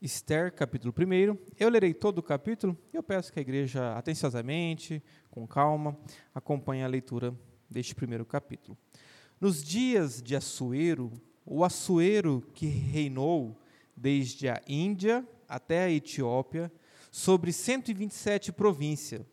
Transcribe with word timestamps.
Esther, 0.00 0.52
capítulo 0.52 0.94
1. 0.96 1.36
Eu 1.58 1.68
lerei 1.68 1.92
todo 1.92 2.18
o 2.18 2.22
capítulo 2.22 2.78
e 2.92 2.96
eu 2.96 3.02
peço 3.02 3.32
que 3.32 3.40
a 3.40 3.42
igreja, 3.42 3.94
atenciosamente, 3.94 5.02
com 5.28 5.44
calma, 5.44 5.98
acompanhe 6.32 6.84
a 6.84 6.86
leitura 6.86 7.34
deste 7.68 7.96
primeiro 7.96 8.24
capítulo. 8.24 8.78
Nos 9.40 9.62
dias 9.62 10.22
de 10.22 10.36
Assuero, 10.36 11.10
o 11.44 11.64
Assuero 11.64 12.46
que 12.54 12.66
reinou 12.66 13.60
desde 13.96 14.48
a 14.48 14.62
Índia 14.68 15.26
até 15.48 15.86
a 15.86 15.90
Etiópia, 15.90 16.70
sobre 17.10 17.52
127 17.52 18.52
província, 18.52 19.26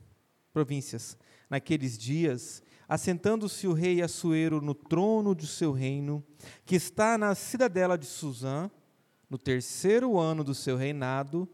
províncias. 0.51 1.15
Naqueles 1.47 1.95
dias, 1.95 2.63
assentando-se 2.89 3.67
o 3.67 3.73
rei 3.73 4.01
Assuero 4.01 4.59
no 4.59 4.73
trono 4.73 5.35
de 5.35 5.45
seu 5.45 5.71
reino, 5.71 6.25
que 6.65 6.75
está 6.75 7.19
na 7.19 7.35
cidadela 7.35 7.99
de 7.99 8.07
Suzã, 8.07 8.71
no 9.29 9.37
terceiro 9.37 10.17
ano 10.17 10.43
do 10.43 10.53
seu 10.53 10.77
reinado, 10.77 11.47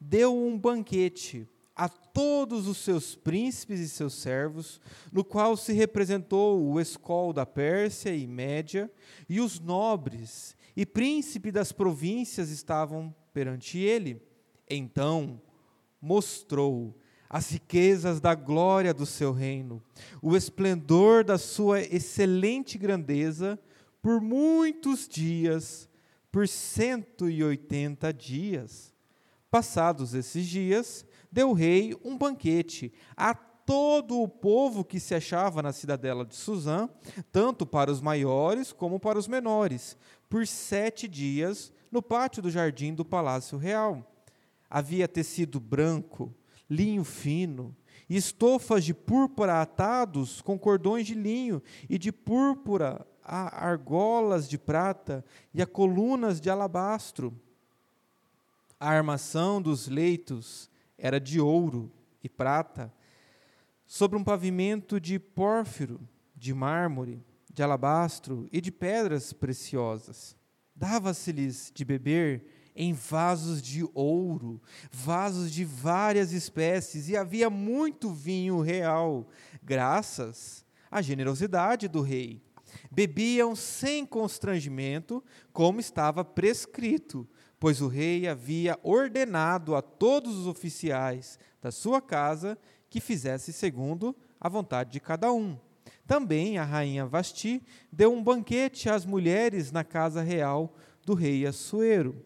deu 0.00 0.36
um 0.36 0.58
banquete 0.58 1.48
a 1.74 1.88
todos 1.88 2.66
os 2.66 2.78
seus 2.78 3.14
príncipes 3.14 3.78
e 3.78 3.88
seus 3.88 4.14
servos, 4.14 4.80
no 5.12 5.22
qual 5.22 5.56
se 5.56 5.72
representou 5.72 6.60
o 6.60 6.80
escol 6.80 7.32
da 7.32 7.46
Pérsia 7.46 8.14
e 8.14 8.26
Média, 8.26 8.90
e 9.28 9.40
os 9.40 9.60
nobres 9.60 10.56
e 10.76 10.84
príncipes 10.84 11.52
das 11.52 11.70
províncias 11.70 12.50
estavam 12.50 13.14
perante 13.32 13.78
ele. 13.78 14.20
Então 14.68 15.40
mostrou 16.00 16.94
as 17.28 17.50
riquezas 17.50 18.20
da 18.20 18.34
glória 18.34 18.94
do 18.94 19.04
seu 19.04 19.32
reino, 19.32 19.82
o 20.22 20.36
esplendor 20.36 21.22
da 21.22 21.36
sua 21.36 21.80
excelente 21.80 22.78
grandeza, 22.78 23.58
por 24.00 24.20
muitos 24.20 25.06
dias, 25.06 25.87
por 26.30 26.46
cento 26.48 27.28
e 27.28 27.42
oitenta 27.42 28.12
dias. 28.12 28.94
Passados 29.50 30.14
esses 30.14 30.46
dias, 30.46 31.06
deu 31.32 31.50
o 31.50 31.54
rei 31.54 31.96
um 32.04 32.18
banquete 32.18 32.92
a 33.16 33.34
todo 33.34 34.20
o 34.20 34.28
povo 34.28 34.84
que 34.84 34.98
se 34.98 35.14
achava 35.14 35.62
na 35.62 35.72
cidadela 35.72 36.24
de 36.24 36.34
Suzã, 36.34 36.88
tanto 37.30 37.66
para 37.66 37.90
os 37.90 38.00
maiores 38.00 38.72
como 38.72 38.98
para 38.98 39.18
os 39.18 39.28
menores, 39.28 39.96
por 40.28 40.46
sete 40.46 41.06
dias, 41.06 41.72
no 41.90 42.02
pátio 42.02 42.42
do 42.42 42.50
jardim 42.50 42.94
do 42.94 43.04
palácio 43.04 43.58
real. 43.58 44.10
Havia 44.70 45.08
tecido 45.08 45.60
branco, 45.60 46.34
linho 46.68 47.04
fino, 47.04 47.74
e 48.08 48.16
estofas 48.16 48.84
de 48.84 48.94
púrpura 48.94 49.60
atados 49.60 50.40
com 50.40 50.58
cordões 50.58 51.06
de 51.06 51.14
linho, 51.14 51.62
e 51.88 51.98
de 51.98 52.10
púrpura 52.10 53.06
a 53.28 53.66
argolas 53.66 54.48
de 54.48 54.56
prata 54.56 55.22
e 55.52 55.60
a 55.60 55.66
colunas 55.66 56.40
de 56.40 56.48
alabastro. 56.48 57.38
A 58.80 58.88
armação 58.88 59.60
dos 59.60 59.86
leitos 59.86 60.70
era 60.96 61.20
de 61.20 61.38
ouro 61.38 61.92
e 62.24 62.28
prata, 62.28 62.90
sobre 63.86 64.18
um 64.18 64.24
pavimento 64.24 64.98
de 64.98 65.18
pórfiro, 65.18 66.00
de 66.34 66.54
mármore, 66.54 67.22
de 67.52 67.62
alabastro 67.62 68.48
e 68.50 68.60
de 68.60 68.72
pedras 68.72 69.32
preciosas. 69.32 70.34
Dava-se-lhes 70.74 71.70
de 71.74 71.84
beber 71.84 72.46
em 72.74 72.92
vasos 72.92 73.60
de 73.60 73.86
ouro, 73.92 74.62
vasos 74.90 75.50
de 75.50 75.64
várias 75.64 76.32
espécies, 76.32 77.08
e 77.08 77.16
havia 77.16 77.50
muito 77.50 78.10
vinho 78.10 78.60
real, 78.60 79.28
graças 79.62 80.64
à 80.90 81.02
generosidade 81.02 81.88
do 81.88 82.00
rei. 82.00 82.47
Bebiam 82.90 83.54
sem 83.54 84.04
constrangimento, 84.04 85.22
como 85.52 85.80
estava 85.80 86.24
prescrito, 86.24 87.28
pois 87.58 87.80
o 87.80 87.88
rei 87.88 88.26
havia 88.28 88.78
ordenado 88.82 89.74
a 89.74 89.82
todos 89.82 90.36
os 90.36 90.46
oficiais 90.46 91.38
da 91.60 91.70
sua 91.70 92.00
casa 92.00 92.58
que 92.88 93.00
fizesse 93.00 93.52
segundo 93.52 94.16
a 94.40 94.48
vontade 94.48 94.92
de 94.92 95.00
cada 95.00 95.32
um. 95.32 95.58
Também 96.06 96.58
a 96.58 96.64
rainha 96.64 97.06
Vasti 97.06 97.62
deu 97.92 98.12
um 98.12 98.22
banquete 98.22 98.88
às 98.88 99.04
mulheres 99.04 99.70
na 99.70 99.84
casa 99.84 100.22
real 100.22 100.74
do 101.04 101.14
rei 101.14 101.46
Assuero. 101.46 102.24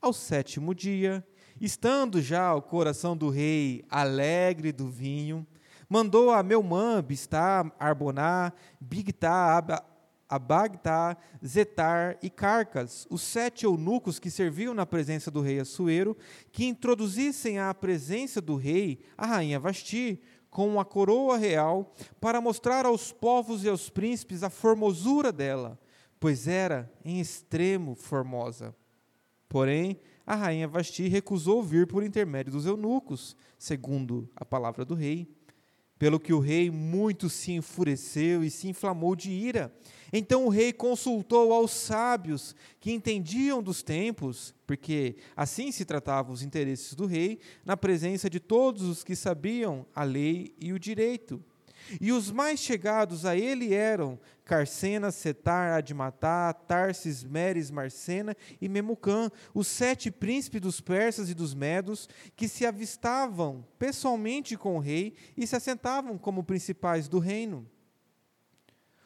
Ao 0.00 0.12
sétimo 0.12 0.74
dia, 0.74 1.26
estando 1.60 2.20
já 2.20 2.54
o 2.54 2.62
coração 2.62 3.16
do 3.16 3.28
rei 3.28 3.84
alegre 3.88 4.70
do 4.72 4.88
vinho, 4.88 5.46
mandou 5.88 6.30
a 6.30 6.42
Meumã, 6.42 7.02
Bistá, 7.02 7.70
Arboná, 7.78 8.52
Bigtá, 8.80 9.84
Abagtá, 10.28 11.16
Zetar 11.44 12.18
e 12.20 12.28
Carcas, 12.28 13.06
os 13.08 13.22
sete 13.22 13.64
eunucos 13.64 14.18
que 14.18 14.30
serviam 14.30 14.74
na 14.74 14.84
presença 14.84 15.30
do 15.30 15.40
rei 15.40 15.60
Assuero, 15.60 16.16
que 16.50 16.66
introduzissem 16.66 17.58
à 17.58 17.72
presença 17.72 18.40
do 18.40 18.56
rei 18.56 19.00
a 19.16 19.26
rainha 19.26 19.60
Vasti, 19.60 20.20
com 20.50 20.80
a 20.80 20.84
coroa 20.84 21.36
real, 21.36 21.94
para 22.20 22.40
mostrar 22.40 22.86
aos 22.86 23.12
povos 23.12 23.62
e 23.62 23.68
aos 23.68 23.90
príncipes 23.90 24.42
a 24.42 24.50
formosura 24.50 25.30
dela, 25.30 25.78
pois 26.18 26.48
era 26.48 26.90
em 27.04 27.20
extremo 27.20 27.94
formosa. 27.94 28.74
Porém, 29.48 30.00
a 30.26 30.34
rainha 30.34 30.66
Vasti 30.66 31.06
recusou 31.08 31.62
vir 31.62 31.86
por 31.86 32.02
intermédio 32.02 32.52
dos 32.52 32.66
eunucos, 32.66 33.36
segundo 33.58 34.28
a 34.34 34.44
palavra 34.44 34.84
do 34.84 34.94
rei. 34.94 35.35
Pelo 35.98 36.20
que 36.20 36.32
o 36.32 36.38
rei 36.38 36.70
muito 36.70 37.30
se 37.30 37.52
enfureceu 37.52 38.44
e 38.44 38.50
se 38.50 38.68
inflamou 38.68 39.16
de 39.16 39.30
ira. 39.30 39.72
Então 40.12 40.46
o 40.46 40.50
rei 40.50 40.72
consultou 40.72 41.52
aos 41.52 41.72
sábios 41.72 42.54
que 42.78 42.92
entendiam 42.92 43.62
dos 43.62 43.82
tempos, 43.82 44.54
porque 44.66 45.16
assim 45.34 45.72
se 45.72 45.84
tratavam 45.84 46.32
os 46.32 46.42
interesses 46.42 46.94
do 46.94 47.06
rei, 47.06 47.38
na 47.64 47.76
presença 47.76 48.28
de 48.28 48.38
todos 48.38 48.82
os 48.82 49.02
que 49.02 49.16
sabiam 49.16 49.86
a 49.94 50.04
lei 50.04 50.54
e 50.60 50.72
o 50.72 50.78
direito. 50.78 51.42
E 52.00 52.12
os 52.12 52.30
mais 52.30 52.60
chegados 52.60 53.24
a 53.24 53.36
ele 53.36 53.74
eram 53.74 54.18
Carcena, 54.44 55.10
Setar, 55.10 55.74
Admatá, 55.74 56.52
Tarsis, 56.52 57.24
Meres, 57.24 57.70
Marcena 57.70 58.36
e 58.60 58.68
Memucã, 58.68 59.30
os 59.52 59.66
sete 59.66 60.10
príncipes 60.10 60.60
dos 60.60 60.80
persas 60.80 61.28
e 61.28 61.34
dos 61.34 61.54
medos, 61.54 62.08
que 62.34 62.48
se 62.48 62.64
avistavam 62.64 63.66
pessoalmente 63.78 64.56
com 64.56 64.76
o 64.76 64.80
rei 64.80 65.14
e 65.36 65.46
se 65.46 65.56
assentavam 65.56 66.16
como 66.16 66.44
principais 66.44 67.08
do 67.08 67.18
reino. 67.18 67.68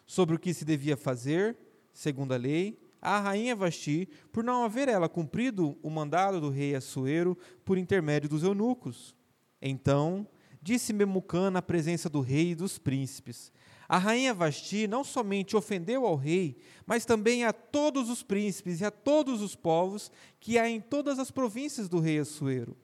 Sobre 0.06 0.36
o 0.36 0.38
que 0.38 0.52
se 0.52 0.64
devia 0.64 0.96
fazer, 0.96 1.56
segundo 1.92 2.32
a 2.32 2.36
lei, 2.36 2.78
a 3.00 3.18
rainha 3.18 3.56
Vasti, 3.56 4.08
por 4.30 4.44
não 4.44 4.64
haver 4.64 4.88
ela 4.88 5.08
cumprido 5.08 5.78
o 5.82 5.88
mandado 5.88 6.40
do 6.40 6.50
rei 6.50 6.74
Assuero 6.74 7.36
por 7.64 7.78
intermédio 7.78 8.28
dos 8.28 8.42
eunucos. 8.42 9.14
Então, 9.62 10.26
disse 10.62 10.92
Memucã 10.92 11.50
na 11.50 11.62
presença 11.62 12.08
do 12.08 12.20
rei 12.20 12.50
e 12.50 12.54
dos 12.54 12.78
príncipes. 12.78 13.52
A 13.88 13.98
rainha 13.98 14.32
Vasti 14.32 14.86
não 14.86 15.02
somente 15.02 15.56
ofendeu 15.56 16.06
ao 16.06 16.14
rei, 16.14 16.56
mas 16.86 17.04
também 17.04 17.44
a 17.44 17.52
todos 17.52 18.08
os 18.08 18.22
príncipes 18.22 18.80
e 18.80 18.84
a 18.84 18.90
todos 18.90 19.42
os 19.42 19.56
povos 19.56 20.12
que 20.38 20.58
há 20.58 20.68
em 20.68 20.80
todas 20.80 21.18
as 21.18 21.30
províncias 21.30 21.88
do 21.88 21.98
rei 21.98 22.20
Assuero. 22.20 22.76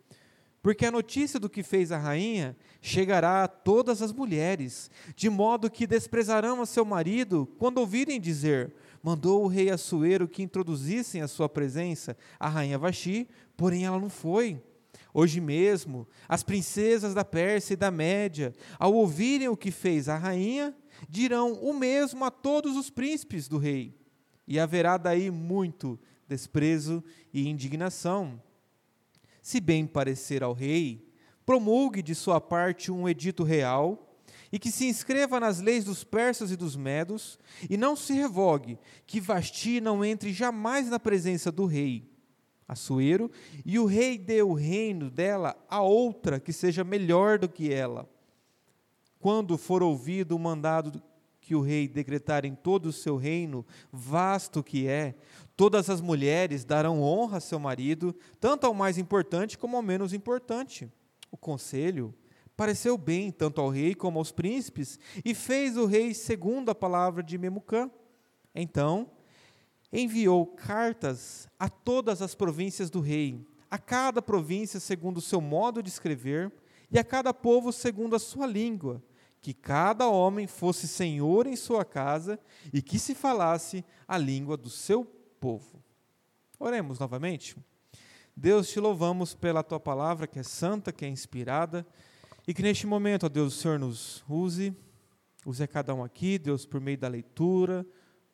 Porque 0.61 0.85
a 0.85 0.91
notícia 0.91 1.39
do 1.39 1.49
que 1.49 1.63
fez 1.63 1.93
a 1.93 1.97
rainha 1.97 2.57
chegará 2.83 3.45
a 3.45 3.47
todas 3.47 4.03
as 4.03 4.13
mulheres, 4.13 4.91
de 5.15 5.31
modo 5.31 5.71
que 5.71 5.87
desprezarão 5.87 6.61
a 6.61 6.67
seu 6.67 6.85
marido 6.85 7.49
quando 7.57 7.79
ouvirem 7.79 8.21
dizer: 8.21 8.75
mandou 9.01 9.45
o 9.45 9.47
rei 9.47 9.71
Assuero 9.71 10.27
que 10.27 10.43
introduzissem 10.43 11.23
a 11.23 11.29
sua 11.29 11.49
presença 11.49 12.17
a 12.41 12.49
rainha 12.49 12.79
Vasti, 12.79 13.29
porém 13.57 13.85
ela 13.85 14.01
não 14.01 14.11
foi. 14.11 14.61
Hoje 15.13 15.41
mesmo, 15.41 16.07
as 16.29 16.43
princesas 16.43 17.15
da 17.15 17.25
Pérsia 17.25 17.75
e 17.75 17.77
da 17.77 17.91
Média, 17.91 18.55
ao 18.79 18.93
ouvirem 18.93 19.49
o 19.49 19.57
que 19.57 19.71
fez 19.71 20.09
a 20.09 20.17
rainha, 20.17 20.75
dirão 21.09 21.55
o 21.55 21.73
mesmo 21.73 22.25
a 22.25 22.31
todos 22.31 22.77
os 22.77 22.91
príncipes 22.91 23.49
do 23.49 23.59
rei. 23.59 23.95
E 24.47 24.59
haverá 24.59 24.97
daí 24.97 25.31
muito 25.31 25.99
desprezo 26.29 27.03
e 27.33 27.49
indignação. 27.49 28.41
Se 29.41 29.61
bem 29.61 29.87
parecer 29.87 30.43
ao 30.43 30.53
rei, 30.53 31.11
promulgue 31.45 32.03
de 32.03 32.15
sua 32.15 32.41
parte 32.41 32.91
um 32.91 33.09
edito 33.09 33.43
real 33.43 34.19
e 34.51 34.59
que 34.59 34.71
se 34.71 34.87
inscreva 34.87 35.41
nas 35.41 35.61
leis 35.61 35.85
dos 35.85 36.05
persas 36.05 36.51
e 36.51 36.57
dos 36.57 36.77
medos, 36.77 37.39
e 37.69 37.77
não 37.77 37.97
se 37.97 38.13
revogue 38.13 38.79
que 39.07 39.21
Vasti 39.21 39.81
não 39.81 40.05
entre 40.05 40.33
jamais 40.33 40.89
na 40.89 41.01
presença 41.01 41.51
do 41.51 41.67
rei 41.67 42.16
Assuero, 42.69 43.31
e 43.65 43.79
o 43.79 43.87
rei 43.87 44.19
deu 44.19 44.51
o 44.51 44.55
reino 44.55 45.09
dela 45.09 45.57
a 45.69 45.83
outra 45.83 46.41
que 46.41 46.53
seja 46.53 46.83
melhor 46.83 47.39
do 47.39 47.49
que 47.49 47.73
ela. 47.73 48.09
Quando 49.21 49.57
for 49.57 49.83
ouvido 49.83 50.35
o 50.35 50.39
mandado 50.39 51.03
que 51.41 51.55
o 51.55 51.61
rei 51.61 51.87
decretar 51.87 52.45
em 52.45 52.57
todo 52.57 52.87
o 52.87 52.93
seu 52.93 53.17
reino, 53.17 53.65
vasto 53.93 54.65
que 54.65 54.89
é, 54.89 55.15
todas 55.57 55.89
as 55.89 56.01
mulheres 56.01 56.65
darão 56.65 57.01
honra 57.01 57.37
a 57.37 57.41
seu 57.41 57.61
marido, 57.61 58.13
tanto 58.41 58.67
ao 58.67 58.75
mais 58.75 58.99
importante 58.99 59.57
como 59.57 59.77
ao 59.77 59.83
menos 59.83 60.13
importante. 60.13 60.91
O 61.31 61.37
conselho 61.37 62.13
pareceu 62.57 62.99
bem 62.99 63.31
tanto 63.31 63.61
ao 63.61 63.69
rei 63.69 63.95
como 63.95 64.19
aos 64.19 64.33
príncipes, 64.33 64.99
e 65.25 65.35
fez 65.35 65.77
o 65.77 65.87
rei 65.87 66.15
segundo 66.15 66.71
a 66.71 66.75
palavra 66.75 67.23
de 67.23 67.39
Memucã. 67.39 67.89
Então, 68.53 69.09
enviou 69.93 70.47
cartas 70.47 71.49
a 71.59 71.69
todas 71.69 72.23
as 72.23 72.35
províncias 72.35 72.91
do 72.91 73.01
rei, 73.01 73.47
a 73.71 73.79
cada 73.79 74.21
província 74.23 74.81
segundo 74.81 75.19
o 75.19 75.23
seu 75.23 75.41
modo 75.41 75.83
de 75.83 75.89
escrever, 75.89 76.53
e 76.91 76.99
a 76.99 77.05
cada 77.05 77.35
povo 77.35 77.73
segundo 77.73 78.15
a 78.15 78.19
sua 78.19 78.47
língua, 78.47 79.03
que 79.41 79.53
cada 79.53 80.09
homem 80.09 80.47
fosse 80.47 80.89
senhor 80.89 81.47
em 81.47 81.57
sua 81.57 81.85
casa 81.85 82.39
e 82.73 82.81
que 82.81 82.99
se 82.99 83.15
falasse 83.15 83.85
a 84.07 84.17
língua 84.19 84.57
do 84.57 84.71
seu 84.71 85.05
povo. 85.41 85.83
Oremos 86.59 86.99
novamente. 86.99 87.57
Deus, 88.37 88.69
te 88.69 88.81
louvamos 88.81 89.35
pela 89.35 89.63
tua 89.63 89.81
palavra 89.81 90.27
que 90.27 90.39
é 90.39 90.43
santa, 90.43 90.93
que 90.93 91.05
é 91.05 91.09
inspirada, 91.09 91.87
e 92.47 92.55
que 92.55 92.63
neste 92.63 92.87
momento, 92.87 93.27
ó 93.27 93.29
Deus, 93.29 93.57
o 93.57 93.61
Senhor 93.61 93.79
nos 93.79 94.25
use, 94.29 94.75
use 95.45 95.63
a 95.63 95.67
cada 95.67 95.95
um 95.95 96.05
aqui, 96.05 96.39
Deus, 96.39 96.67
por 96.67 96.81
meio 96.81 96.99
da 96.99 97.09
leitura, 97.09 97.87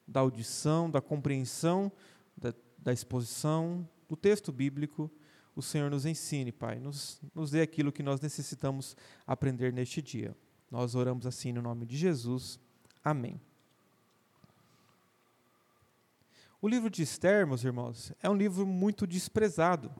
da 0.07 0.21
audição, 0.21 0.91
da 0.91 1.01
compreensão, 1.01 1.91
da, 2.37 2.53
da 2.79 2.93
exposição 2.93 3.89
do 4.09 4.17
texto 4.17 4.53
bíblico, 4.53 5.11
o 5.55 5.63
Senhor 5.63 5.91
nos 5.91 6.07
ensine, 6.07 6.51
Pai, 6.51 6.79
nos, 6.79 7.21
nos 7.35 7.51
dê 7.51 7.61
aquilo 7.61 7.93
que 7.93 8.03
nós 8.03 8.21
necessitamos 8.21 8.97
aprender 9.27 9.73
neste 9.73 10.01
dia. 10.01 10.37
Nós 10.71 10.95
oramos 10.95 11.27
assim 11.27 11.53
no 11.53 11.61
nome 11.61 11.85
de 11.85 11.97
Jesus. 11.97 12.59
Amém. 13.05 13.41
O 16.61 16.69
livro 16.69 16.89
de 16.89 17.03
Esther, 17.03 17.47
meus 17.47 17.65
irmãos, 17.65 18.13
é 18.23 18.31
um 18.31 18.35
livro 18.35 18.67
muito 18.67 19.07
desprezado 19.07 19.93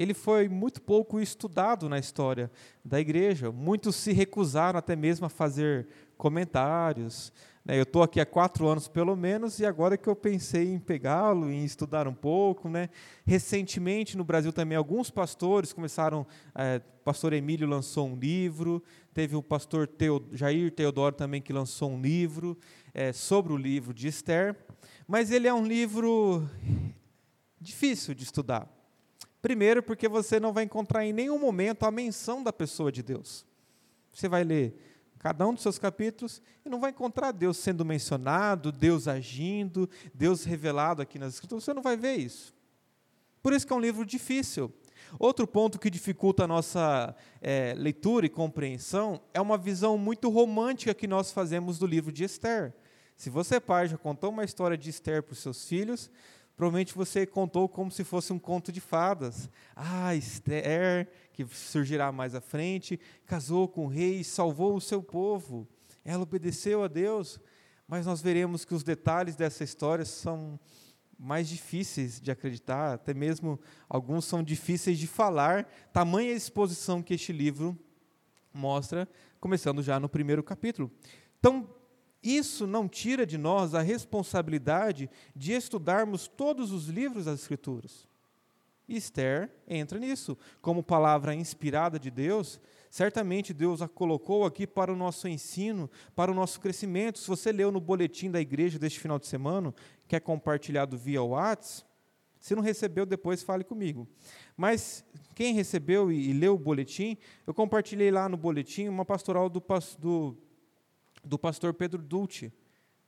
ele 0.00 0.14
foi 0.14 0.48
muito 0.48 0.80
pouco 0.80 1.20
estudado 1.20 1.86
na 1.86 1.98
história 1.98 2.50
da 2.82 2.98
igreja. 2.98 3.52
Muitos 3.52 3.96
se 3.96 4.12
recusaram 4.12 4.78
até 4.78 4.96
mesmo 4.96 5.26
a 5.26 5.28
fazer 5.28 5.88
comentários. 6.16 7.30
Né? 7.64 7.78
Eu 7.78 7.82
estou 7.82 8.02
aqui 8.02 8.20
há 8.20 8.26
quatro 8.26 8.66
anos 8.66 8.88
pelo 8.88 9.16
menos 9.16 9.58
e 9.58 9.66
agora 9.66 9.96
que 9.96 10.08
eu 10.08 10.16
pensei 10.16 10.72
em 10.72 10.78
pegá-lo, 10.78 11.50
em 11.50 11.64
estudar 11.64 12.06
um 12.08 12.14
pouco. 12.14 12.68
Né? 12.68 12.88
Recentemente 13.24 14.16
no 14.16 14.24
Brasil 14.24 14.52
também 14.52 14.76
alguns 14.76 15.10
pastores 15.10 15.72
começaram. 15.72 16.26
É, 16.54 16.80
o 17.00 17.02
pastor 17.04 17.32
Emílio 17.32 17.68
lançou 17.68 18.08
um 18.08 18.16
livro. 18.16 18.82
Teve 19.12 19.36
o 19.36 19.42
pastor 19.42 19.86
Teo, 19.86 20.28
Jair 20.32 20.70
Teodoro 20.70 21.14
também 21.14 21.42
que 21.42 21.52
lançou 21.52 21.90
um 21.90 22.00
livro 22.00 22.56
é, 22.94 23.12
sobre 23.12 23.52
o 23.52 23.56
livro 23.56 23.92
de 23.92 24.08
Esther. 24.08 24.56
Mas 25.06 25.30
ele 25.30 25.48
é 25.48 25.54
um 25.54 25.66
livro 25.66 26.48
difícil 27.60 28.14
de 28.14 28.24
estudar 28.24 28.68
Primeiro, 29.42 29.82
porque 29.82 30.06
você 30.06 30.38
não 30.38 30.52
vai 30.52 30.64
encontrar 30.64 31.04
em 31.04 31.12
nenhum 31.12 31.38
momento 31.38 31.84
a 31.84 31.90
menção 31.90 32.42
da 32.42 32.52
pessoa 32.52 32.92
de 32.92 33.02
Deus. 33.02 33.46
Você 34.12 34.28
vai 34.28 34.44
ler 34.44 34.89
cada 35.20 35.46
um 35.46 35.52
dos 35.52 35.62
seus 35.62 35.78
capítulos 35.78 36.42
e 36.64 36.68
não 36.68 36.80
vai 36.80 36.90
encontrar 36.90 37.30
Deus 37.30 37.58
sendo 37.58 37.84
mencionado, 37.84 38.72
Deus 38.72 39.06
agindo, 39.06 39.88
Deus 40.14 40.44
revelado 40.44 41.02
aqui 41.02 41.18
nas 41.18 41.34
Escrituras. 41.34 41.62
Você 41.62 41.74
não 41.74 41.82
vai 41.82 41.96
ver 41.96 42.16
isso. 42.16 42.54
Por 43.42 43.52
isso 43.52 43.66
que 43.66 43.72
é 43.72 43.76
um 43.76 43.80
livro 43.80 44.04
difícil. 44.04 44.72
Outro 45.18 45.46
ponto 45.46 45.78
que 45.78 45.90
dificulta 45.90 46.44
a 46.44 46.48
nossa 46.48 47.14
é, 47.42 47.74
leitura 47.76 48.24
e 48.24 48.30
compreensão 48.30 49.20
é 49.34 49.40
uma 49.40 49.58
visão 49.58 49.98
muito 49.98 50.30
romântica 50.30 50.94
que 50.94 51.06
nós 51.06 51.30
fazemos 51.30 51.78
do 51.78 51.86
livro 51.86 52.10
de 52.10 52.24
Esther. 52.24 52.72
Se 53.14 53.28
você, 53.28 53.60
pai, 53.60 53.88
já 53.88 53.98
contou 53.98 54.30
uma 54.30 54.44
história 54.44 54.78
de 54.78 54.88
Esther 54.88 55.22
para 55.22 55.34
os 55.34 55.40
seus 55.40 55.68
filhos, 55.68 56.10
Provavelmente 56.60 56.94
você 56.94 57.24
contou 57.24 57.66
como 57.70 57.90
se 57.90 58.04
fosse 58.04 58.34
um 58.34 58.38
conto 58.38 58.70
de 58.70 58.82
fadas. 58.82 59.48
Ah, 59.74 60.14
Esther, 60.14 61.08
que 61.32 61.42
surgirá 61.46 62.12
mais 62.12 62.34
à 62.34 62.40
frente, 62.42 63.00
casou 63.24 63.66
com 63.66 63.86
o 63.86 63.88
rei 63.88 64.22
salvou 64.22 64.76
o 64.76 64.80
seu 64.80 65.02
povo. 65.02 65.66
Ela 66.04 66.22
obedeceu 66.22 66.84
a 66.84 66.86
Deus. 66.86 67.40
Mas 67.88 68.04
nós 68.04 68.20
veremos 68.20 68.66
que 68.66 68.74
os 68.74 68.82
detalhes 68.82 69.36
dessa 69.36 69.64
história 69.64 70.04
são 70.04 70.60
mais 71.18 71.48
difíceis 71.48 72.20
de 72.20 72.30
acreditar, 72.30 72.92
até 72.92 73.14
mesmo 73.14 73.58
alguns 73.88 74.26
são 74.26 74.42
difíceis 74.42 74.98
de 74.98 75.06
falar, 75.06 75.64
tamanha 75.94 76.30
exposição 76.30 77.02
que 77.02 77.14
este 77.14 77.32
livro 77.32 77.74
mostra, 78.52 79.08
começando 79.40 79.82
já 79.82 79.98
no 79.98 80.10
primeiro 80.10 80.42
capítulo. 80.42 80.90
Então, 81.38 81.66
isso 82.22 82.66
não 82.66 82.86
tira 82.88 83.24
de 83.24 83.38
nós 83.38 83.74
a 83.74 83.80
responsabilidade 83.80 85.08
de 85.34 85.52
estudarmos 85.52 86.28
todos 86.28 86.72
os 86.72 86.88
livros 86.88 87.24
das 87.24 87.40
Escrituras. 87.40 88.06
Esther 88.86 89.50
entra 89.66 89.98
nisso. 89.98 90.36
Como 90.60 90.82
palavra 90.82 91.34
inspirada 91.34 91.98
de 91.98 92.10
Deus, 92.10 92.60
certamente 92.90 93.54
Deus 93.54 93.80
a 93.80 93.88
colocou 93.88 94.44
aqui 94.44 94.66
para 94.66 94.92
o 94.92 94.96
nosso 94.96 95.28
ensino, 95.28 95.88
para 96.14 96.30
o 96.30 96.34
nosso 96.34 96.60
crescimento. 96.60 97.18
Se 97.18 97.28
você 97.28 97.52
leu 97.52 97.70
no 97.70 97.80
boletim 97.80 98.30
da 98.30 98.40
igreja 98.40 98.78
deste 98.78 98.98
final 99.00 99.18
de 99.18 99.26
semana, 99.26 99.74
que 100.08 100.16
é 100.16 100.20
compartilhado 100.20 100.98
via 100.98 101.22
WhatsApp, 101.22 101.88
se 102.40 102.54
não 102.54 102.62
recebeu, 102.62 103.04
depois 103.04 103.42
fale 103.42 103.62
comigo. 103.62 104.08
Mas 104.56 105.04
quem 105.34 105.54
recebeu 105.54 106.10
e, 106.10 106.30
e 106.30 106.32
leu 106.32 106.54
o 106.54 106.58
boletim, 106.58 107.18
eu 107.46 107.52
compartilhei 107.52 108.10
lá 108.10 108.30
no 108.30 108.36
boletim 108.36 108.88
uma 108.88 109.04
pastoral 109.04 109.48
do, 109.50 109.62
do 109.98 110.36
do 111.24 111.38
pastor 111.38 111.74
Pedro 111.74 112.02
Dulce, 112.02 112.52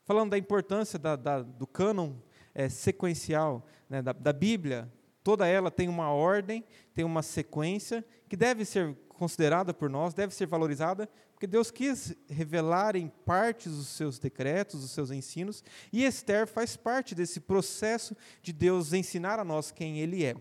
falando 0.05 0.31
da 0.31 0.39
importância 0.39 0.99
da, 0.99 1.17
da, 1.17 1.43
do 1.43 1.67
cânon 1.67 2.15
é, 2.55 2.69
sequencial 2.69 3.67
né, 3.89 4.03
da, 4.03 4.13
da 4.13 4.33
Bíblia. 4.33 4.93
Toda 5.23 5.47
ela 5.47 5.71
tem 5.71 5.89
uma 5.89 6.11
ordem, 6.11 6.65
tem 6.95 7.05
uma 7.05 7.23
sequência 7.23 8.05
que 8.29 8.37
deve 8.37 8.65
ser 8.65 8.97
considerada 9.09 9.73
por 9.73 9.89
nós, 9.89 10.15
deve 10.15 10.35
ser 10.35 10.47
valorizada, 10.47 11.09
porque 11.33 11.47
Deus 11.47 11.71
quis 11.71 12.17
revelar 12.29 12.97
em 12.97 13.09
partes 13.09 13.73
os 13.73 13.89
seus 13.89 14.19
decretos, 14.19 14.83
os 14.83 14.91
seus 14.91 15.11
ensinos, 15.11 15.63
e 15.93 16.05
Esther 16.05 16.47
faz 16.47 16.77
parte 16.77 17.15
desse 17.15 17.41
processo 17.41 18.17
de 18.43 18.53
Deus 18.53 18.93
ensinar 18.93 19.39
a 19.39 19.45
nós 19.45 19.71
quem 19.71 20.01
Ele 20.01 20.25
é. 20.25 20.35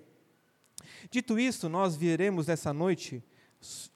Dito 1.09 1.39
isso, 1.39 1.69
nós 1.69 1.95
veremos 1.95 2.47
nessa 2.47 2.73
noite 2.73 3.23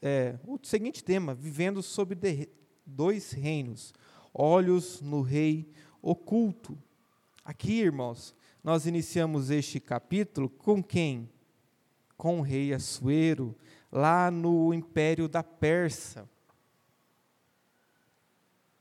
é, 0.01 0.35
o 0.45 0.59
seguinte 0.61 1.03
tema: 1.03 1.33
vivendo 1.33 1.81
sob 1.81 2.15
dois 2.85 3.31
reinos, 3.31 3.93
olhos 4.33 5.01
no 5.01 5.21
rei 5.21 5.71
oculto. 6.01 6.77
Aqui, 7.43 7.79
irmãos, 7.79 8.35
nós 8.63 8.85
iniciamos 8.85 9.49
este 9.49 9.79
capítulo 9.79 10.49
com 10.49 10.83
quem? 10.83 11.29
Com 12.17 12.39
o 12.39 12.41
rei 12.41 12.73
Assuero, 12.73 13.55
lá 13.91 14.29
no 14.29 14.73
império 14.73 15.27
da 15.27 15.43
Pérsia. 15.43 16.27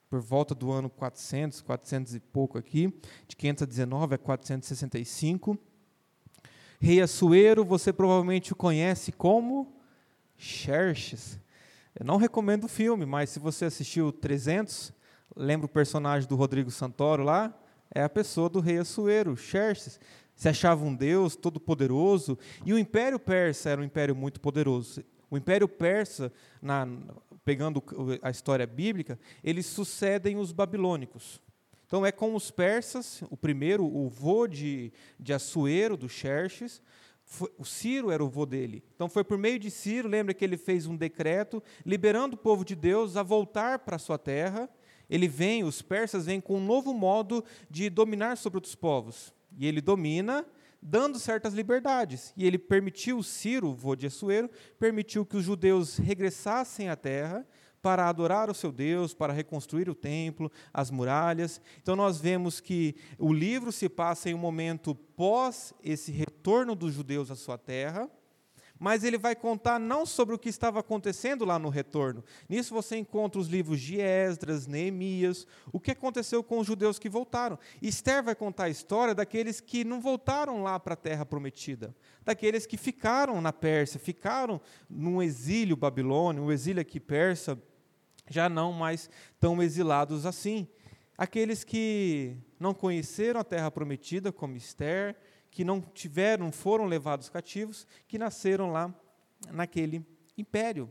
Por 0.08 0.20
volta 0.20 0.54
do 0.54 0.70
ano 0.70 0.88
400, 0.88 1.60
400 1.60 2.14
e 2.14 2.20
pouco 2.20 2.56
aqui, 2.56 2.92
de 3.26 3.36
519 3.36 4.14
a 4.14 4.18
465. 4.18 5.58
Rei 6.80 7.00
Assuero, 7.00 7.64
você 7.64 7.92
provavelmente 7.92 8.52
o 8.52 8.56
conhece 8.56 9.12
como 9.12 9.74
Xerxes. 10.36 11.38
Eu 11.98 12.04
não 12.04 12.16
recomendo 12.16 12.64
o 12.64 12.68
filme, 12.68 13.06
mas 13.06 13.30
se 13.30 13.38
você 13.38 13.66
assistiu 13.66 14.10
300, 14.10 14.92
lembra 15.36 15.66
o 15.66 15.68
personagem 15.68 16.28
do 16.28 16.34
Rodrigo 16.34 16.70
Santoro 16.70 17.22
lá? 17.22 17.56
É 17.94 18.02
a 18.02 18.08
pessoa 18.08 18.48
do 18.48 18.58
rei 18.58 18.78
Assuero, 18.78 19.36
Xerxes. 19.36 20.00
Se 20.34 20.48
achava 20.48 20.84
um 20.84 20.92
deus 20.92 21.36
todo-poderoso, 21.36 22.36
e 22.66 22.72
o 22.72 22.78
Império 22.78 23.20
Persa 23.20 23.70
era 23.70 23.80
um 23.80 23.84
império 23.84 24.16
muito 24.16 24.40
poderoso. 24.40 25.04
O 25.30 25.36
Império 25.36 25.68
Persa, 25.68 26.32
na, 26.60 26.88
pegando 27.44 27.80
a 28.20 28.30
história 28.30 28.66
bíblica, 28.66 29.16
eles 29.44 29.66
sucedem 29.66 30.36
os 30.36 30.50
babilônicos. 30.50 31.40
Então 31.86 32.04
é 32.04 32.10
com 32.10 32.34
os 32.34 32.50
persas, 32.50 33.22
o 33.30 33.36
primeiro, 33.36 33.84
o 33.84 34.08
vô 34.08 34.48
de, 34.48 34.92
de 35.20 35.32
Assuero, 35.32 35.96
do 35.96 36.08
Xerxes, 36.08 36.82
foi, 37.24 37.50
o 37.58 37.64
Ciro 37.64 38.10
era 38.10 38.22
o 38.22 38.28
vô 38.28 38.46
dele. 38.46 38.84
Então 38.94 39.08
foi 39.08 39.24
por 39.24 39.38
meio 39.38 39.58
de 39.58 39.70
Ciro, 39.70 40.08
lembra 40.08 40.34
que 40.34 40.44
ele 40.44 40.56
fez 40.56 40.86
um 40.86 40.96
decreto 40.96 41.62
liberando 41.84 42.36
o 42.36 42.38
povo 42.38 42.64
de 42.64 42.74
Deus 42.74 43.16
a 43.16 43.22
voltar 43.22 43.80
para 43.80 43.98
sua 43.98 44.18
terra. 44.18 44.68
Ele 45.08 45.28
vem, 45.28 45.64
os 45.64 45.82
persas 45.82 46.26
vêm 46.26 46.40
com 46.40 46.58
um 46.58 46.64
novo 46.64 46.92
modo 46.92 47.44
de 47.70 47.90
dominar 47.90 48.36
sobre 48.36 48.58
outros 48.58 48.74
povos. 48.74 49.34
E 49.56 49.66
ele 49.66 49.80
domina 49.80 50.46
dando 50.80 51.18
certas 51.18 51.54
liberdades. 51.54 52.32
E 52.36 52.46
ele 52.46 52.58
permitiu, 52.58 53.22
Ciro, 53.22 53.72
vô 53.72 53.96
de 53.96 54.06
Assuero, 54.06 54.50
permitiu 54.78 55.24
que 55.24 55.36
os 55.36 55.44
judeus 55.44 55.96
regressassem 55.96 56.90
à 56.90 56.96
terra 56.96 57.46
para 57.84 58.08
adorar 58.08 58.48
o 58.48 58.54
seu 58.54 58.72
Deus, 58.72 59.12
para 59.12 59.30
reconstruir 59.30 59.90
o 59.90 59.94
templo, 59.94 60.50
as 60.72 60.90
muralhas. 60.90 61.60
Então 61.82 61.94
nós 61.94 62.18
vemos 62.18 62.58
que 62.58 62.96
o 63.18 63.30
livro 63.30 63.70
se 63.70 63.90
passa 63.90 64.30
em 64.30 64.34
um 64.34 64.38
momento 64.38 64.94
pós 64.94 65.74
esse 65.84 66.10
retorno 66.10 66.74
dos 66.74 66.94
judeus 66.94 67.30
à 67.30 67.36
sua 67.36 67.58
terra, 67.58 68.08
mas 68.78 69.04
ele 69.04 69.18
vai 69.18 69.36
contar 69.36 69.78
não 69.78 70.06
sobre 70.06 70.34
o 70.34 70.38
que 70.38 70.48
estava 70.48 70.80
acontecendo 70.80 71.44
lá 71.44 71.58
no 71.58 71.68
retorno. 71.68 72.24
Nisso 72.48 72.72
você 72.72 72.96
encontra 72.96 73.38
os 73.38 73.48
livros 73.48 73.78
de 73.78 74.00
Esdras, 74.00 74.66
Neemias, 74.66 75.46
o 75.70 75.78
que 75.78 75.90
aconteceu 75.90 76.42
com 76.42 76.60
os 76.60 76.66
judeus 76.66 76.98
que 76.98 77.10
voltaram. 77.10 77.58
Esther 77.82 78.22
vai 78.22 78.34
contar 78.34 78.64
a 78.64 78.70
história 78.70 79.14
daqueles 79.14 79.60
que 79.60 79.84
não 79.84 80.00
voltaram 80.00 80.62
lá 80.62 80.80
para 80.80 80.94
a 80.94 80.96
terra 80.96 81.26
prometida, 81.26 81.94
daqueles 82.24 82.64
que 82.64 82.78
ficaram 82.78 83.42
na 83.42 83.52
Pérsia, 83.52 84.00
ficaram 84.00 84.58
num 84.88 85.22
exílio 85.22 85.76
babilônio, 85.76 86.44
o 86.44 86.52
exílio 86.52 86.80
aqui 86.80 86.98
persa, 86.98 87.60
já 88.28 88.48
não 88.48 88.72
mais 88.72 89.08
tão 89.38 89.62
exilados 89.62 90.26
assim. 90.26 90.68
aqueles 91.16 91.62
que 91.62 92.36
não 92.58 92.74
conheceram 92.74 93.40
a 93.40 93.44
terra 93.44 93.70
prometida, 93.70 94.32
como 94.32 94.56
Esther, 94.56 95.16
que 95.50 95.64
não 95.64 95.80
tiveram, 95.80 96.50
foram 96.50 96.86
levados 96.86 97.28
cativos, 97.28 97.86
que 98.08 98.18
nasceram 98.18 98.72
lá 98.72 98.92
naquele 99.52 100.04
império. 100.36 100.90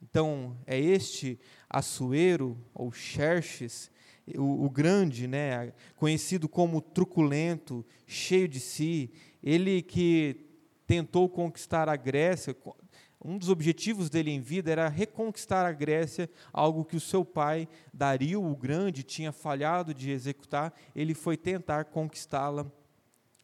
Então, 0.00 0.56
é 0.66 0.78
este 0.78 1.40
Assuero, 1.68 2.56
ou 2.72 2.92
Xerxes, 2.92 3.90
o, 4.36 4.66
o, 4.66 4.70
grande, 4.70 5.26
né, 5.26 5.72
conhecido 5.96 6.48
como 6.48 6.80
truculento, 6.80 7.84
cheio 8.06 8.46
de 8.46 8.60
si, 8.60 9.10
ele 9.42 9.82
que 9.82 10.46
tentou 10.86 11.28
conquistar 11.28 11.88
a 11.88 11.96
Grécia, 11.96 12.56
um 13.24 13.38
dos 13.38 13.48
objetivos 13.48 14.10
dele 14.10 14.30
em 14.30 14.40
vida 14.40 14.70
era 14.70 14.86
reconquistar 14.86 15.64
a 15.64 15.72
Grécia, 15.72 16.28
algo 16.52 16.84
que 16.84 16.94
o 16.94 17.00
seu 17.00 17.24
pai, 17.24 17.66
Dario 17.92 18.44
o 18.44 18.54
Grande, 18.54 19.02
tinha 19.02 19.32
falhado 19.32 19.94
de 19.94 20.10
executar, 20.10 20.74
ele 20.94 21.14
foi 21.14 21.36
tentar 21.36 21.86
conquistá-la 21.86 22.70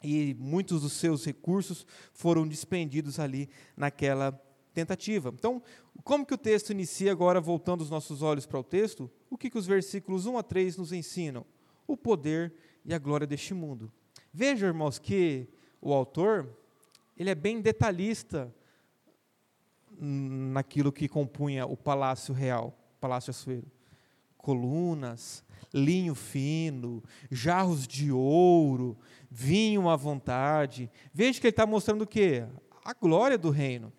e 0.03 0.35
muitos 0.39 0.83
dos 0.83 0.93
seus 0.93 1.25
recursos 1.25 1.85
foram 2.13 2.47
despendidos 2.47 3.19
ali 3.19 3.49
naquela 3.75 4.31
tentativa. 4.71 5.33
Então, 5.33 5.61
como 6.03 6.25
que 6.25 6.33
o 6.33 6.37
texto 6.37 6.69
inicia 6.69 7.11
agora, 7.11 7.41
voltando 7.41 7.81
os 7.81 7.89
nossos 7.89 8.21
olhos 8.21 8.45
para 8.45 8.59
o 8.59 8.63
texto? 8.63 9.09
O 9.29 9.37
que, 9.37 9.49
que 9.49 9.57
os 9.57 9.65
versículos 9.65 10.27
1 10.27 10.37
a 10.37 10.43
3 10.43 10.77
nos 10.77 10.91
ensinam? 10.91 11.45
O 11.87 11.97
poder 11.97 12.53
e 12.85 12.93
a 12.93 12.99
glória 12.99 13.27
deste 13.27 13.53
mundo. 13.53 13.91
Veja, 14.31 14.67
irmãos, 14.67 14.97
que 14.97 15.47
o 15.81 15.93
autor, 15.93 16.55
ele 17.17 17.29
é 17.29 17.35
bem 17.35 17.61
detalhista 17.61 18.53
naquilo 20.01 20.91
que 20.91 21.07
compunha 21.07 21.65
o 21.65 21.77
palácio 21.77 22.33
real, 22.33 22.75
palácio 22.99 23.29
Assuero. 23.29 23.67
Colunas, 24.35 25.43
linho 25.71 26.15
fino, 26.15 27.03
jarros 27.29 27.87
de 27.87 28.11
ouro, 28.11 28.97
vinho 29.29 29.87
à 29.87 29.95
vontade. 29.95 30.89
Veja 31.13 31.39
que 31.39 31.45
ele 31.45 31.51
está 31.51 31.67
mostrando 31.67 32.01
o 32.01 32.07
quê? 32.07 32.45
A 32.83 32.93
glória 32.93 33.37
do 33.37 33.51
reino. 33.51 33.93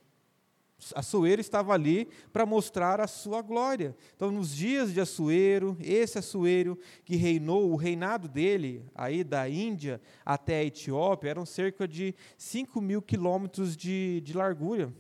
Assuero 0.97 1.41
estava 1.41 1.73
ali 1.73 2.09
para 2.33 2.45
mostrar 2.45 3.01
a 3.01 3.07
sua 3.07 3.41
glória. 3.41 3.95
Então, 4.17 4.33
nos 4.33 4.55
dias 4.55 4.93
de 4.93 5.01
Assuero, 5.01 5.77
esse 5.81 6.19
Assuero 6.19 6.77
que 7.05 7.15
reinou, 7.15 7.71
o 7.71 7.77
reinado 7.77 8.29
dele, 8.29 8.85
aí 8.93 9.23
da 9.23 9.49
Índia 9.49 10.01
até 10.25 10.59
a 10.59 10.65
Etiópia, 10.65 11.31
eram 11.31 11.47
cerca 11.47 11.87
de 11.87 12.15
5 12.37 12.81
mil 12.81 13.01
quilômetros 13.01 13.77
de, 13.77 14.21
de 14.23 14.33
largura. 14.33 14.93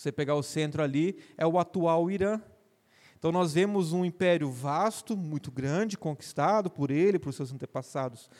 Você 0.00 0.10
pegar 0.10 0.34
o 0.34 0.42
centro 0.42 0.82
ali, 0.82 1.18
é 1.36 1.46
o 1.46 1.58
atual 1.58 2.10
Irã. 2.10 2.40
Então 3.18 3.30
nós 3.30 3.52
vemos 3.52 3.92
um 3.92 4.02
império 4.02 4.50
vasto, 4.50 5.14
muito 5.14 5.50
grande, 5.50 5.98
conquistado 5.98 6.70
por 6.70 6.90
ele, 6.90 7.18
por 7.18 7.34
seus 7.34 7.52
antepassados 7.52 8.30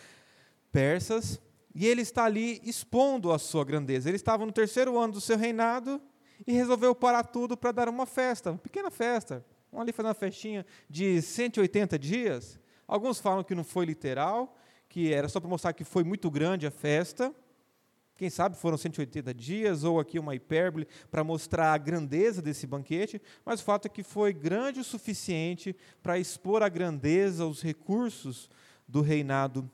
persas, 0.72 1.38
e 1.74 1.86
ele 1.86 2.00
está 2.00 2.24
ali 2.24 2.62
expondo 2.64 3.30
a 3.30 3.38
sua 3.38 3.62
grandeza. 3.62 4.08
Ele 4.08 4.16
estava 4.16 4.46
no 4.46 4.52
terceiro 4.52 4.98
ano 4.98 5.12
do 5.12 5.20
seu 5.20 5.36
reinado 5.36 6.00
e 6.46 6.52
resolveu 6.54 6.94
parar 6.94 7.24
tudo 7.24 7.58
para 7.58 7.72
dar 7.72 7.90
uma 7.90 8.06
festa, 8.06 8.52
uma 8.52 8.58
pequena 8.58 8.90
festa. 8.90 9.44
Vamos 9.70 9.82
ali 9.82 9.92
fazer 9.92 10.08
uma 10.08 10.14
festinha 10.14 10.64
de 10.88 11.20
180 11.20 11.98
dias. 11.98 12.58
Alguns 12.88 13.20
falam 13.20 13.44
que 13.44 13.54
não 13.54 13.64
foi 13.64 13.84
literal, 13.84 14.56
que 14.88 15.12
era 15.12 15.28
só 15.28 15.38
para 15.38 15.50
mostrar 15.50 15.74
que 15.74 15.84
foi 15.84 16.04
muito 16.04 16.30
grande 16.30 16.66
a 16.66 16.70
festa, 16.70 17.34
quem 18.20 18.28
sabe 18.28 18.54
foram 18.54 18.76
180 18.76 19.32
dias, 19.32 19.82
ou 19.82 19.98
aqui 19.98 20.18
uma 20.18 20.34
hipérbole, 20.34 20.86
para 21.10 21.24
mostrar 21.24 21.72
a 21.72 21.78
grandeza 21.78 22.42
desse 22.42 22.66
banquete, 22.66 23.18
mas 23.46 23.62
o 23.62 23.64
fato 23.64 23.86
é 23.86 23.88
que 23.88 24.02
foi 24.02 24.34
grande 24.34 24.80
o 24.80 24.84
suficiente 24.84 25.74
para 26.02 26.18
expor 26.18 26.62
a 26.62 26.68
grandeza, 26.68 27.46
os 27.46 27.62
recursos 27.62 28.50
do 28.86 29.00
reinado 29.00 29.70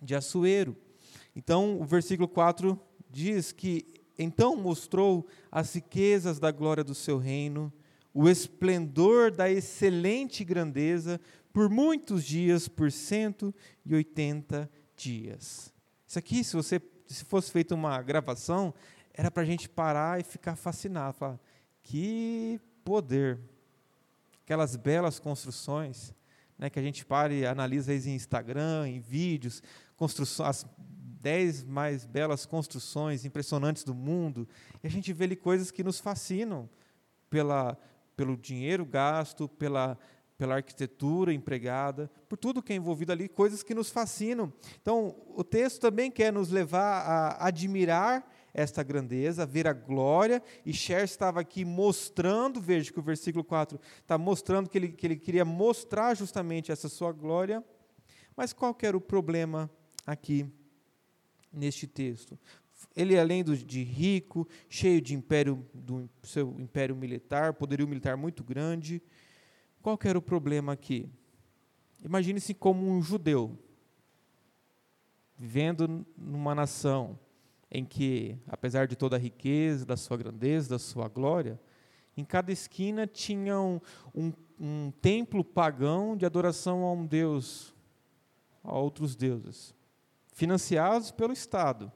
de 0.00 0.14
Assuero. 0.14 0.76
Então, 1.34 1.80
o 1.80 1.84
versículo 1.84 2.28
4 2.28 2.80
diz 3.10 3.50
que 3.50 3.84
então 4.16 4.54
mostrou 4.54 5.26
as 5.50 5.74
riquezas 5.74 6.38
da 6.38 6.52
glória 6.52 6.84
do 6.84 6.94
seu 6.94 7.18
reino, 7.18 7.72
o 8.14 8.28
esplendor 8.28 9.32
da 9.32 9.50
excelente 9.50 10.44
grandeza, 10.44 11.20
por 11.52 11.68
muitos 11.68 12.24
dias, 12.24 12.68
por 12.68 12.92
180 12.92 14.70
dias. 14.96 15.74
Isso 16.06 16.18
aqui, 16.20 16.44
se 16.44 16.54
você 16.54 16.80
se 17.06 17.24
fosse 17.24 17.50
feita 17.50 17.74
uma 17.74 18.00
gravação, 18.00 18.72
era 19.12 19.30
para 19.30 19.42
a 19.42 19.46
gente 19.46 19.68
parar 19.68 20.20
e 20.20 20.24
ficar 20.24 20.56
fascinado, 20.56 21.16
falar, 21.16 21.38
que 21.82 22.60
poder, 22.84 23.38
aquelas 24.42 24.76
belas 24.76 25.18
construções, 25.18 26.14
né, 26.58 26.70
que 26.70 26.78
a 26.78 26.82
gente 26.82 27.04
para 27.04 27.32
e 27.32 27.46
analisa 27.46 27.92
em 27.94 28.14
Instagram, 28.14 28.88
em 28.88 29.00
vídeos, 29.00 29.62
construções, 29.96 30.48
as 30.48 30.66
dez 31.20 31.64
mais 31.64 32.04
belas 32.04 32.44
construções 32.44 33.24
impressionantes 33.24 33.82
do 33.82 33.94
mundo, 33.94 34.46
e 34.82 34.86
a 34.86 34.90
gente 34.90 35.12
vê 35.12 35.24
ali 35.24 35.36
coisas 35.36 35.70
que 35.70 35.82
nos 35.82 35.98
fascinam 35.98 36.68
pela, 37.30 37.78
pelo 38.14 38.36
dinheiro 38.36 38.84
gasto, 38.84 39.48
pela 39.48 39.98
pela 40.36 40.56
arquitetura 40.56 41.32
empregada, 41.32 42.10
por 42.28 42.36
tudo 42.36 42.62
que 42.62 42.72
é 42.72 42.76
envolvido 42.76 43.12
ali, 43.12 43.28
coisas 43.28 43.62
que 43.62 43.74
nos 43.74 43.90
fascinam. 43.90 44.52
Então, 44.82 45.14
o 45.28 45.44
texto 45.44 45.80
também 45.80 46.10
quer 46.10 46.32
nos 46.32 46.50
levar 46.50 47.02
a 47.02 47.46
admirar 47.46 48.28
esta 48.52 48.82
grandeza, 48.82 49.44
ver 49.44 49.66
a 49.66 49.72
glória, 49.72 50.42
e 50.64 50.72
Cher 50.72 51.04
estava 51.04 51.40
aqui 51.40 51.64
mostrando, 51.64 52.60
veja 52.60 52.92
que 52.92 52.98
o 53.00 53.02
versículo 53.02 53.42
4 53.42 53.80
está 54.00 54.16
mostrando 54.16 54.70
que 54.70 54.78
ele, 54.78 54.88
que 54.88 55.06
ele 55.06 55.16
queria 55.16 55.44
mostrar 55.44 56.14
justamente 56.14 56.70
essa 56.70 56.88
sua 56.88 57.12
glória, 57.12 57.64
mas 58.36 58.52
qual 58.52 58.74
que 58.74 58.86
era 58.86 58.96
o 58.96 59.00
problema 59.00 59.70
aqui 60.06 60.46
neste 61.52 61.86
texto? 61.86 62.38
Ele, 62.94 63.18
além 63.18 63.42
de 63.42 63.82
rico, 63.82 64.46
cheio 64.68 65.00
de 65.00 65.14
império, 65.14 65.66
do 65.74 66.08
seu 66.22 66.54
império 66.60 66.94
militar, 66.94 67.54
poderio 67.54 67.88
militar 67.88 68.16
muito 68.16 68.44
grande, 68.44 69.02
qual 69.84 69.98
que 69.98 70.08
era 70.08 70.18
o 70.18 70.22
problema 70.22 70.72
aqui? 70.72 71.10
Imagine-se 72.02 72.54
como 72.54 72.90
um 72.90 73.02
judeu, 73.02 73.54
vivendo 75.36 76.06
numa 76.16 76.54
nação 76.54 77.18
em 77.70 77.84
que, 77.84 78.34
apesar 78.48 78.86
de 78.86 78.96
toda 78.96 79.16
a 79.16 79.18
riqueza, 79.18 79.84
da 79.84 79.94
sua 79.94 80.16
grandeza, 80.16 80.70
da 80.70 80.78
sua 80.78 81.06
glória, 81.06 81.60
em 82.16 82.24
cada 82.24 82.50
esquina 82.50 83.06
tinha 83.06 83.60
um, 83.60 83.78
um, 84.14 84.32
um 84.58 84.90
templo 85.02 85.44
pagão 85.44 86.16
de 86.16 86.24
adoração 86.24 86.82
a 86.82 86.90
um 86.90 87.04
deus, 87.04 87.74
a 88.62 88.78
outros 88.78 89.14
deuses, 89.14 89.74
financiados 90.32 91.10
pelo 91.10 91.34
Estado. 91.34 91.92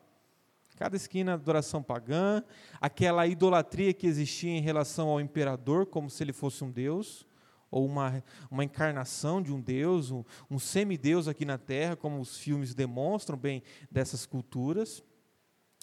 Cada 0.76 0.94
esquina 0.94 1.32
adoração 1.32 1.82
pagã, 1.82 2.44
aquela 2.82 3.26
idolatria 3.26 3.94
que 3.94 4.06
existia 4.06 4.50
em 4.50 4.60
relação 4.60 5.08
ao 5.08 5.22
imperador, 5.22 5.86
como 5.86 6.10
se 6.10 6.22
ele 6.22 6.34
fosse 6.34 6.62
um 6.62 6.70
deus 6.70 7.26
ou 7.70 7.84
uma, 7.84 8.22
uma 8.50 8.64
encarnação 8.64 9.42
de 9.42 9.52
um 9.52 9.60
Deus, 9.60 10.10
um, 10.10 10.24
um 10.50 10.58
semideus 10.58 11.28
aqui 11.28 11.44
na 11.44 11.58
Terra, 11.58 11.96
como 11.96 12.20
os 12.20 12.38
filmes 12.38 12.74
demonstram 12.74 13.36
bem 13.36 13.62
dessas 13.90 14.24
culturas. 14.26 15.02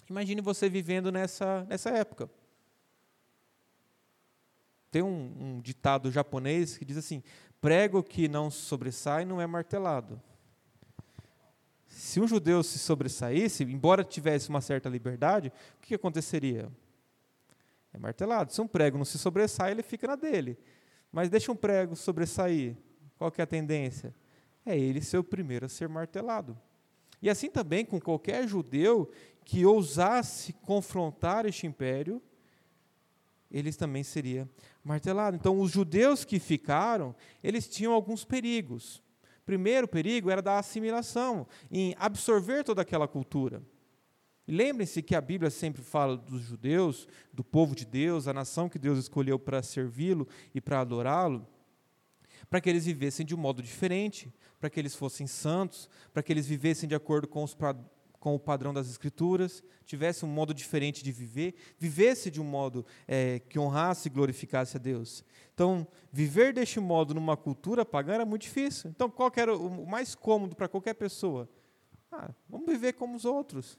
Imagine 0.09 0.41
você 0.41 0.69
vivendo 0.69 1.11
nessa, 1.11 1.65
nessa 1.65 1.89
época. 1.89 2.29
Tem 4.91 5.01
um, 5.01 5.35
um 5.39 5.61
ditado 5.61 6.11
japonês 6.11 6.77
que 6.77 6.85
diz 6.85 6.97
assim: 6.97 7.21
prego 7.59 8.01
que 8.01 8.27
não 8.27 8.49
sobressai 8.49 9.25
não 9.25 9.41
é 9.41 9.47
martelado. 9.47 10.21
Se 11.87 12.19
um 12.19 12.27
judeu 12.27 12.61
se 12.61 12.77
sobressaísse, 12.77 13.63
embora 13.63 14.03
tivesse 14.03 14.49
uma 14.49 14.61
certa 14.61 14.89
liberdade, 14.89 15.51
o 15.77 15.81
que 15.81 15.95
aconteceria? 15.95 16.69
É 17.93 17.97
martelado. 17.97 18.51
Se 18.51 18.59
um 18.59 18.67
prego 18.67 18.97
não 18.97 19.05
se 19.05 19.17
sobressai, 19.17 19.71
ele 19.71 19.81
fica 19.81 20.05
na 20.05 20.15
dele. 20.15 20.57
Mas 21.15 21.29
deixa 21.29 21.49
um 21.49 21.55
prego 21.55 21.95
sobressair. 21.95 22.75
Qual 23.17 23.31
que 23.31 23.39
é 23.39 23.45
a 23.45 23.47
tendência? 23.47 24.13
É 24.65 24.77
ele 24.77 25.01
ser 25.01 25.17
o 25.17 25.23
primeiro 25.23 25.65
a 25.65 25.69
ser 25.69 25.87
martelado. 25.87 26.59
E 27.21 27.29
assim 27.29 27.49
também 27.49 27.85
com 27.85 28.01
qualquer 28.01 28.45
judeu 28.45 29.09
que 29.45 29.65
ousasse 29.65 30.51
confrontar 30.51 31.45
este 31.45 31.65
império, 31.65 32.21
eles 33.49 33.77
também 33.77 34.03
seria 34.03 34.45
martelado. 34.83 35.37
Então, 35.37 35.57
os 35.61 35.71
judeus 35.71 36.25
que 36.25 36.37
ficaram, 36.37 37.15
eles 37.41 37.65
tinham 37.65 37.93
alguns 37.93 38.25
perigos. 38.25 39.01
Primeiro 39.45 39.87
perigo 39.87 40.29
era 40.29 40.41
da 40.41 40.59
assimilação, 40.59 41.47
em 41.71 41.95
absorver 41.97 42.61
toda 42.65 42.81
aquela 42.81 43.07
cultura. 43.07 43.63
Lembrem-se 44.47 45.01
que 45.01 45.15
a 45.15 45.21
Bíblia 45.21 45.49
sempre 45.49 45.81
fala 45.81 46.15
dos 46.15 46.41
judeus, 46.41 47.07
do 47.33 47.43
povo 47.43 47.75
de 47.75 47.85
Deus, 47.85 48.27
a 48.27 48.33
nação 48.33 48.69
que 48.69 48.77
Deus 48.77 48.99
escolheu 48.99 49.39
para 49.39 49.63
servi-lo 49.63 50.27
e 50.53 50.61
para 50.61 50.79
adorá-lo, 50.79 51.47
para 52.49 52.61
que 52.61 52.69
eles 52.69 52.85
vivessem 52.85 53.25
de 53.25 53.33
um 53.33 53.39
modo 53.39 53.63
diferente, 53.63 54.31
para 54.59 54.69
que 54.69 54.79
eles 54.79 54.95
fossem 54.95 55.25
santos, 55.25 55.89
para 56.13 56.21
que 56.21 56.31
eles 56.31 56.45
vivessem 56.45 56.87
de 56.87 56.93
acordo 56.93 57.27
com 57.27 57.43
os, 57.43 57.55
com 58.19 58.35
o 58.35 58.39
padrão 58.39 58.73
das 58.73 58.87
Escrituras, 58.87 59.63
tivesse 59.83 60.25
um 60.25 60.27
modo 60.27 60.53
diferente 60.53 61.03
de 61.03 61.11
viver, 61.11 61.55
vivesse 61.77 62.29
de 62.29 62.41
um 62.41 62.43
modo 62.43 62.85
é, 63.07 63.39
que 63.39 63.57
honrasse 63.57 64.07
e 64.07 64.11
glorificasse 64.11 64.77
a 64.77 64.79
Deus. 64.79 65.23
Então, 65.53 65.87
viver 66.11 66.53
deste 66.53 66.79
modo 66.79 67.13
numa 67.13 67.37
cultura 67.37 67.85
pagã 67.85 68.13
era 68.13 68.25
muito 68.25 68.41
difícil. 68.41 68.89
Então, 68.89 69.09
qual 69.09 69.31
era 69.35 69.55
o 69.55 69.87
mais 69.87 70.15
cômodo 70.15 70.55
para 70.55 70.67
qualquer 70.67 70.93
pessoa? 70.95 71.49
Ah, 72.11 72.31
vamos 72.49 72.67
viver 72.67 72.93
como 72.93 73.15
os 73.15 73.25
outros. 73.25 73.77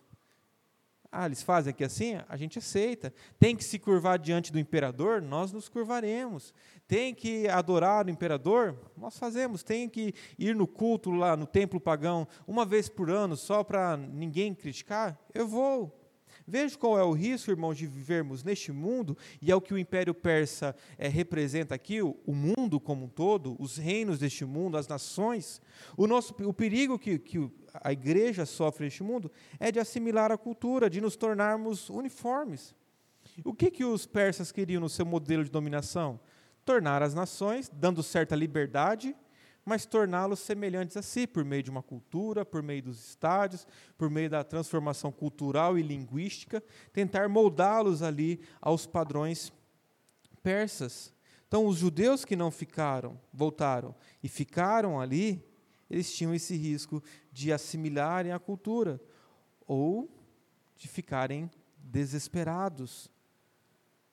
Ah, 1.11 1.27
eles 1.27 1.43
fazem 1.43 1.71
aqui 1.71 1.85
assim? 1.85 2.19
A 2.29 2.37
gente 2.37 2.59
aceita. 2.59 3.13
Tem 3.39 3.57
que 3.57 3.65
se 3.65 3.79
curvar 3.79 4.19
diante 4.19 4.53
do 4.53 4.59
imperador? 4.59 5.23
Nós 5.23 5.53
nos 5.53 5.69
curvaremos. 5.69 6.53
Tem 6.87 7.15
que 7.15 7.49
adorar 7.49 8.07
o 8.07 8.11
imperador? 8.11 8.77
Nós 8.97 9.19
fazemos. 9.19 9.63
Tem 9.63 9.89
que 9.89 10.15
ir 10.39 10.55
no 10.55 10.67
culto 10.67 11.11
lá 11.11 11.37
no 11.37 11.47
templo 11.47 11.81
pagão 11.81 12.27
uma 12.47 12.65
vez 12.65 12.89
por 12.89 13.11
ano 13.11 13.37
só 13.37 13.63
para 13.65 13.97
ninguém 13.97 14.55
criticar? 14.55 15.19
Eu 15.35 15.47
vou. 15.47 16.07
Veja 16.47 16.79
qual 16.79 16.97
é 16.97 17.03
o 17.03 17.13
risco, 17.13 17.51
irmãos, 17.51 17.77
de 17.77 17.87
vivermos 17.87 18.45
neste 18.45 18.71
mundo, 18.71 19.17
e 19.43 19.51
é 19.51 19.57
o 19.57 19.61
que 19.61 19.75
o 19.75 19.79
Império 19.79 20.15
Persa 20.15 20.77
é, 20.97 21.09
representa 21.09 21.75
aqui, 21.75 22.01
o, 22.01 22.17
o, 22.25 22.33
mundo 22.33 22.79
como 22.79 23.07
um 23.07 23.09
todo, 23.09 23.57
os 23.59 23.77
reinos 23.77 24.21
deste 24.21 24.45
mundo, 24.45 24.77
as 24.77 24.87
nações. 24.87 25.61
O, 25.97 26.07
nosso, 26.07 26.35
o 26.45 26.53
perigo 26.53 27.01
que, 27.01 27.19
que 27.19 27.51
a 27.83 27.93
igreja 27.93 28.47
sofre 28.47 28.85
neste 28.85 29.03
mundo 29.03 29.31
é 29.59 29.71
de 29.71 29.79
assimilar 29.79 30.31
a 30.33 30.39
cultura, 30.39 30.91
de 30.91 31.01
nos 31.01 31.17
tornarmos 31.17 31.89
uniformes. 31.91 32.75
O 33.45 33.55
que, 33.55 33.71
que 33.71 33.85
os 33.85 34.07
persas 34.07 34.53
queriam 34.53 34.81
no 34.81 34.89
seu 34.89 35.05
modelo 35.05 35.45
de 35.45 35.51
dominação? 35.51 36.21
Tornar 36.65 37.03
as 37.03 37.15
nações, 37.15 37.71
dando 37.73 38.03
certa 38.03 38.35
liberdade, 38.35 39.15
mas 39.65 39.85
torná-los 39.85 40.39
semelhantes 40.39 40.97
a 40.97 41.03
si, 41.03 41.27
por 41.27 41.45
meio 41.45 41.63
de 41.63 41.71
uma 41.71 41.83
cultura, 41.83 42.45
por 42.45 42.63
meio 42.63 42.85
dos 42.85 43.09
estádios, 43.09 43.67
por 43.99 44.09
meio 44.09 44.31
da 44.31 44.45
transformação 44.45 45.11
cultural 45.11 45.77
e 45.77 45.83
linguística, 45.83 46.63
tentar 46.93 47.29
moldá-los 47.29 48.01
ali 48.01 48.41
aos 48.61 48.87
padrões 48.87 49.53
persas. 50.41 51.13
Então, 51.49 51.67
os 51.67 51.79
judeus 51.79 52.25
que 52.25 52.37
não 52.37 52.51
ficaram, 52.51 53.21
voltaram 53.33 53.95
e 54.23 54.29
ficaram 54.29 55.01
ali, 55.01 55.45
eles 55.89 56.15
tinham 56.15 56.35
esse 56.35 56.57
risco 56.57 57.03
de 57.33 57.53
assimilarem 57.53 58.33
a 58.33 58.39
cultura 58.39 59.01
ou 59.67 60.11
de 60.77 60.89
ficarem 60.89 61.51
desesperados. 61.79 63.11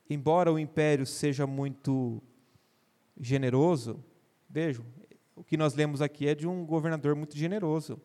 Embora 0.09 0.51
o 0.51 0.59
império 0.59 1.05
seja 1.05 1.47
muito 1.47 2.21
generoso, 3.19 4.03
vejam, 4.49 4.85
o 5.35 5.43
que 5.43 5.57
nós 5.57 5.73
lemos 5.73 6.01
aqui 6.01 6.27
é 6.27 6.35
de 6.35 6.47
um 6.47 6.65
governador 6.65 7.15
muito 7.15 7.35
generoso, 7.35 7.99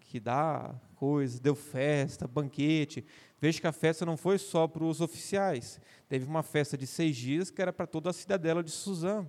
que 0.00 0.20
dá 0.20 0.74
coisas, 0.94 1.40
deu 1.40 1.54
festa, 1.54 2.26
banquete. 2.26 3.04
Veja 3.40 3.60
que 3.60 3.66
a 3.66 3.72
festa 3.72 4.06
não 4.06 4.16
foi 4.16 4.38
só 4.38 4.66
para 4.66 4.84
os 4.84 5.00
oficiais. 5.00 5.80
Teve 6.08 6.24
uma 6.24 6.42
festa 6.42 6.76
de 6.76 6.86
seis 6.86 7.16
dias 7.16 7.50
que 7.50 7.60
era 7.60 7.72
para 7.72 7.86
toda 7.86 8.10
a 8.10 8.12
cidadela 8.12 8.62
de 8.62 8.70
Suzã. 8.70 9.28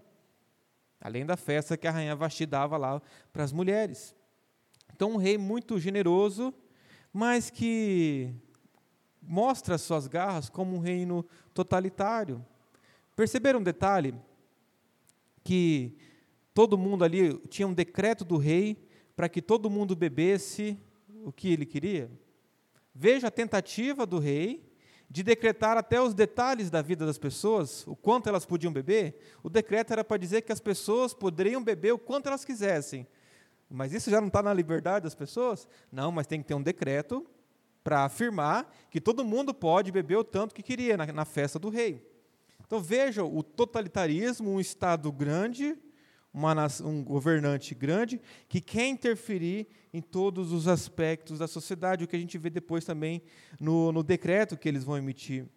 Além 0.99 1.25
da 1.25 1.37
festa 1.37 1.77
que 1.77 1.87
a 1.87 1.91
rainha 1.91 2.15
Vasti 2.15 2.45
dava 2.45 2.77
lá 2.77 3.01
para 3.31 3.43
as 3.43 3.51
mulheres. 3.51 4.15
Então, 4.93 5.11
um 5.11 5.17
rei 5.17 5.37
muito 5.37 5.79
generoso, 5.79 6.53
mas 7.13 7.49
que 7.49 8.33
mostra 9.21 9.77
suas 9.77 10.07
garras 10.07 10.49
como 10.49 10.75
um 10.75 10.79
reino 10.79 11.25
totalitário. 11.53 12.43
Perceberam 13.15 13.59
um 13.59 13.63
detalhe? 13.63 14.15
Que 15.43 15.97
todo 16.53 16.77
mundo 16.77 17.03
ali 17.03 17.37
tinha 17.47 17.67
um 17.67 17.73
decreto 17.73 18.25
do 18.25 18.37
rei 18.37 18.87
para 19.15 19.29
que 19.29 19.41
todo 19.41 19.69
mundo 19.69 19.95
bebesse 19.95 20.77
o 21.23 21.31
que 21.31 21.51
ele 21.51 21.65
queria. 21.65 22.09
Veja 22.93 23.27
a 23.27 23.31
tentativa 23.31 24.05
do 24.05 24.17
rei 24.17 24.66
de 25.09 25.23
decretar 25.23 25.77
até 25.77 26.01
os 26.01 26.13
detalhes 26.13 26.69
da 26.69 26.81
vida 26.81 27.05
das 27.05 27.17
pessoas, 27.17 27.85
o 27.87 27.95
quanto 27.95 28.27
elas 28.27 28.45
podiam 28.45 28.73
beber, 28.73 29.19
o 29.41 29.49
decreto 29.49 29.91
era 29.93 30.03
para 30.03 30.17
dizer 30.17 30.41
que 30.41 30.51
as 30.51 30.59
pessoas 30.59 31.13
poderiam 31.13 31.63
beber 31.63 31.93
o 31.93 31.97
quanto 31.97 32.27
elas 32.27 32.43
quisessem. 32.43 33.07
Mas 33.69 33.93
isso 33.93 34.09
já 34.09 34.19
não 34.19 34.27
está 34.27 34.41
na 34.43 34.53
liberdade 34.53 35.03
das 35.03 35.15
pessoas? 35.15 35.67
Não, 35.91 36.11
mas 36.11 36.27
tem 36.27 36.41
que 36.41 36.47
ter 36.47 36.53
um 36.53 36.61
decreto 36.61 37.25
para 37.83 38.03
afirmar 38.03 38.69
que 38.89 38.99
todo 38.99 39.23
mundo 39.23 39.53
pode 39.53 39.91
beber 39.91 40.17
o 40.17 40.23
tanto 40.23 40.53
que 40.53 40.61
queria 40.61 40.97
na, 40.97 41.05
na 41.07 41.25
festa 41.25 41.57
do 41.57 41.69
rei. 41.69 42.05
Então 42.65 42.81
veja 42.81 43.23
o 43.23 43.41
totalitarismo, 43.41 44.51
um 44.51 44.59
Estado 44.59 45.09
grande, 45.09 45.77
uma, 46.37 46.67
um 46.83 47.03
governante 47.03 47.73
grande 47.73 48.21
que 48.47 48.61
quer 48.61 48.87
interferir 48.87 49.67
em 49.91 50.01
todos 50.01 50.51
os 50.51 50.67
aspectos 50.67 51.39
da 51.39 51.47
sociedade, 51.47 52.03
o 52.03 52.07
que 52.07 52.15
a 52.15 52.19
gente 52.19 52.37
vê 52.37 52.49
depois 52.49 52.85
também 52.85 53.23
no, 53.59 53.91
no 53.91 54.03
decreto 54.03 54.55
que 54.55 54.69
eles 54.69 54.83
vão 54.83 54.97
emitir. 54.97 55.47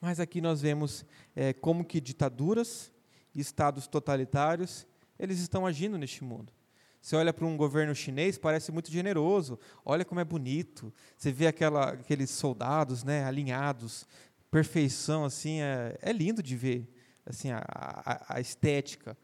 Mas 0.00 0.20
aqui 0.20 0.40
nós 0.40 0.60
vemos 0.60 1.06
é, 1.34 1.52
como 1.52 1.84
que 1.84 2.00
ditaduras 2.00 2.92
e 3.34 3.40
estados 3.40 3.86
totalitários 3.86 4.86
eles 5.18 5.38
estão 5.38 5.64
agindo 5.64 5.96
neste 5.96 6.24
mundo. 6.24 6.52
Você 7.00 7.16
olha 7.16 7.32
para 7.32 7.46
um 7.46 7.56
governo 7.56 7.94
chinês, 7.94 8.36
parece 8.36 8.70
muito 8.70 8.90
generoso. 8.90 9.58
Olha 9.84 10.04
como 10.04 10.20
é 10.20 10.24
bonito. 10.24 10.92
Você 11.16 11.32
vê 11.32 11.46
aquela, 11.46 11.90
aqueles 11.90 12.30
soldados, 12.30 13.02
né, 13.04 13.24
alinhados, 13.24 14.06
perfeição, 14.50 15.24
assim, 15.24 15.60
é, 15.60 15.96
é 16.02 16.12
lindo 16.12 16.42
de 16.42 16.56
ver, 16.56 16.92
assim, 17.24 17.50
a, 17.50 17.64
a, 17.64 18.36
a 18.36 18.40
estética 18.40 19.16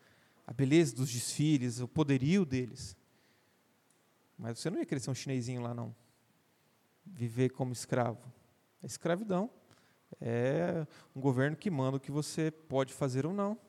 a 0.49 0.53
beleza 0.55 0.97
dos 0.97 1.11
desfiles, 1.11 1.79
o 1.79 1.87
poderio 1.87 2.43
deles. 2.47 2.97
Mas 4.39 4.59
você 4.59 4.71
não 4.71 4.79
ia 4.79 4.87
querer 4.87 4.99
ser 4.99 5.11
um 5.11 5.15
chinesinho 5.15 5.61
lá, 5.61 5.75
não. 5.75 5.95
Viver 7.05 7.51
como 7.51 7.71
escravo. 7.71 8.33
É 8.83 8.87
escravidão. 8.87 9.51
É 10.19 10.87
um 11.15 11.21
governo 11.21 11.55
que 11.55 11.71
manda 11.71 11.99
o 11.99 12.01
que 12.01 12.11
você 12.11 12.51
pode 12.51 12.95
fazer 12.95 13.27
ou 13.27 13.35
não. 13.35 13.61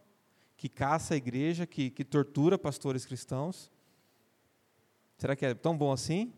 Que 0.55 0.69
caça 0.69 1.15
a 1.15 1.17
igreja, 1.17 1.67
que, 1.67 1.89
que 1.89 2.05
tortura 2.05 2.57
pastores 2.57 3.05
cristãos. 3.05 3.69
Será 5.17 5.35
que 5.35 5.45
é 5.45 5.53
tão 5.53 5.77
bom 5.77 5.91
assim? 5.91 6.31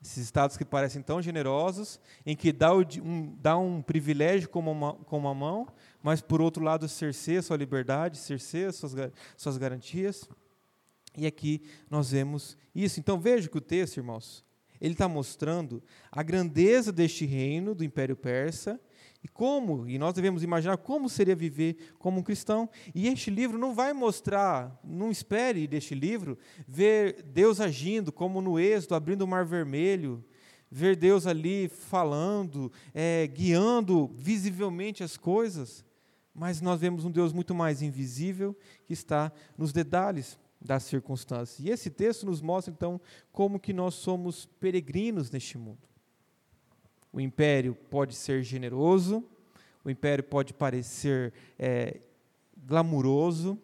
Esses 0.00 0.18
estados 0.24 0.56
que 0.56 0.64
parecem 0.64 1.02
tão 1.02 1.20
generosos, 1.20 2.00
em 2.24 2.36
que 2.36 2.52
dá, 2.52 2.72
um, 2.74 3.36
dá 3.40 3.58
um 3.58 3.82
privilégio 3.82 4.48
com 4.48 4.60
uma, 4.60 4.94
com 4.94 5.18
uma 5.18 5.34
mão, 5.34 5.66
mas 6.02 6.20
por 6.20 6.40
outro 6.40 6.62
lado 6.62 6.88
cerceia 6.88 7.42
sua 7.42 7.56
liberdade, 7.56 8.16
cerceia 8.16 8.70
suas, 8.70 8.94
suas 9.36 9.58
garantias. 9.58 10.28
E 11.16 11.26
aqui 11.26 11.62
nós 11.90 12.12
vemos 12.12 12.56
isso. 12.74 13.00
Então 13.00 13.18
veja 13.18 13.48
que 13.48 13.58
o 13.58 13.60
texto, 13.60 13.96
irmãos, 13.96 14.44
ele 14.80 14.94
está 14.94 15.08
mostrando 15.08 15.82
a 16.12 16.22
grandeza 16.22 16.92
deste 16.92 17.26
reino 17.26 17.74
do 17.74 17.84
Império 17.84 18.14
Persa 18.14 18.80
e 19.22 19.26
como, 19.26 19.88
e 19.88 19.98
nós 19.98 20.14
devemos 20.14 20.42
imaginar 20.42 20.76
como 20.76 21.08
seria 21.08 21.34
viver 21.34 21.92
como 21.98 22.20
um 22.20 22.22
cristão. 22.22 22.68
E 22.94 23.08
este 23.08 23.30
livro 23.30 23.58
não 23.58 23.74
vai 23.74 23.92
mostrar, 23.92 24.78
não 24.84 25.10
espere 25.10 25.66
deste 25.66 25.94
livro 25.94 26.38
ver 26.66 27.22
Deus 27.24 27.60
agindo, 27.60 28.12
como 28.12 28.40
no 28.40 28.60
Êxodo, 28.60 28.94
abrindo 28.94 29.22
o 29.22 29.26
Mar 29.26 29.44
Vermelho, 29.44 30.24
ver 30.70 30.94
Deus 30.94 31.26
ali 31.26 31.68
falando, 31.68 32.70
é, 32.94 33.26
guiando 33.26 34.08
visivelmente 34.14 35.02
as 35.02 35.16
coisas. 35.16 35.84
Mas 36.32 36.60
nós 36.60 36.80
vemos 36.80 37.04
um 37.04 37.10
Deus 37.10 37.32
muito 37.32 37.52
mais 37.52 37.82
invisível 37.82 38.56
que 38.86 38.92
está 38.92 39.32
nos 39.56 39.72
detalhes 39.72 40.38
das 40.60 40.84
circunstâncias. 40.84 41.58
E 41.58 41.70
esse 41.70 41.90
texto 41.90 42.24
nos 42.24 42.40
mostra 42.40 42.72
então 42.72 43.00
como 43.32 43.58
que 43.58 43.72
nós 43.72 43.94
somos 43.94 44.46
peregrinos 44.60 45.30
neste 45.30 45.58
mundo. 45.58 45.88
O 47.12 47.20
império 47.20 47.74
pode 47.90 48.14
ser 48.14 48.42
generoso, 48.42 49.24
o 49.84 49.90
império 49.90 50.22
pode 50.22 50.52
parecer 50.52 51.32
é, 51.58 51.98
glamuroso, 52.66 53.58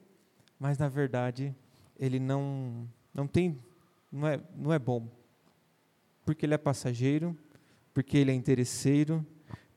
mas 0.59 0.78
na 0.78 0.88
verdade 0.88 1.54
ele 1.98 2.18
não, 2.18 2.88
não 3.12 3.26
tem, 3.26 3.61
não 4.11 4.26
é, 4.26 4.40
não 4.57 4.72
é 4.72 4.78
bom, 4.78 5.09
porque 6.24 6.46
ele 6.46 6.54
é 6.54 6.59
passageiro, 6.59 7.37
porque 7.92 8.16
ele 8.16 8.30
é 8.30 8.35
interesseiro, 8.35 9.24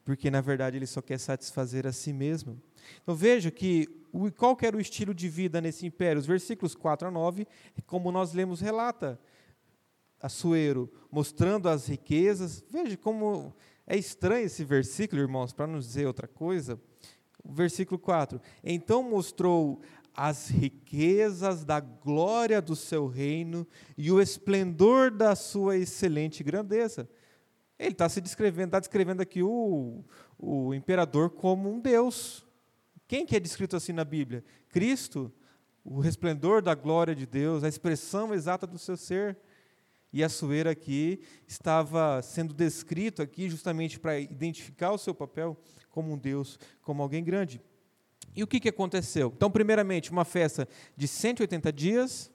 porque 0.05 0.31
na 0.31 0.39
verdade 0.39 0.77
ele 0.77 0.87
só 0.87 1.01
quer 1.01 1.19
satisfazer 1.19 1.85
a 1.85 1.91
si 1.91 2.13
mesmo. 2.13 2.61
Então 3.03 3.13
veja 3.13 3.51
que 3.51 3.87
qual 4.37 4.57
era 4.61 4.77
o 4.77 4.79
estilo 4.79 5.13
de 5.13 5.27
vida 5.27 5.59
nesse 5.59 5.85
império? 5.85 6.19
Os 6.19 6.25
versículos 6.25 6.73
4 6.73 7.09
a 7.09 7.11
9, 7.11 7.45
como 7.85 8.11
nós 8.11 8.33
lemos, 8.33 8.61
relata 8.61 9.19
Assuero, 10.21 10.91
mostrando 11.11 11.69
as 11.69 11.87
riquezas. 11.87 12.63
Veja 12.69 12.97
como 12.97 13.53
é 13.85 13.95
estranho 13.95 14.45
esse 14.45 14.63
versículo, 14.63 15.21
irmãos, 15.21 15.53
para 15.53 15.67
não 15.67 15.79
dizer 15.79 16.05
outra 16.05 16.27
coisa. 16.27 16.79
O 17.43 17.53
versículo 17.53 17.99
4: 17.99 18.41
Então 18.63 19.03
mostrou 19.03 19.81
as 20.13 20.49
riquezas 20.49 21.63
da 21.63 21.79
glória 21.79 22.59
do 22.59 22.75
seu 22.75 23.07
reino 23.07 23.67
e 23.95 24.11
o 24.11 24.19
esplendor 24.19 25.11
da 25.11 25.35
sua 25.35 25.77
excelente 25.77 26.43
grandeza. 26.43 27.07
Ele 27.77 27.91
está 27.91 28.09
se 28.09 28.19
descrevendo, 28.19 28.69
está 28.69 28.79
descrevendo 28.79 29.21
aqui 29.21 29.43
o, 29.43 30.03
o 30.37 30.73
imperador 30.73 31.29
como 31.29 31.71
um 31.71 31.79
Deus. 31.79 32.43
Quem 33.07 33.25
que 33.25 33.35
é 33.35 33.39
descrito 33.39 33.75
assim 33.75 33.93
na 33.93 34.03
Bíblia? 34.03 34.43
Cristo, 34.69 35.31
o 35.85 35.99
resplendor 35.99 36.63
da 36.63 36.73
glória 36.73 37.15
de 37.15 37.27
Deus, 37.27 37.63
a 37.63 37.69
expressão 37.69 38.33
exata 38.33 38.65
do 38.65 38.79
seu 38.79 38.97
ser. 38.97 39.37
E 40.17 40.23
Assuero 40.23 40.67
aqui 40.67 41.21
estava 41.47 42.19
sendo 42.23 42.51
descrito 42.51 43.21
aqui 43.21 43.47
justamente 43.47 43.99
para 43.99 44.19
identificar 44.19 44.91
o 44.91 44.97
seu 44.97 45.13
papel 45.13 45.55
como 45.91 46.11
um 46.11 46.17
Deus, 46.17 46.57
como 46.81 47.03
alguém 47.03 47.23
grande. 47.23 47.61
E 48.35 48.41
o 48.41 48.47
que, 48.47 48.59
que 48.59 48.67
aconteceu? 48.67 49.31
Então, 49.35 49.51
primeiramente, 49.51 50.09
uma 50.09 50.25
festa 50.25 50.67
de 50.95 51.07
180 51.07 51.71
dias. 51.71 52.31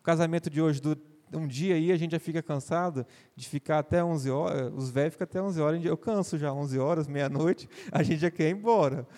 O 0.00 0.02
casamento 0.02 0.50
de 0.50 0.60
hoje 0.60 0.82
do 0.82 1.00
um 1.32 1.48
dia 1.48 1.76
aí 1.76 1.90
a 1.90 1.96
gente 1.96 2.12
já 2.12 2.20
fica 2.20 2.42
cansado 2.42 3.06
de 3.34 3.48
ficar 3.48 3.78
até 3.78 4.04
11 4.04 4.30
horas, 4.30 4.72
os 4.74 4.90
velhos 4.90 5.14
ficam 5.14 5.24
até 5.24 5.42
11 5.42 5.60
horas, 5.62 5.84
eu 5.84 5.96
canso 5.96 6.38
já, 6.38 6.52
11 6.52 6.78
horas, 6.78 7.08
meia-noite, 7.08 7.68
a 7.90 8.02
gente 8.02 8.20
já 8.20 8.30
quer 8.30 8.50
ir 8.50 8.52
embora. 8.52 9.08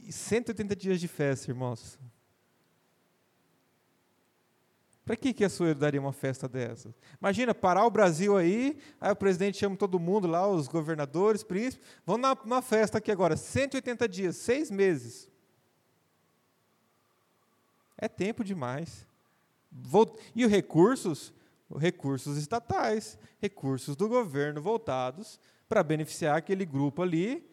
E 0.00 0.12
180 0.12 0.74
dias 0.74 1.00
de 1.00 1.06
festa, 1.06 1.48
irmãos. 1.48 1.96
Para 5.08 5.16
que, 5.16 5.32
que 5.32 5.42
a 5.42 5.48
Suero 5.48 5.78
daria 5.78 5.98
uma 5.98 6.12
festa 6.12 6.46
dessa? 6.46 6.94
Imagina, 7.18 7.54
parar 7.54 7.86
o 7.86 7.90
Brasil 7.90 8.36
aí, 8.36 8.78
aí 9.00 9.10
o 9.10 9.16
presidente 9.16 9.56
chama 9.56 9.74
todo 9.74 9.98
mundo 9.98 10.28
lá, 10.28 10.46
os 10.46 10.68
governadores, 10.68 11.42
príncipes, 11.42 11.80
vamos 12.04 12.20
na, 12.20 12.34
uma 12.34 12.60
festa 12.60 12.98
aqui 12.98 13.10
agora, 13.10 13.34
180 13.34 14.06
dias, 14.06 14.36
seis 14.36 14.70
meses. 14.70 15.26
É 17.96 18.06
tempo 18.06 18.44
demais. 18.44 19.06
E 20.36 20.44
os 20.44 20.50
recursos? 20.50 21.32
Recursos 21.78 22.36
estatais, 22.36 23.18
recursos 23.40 23.96
do 23.96 24.10
governo 24.10 24.60
voltados 24.60 25.40
para 25.66 25.82
beneficiar 25.82 26.36
aquele 26.36 26.66
grupo 26.66 27.00
ali. 27.00 27.50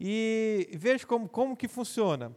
E 0.00 0.68
veja 0.72 1.06
como, 1.06 1.28
como 1.28 1.56
que 1.56 1.68
funciona. 1.68 2.36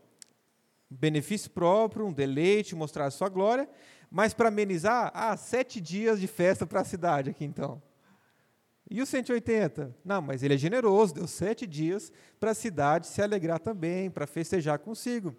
Benefício 0.87 1.49
próprio, 1.49 2.05
um 2.05 2.13
deleite, 2.13 2.75
mostrar 2.75 3.05
a 3.05 3.11
sua 3.11 3.29
glória, 3.29 3.67
mas 4.11 4.33
para 4.33 4.49
amenizar, 4.49 5.09
ah, 5.15 5.37
sete 5.37 5.79
dias 5.79 6.19
de 6.19 6.27
festa 6.27 6.67
para 6.67 6.81
a 6.81 6.83
cidade 6.83 7.29
aqui 7.29 7.45
então. 7.45 7.81
E 8.89 9.01
os 9.01 9.07
180? 9.07 9.95
Não, 10.03 10.21
mas 10.21 10.43
ele 10.43 10.55
é 10.55 10.57
generoso, 10.57 11.13
deu 11.13 11.25
sete 11.25 11.65
dias 11.65 12.11
para 12.37 12.51
a 12.51 12.53
cidade 12.53 13.07
se 13.07 13.21
alegrar 13.21 13.57
também, 13.57 14.11
para 14.11 14.27
festejar 14.27 14.79
consigo. 14.79 15.33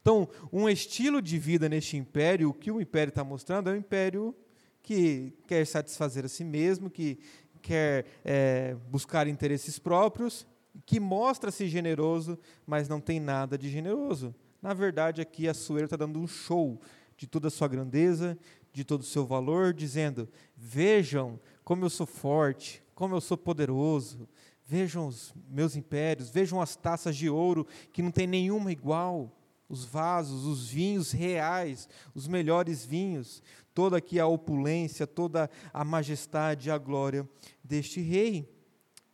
Então, 0.00 0.26
um 0.50 0.66
estilo 0.66 1.20
de 1.20 1.38
vida 1.38 1.68
neste 1.68 1.98
império, 1.98 2.48
o 2.48 2.54
que 2.54 2.70
o 2.70 2.80
império 2.80 3.10
está 3.10 3.22
mostrando 3.22 3.68
é 3.68 3.74
um 3.74 3.76
império 3.76 4.34
que 4.82 5.34
quer 5.46 5.66
satisfazer 5.66 6.24
a 6.24 6.28
si 6.28 6.44
mesmo, 6.44 6.88
que 6.88 7.18
quer 7.60 8.06
é, 8.24 8.74
buscar 8.88 9.26
interesses 9.26 9.78
próprios, 9.78 10.46
que 10.86 10.98
mostra-se 10.98 11.68
generoso, 11.68 12.38
mas 12.66 12.88
não 12.88 13.02
tem 13.02 13.20
nada 13.20 13.58
de 13.58 13.68
generoso. 13.68 14.34
Na 14.62 14.72
verdade, 14.72 15.20
aqui 15.20 15.46
a 15.46 15.52
Sueira 15.52 15.84
está 15.84 15.96
dando 15.96 16.18
um 16.18 16.26
show 16.26 16.80
de 17.16 17.26
toda 17.26 17.48
a 17.48 17.50
sua 17.50 17.68
grandeza, 17.68 18.38
de 18.72 18.84
todo 18.84 19.00
o 19.00 19.04
seu 19.04 19.24
valor, 19.24 19.72
dizendo: 19.72 20.28
Vejam 20.56 21.40
como 21.64 21.84
eu 21.84 21.90
sou 21.90 22.06
forte, 22.06 22.82
como 22.94 23.14
eu 23.14 23.20
sou 23.20 23.36
poderoso, 23.36 24.28
vejam 24.64 25.06
os 25.06 25.34
meus 25.48 25.76
impérios, 25.76 26.30
vejam 26.30 26.60
as 26.60 26.76
taças 26.76 27.16
de 27.16 27.28
ouro 27.28 27.66
que 27.92 28.02
não 28.02 28.10
tem 28.10 28.26
nenhuma 28.26 28.72
igual 28.72 29.32
os 29.68 29.84
vasos, 29.84 30.44
os 30.44 30.68
vinhos 30.68 31.10
reais, 31.10 31.88
os 32.14 32.28
melhores 32.28 32.84
vinhos, 32.84 33.42
toda 33.74 33.96
aqui 33.96 34.20
a 34.20 34.26
opulência, 34.26 35.06
toda 35.06 35.50
a 35.72 35.84
majestade 35.84 36.68
e 36.68 36.70
a 36.70 36.78
glória 36.78 37.28
deste 37.62 38.00
rei. 38.00 38.48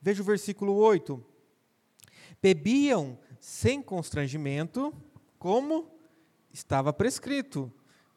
Veja 0.01 0.23
o 0.23 0.27
versículo 0.27 0.75
8. 0.75 1.25
Bebiam 2.41 3.19
sem 3.41 3.81
constrangimento, 3.81 4.93
como 5.39 5.91
estava 6.53 6.93
prescrito, 6.93 7.73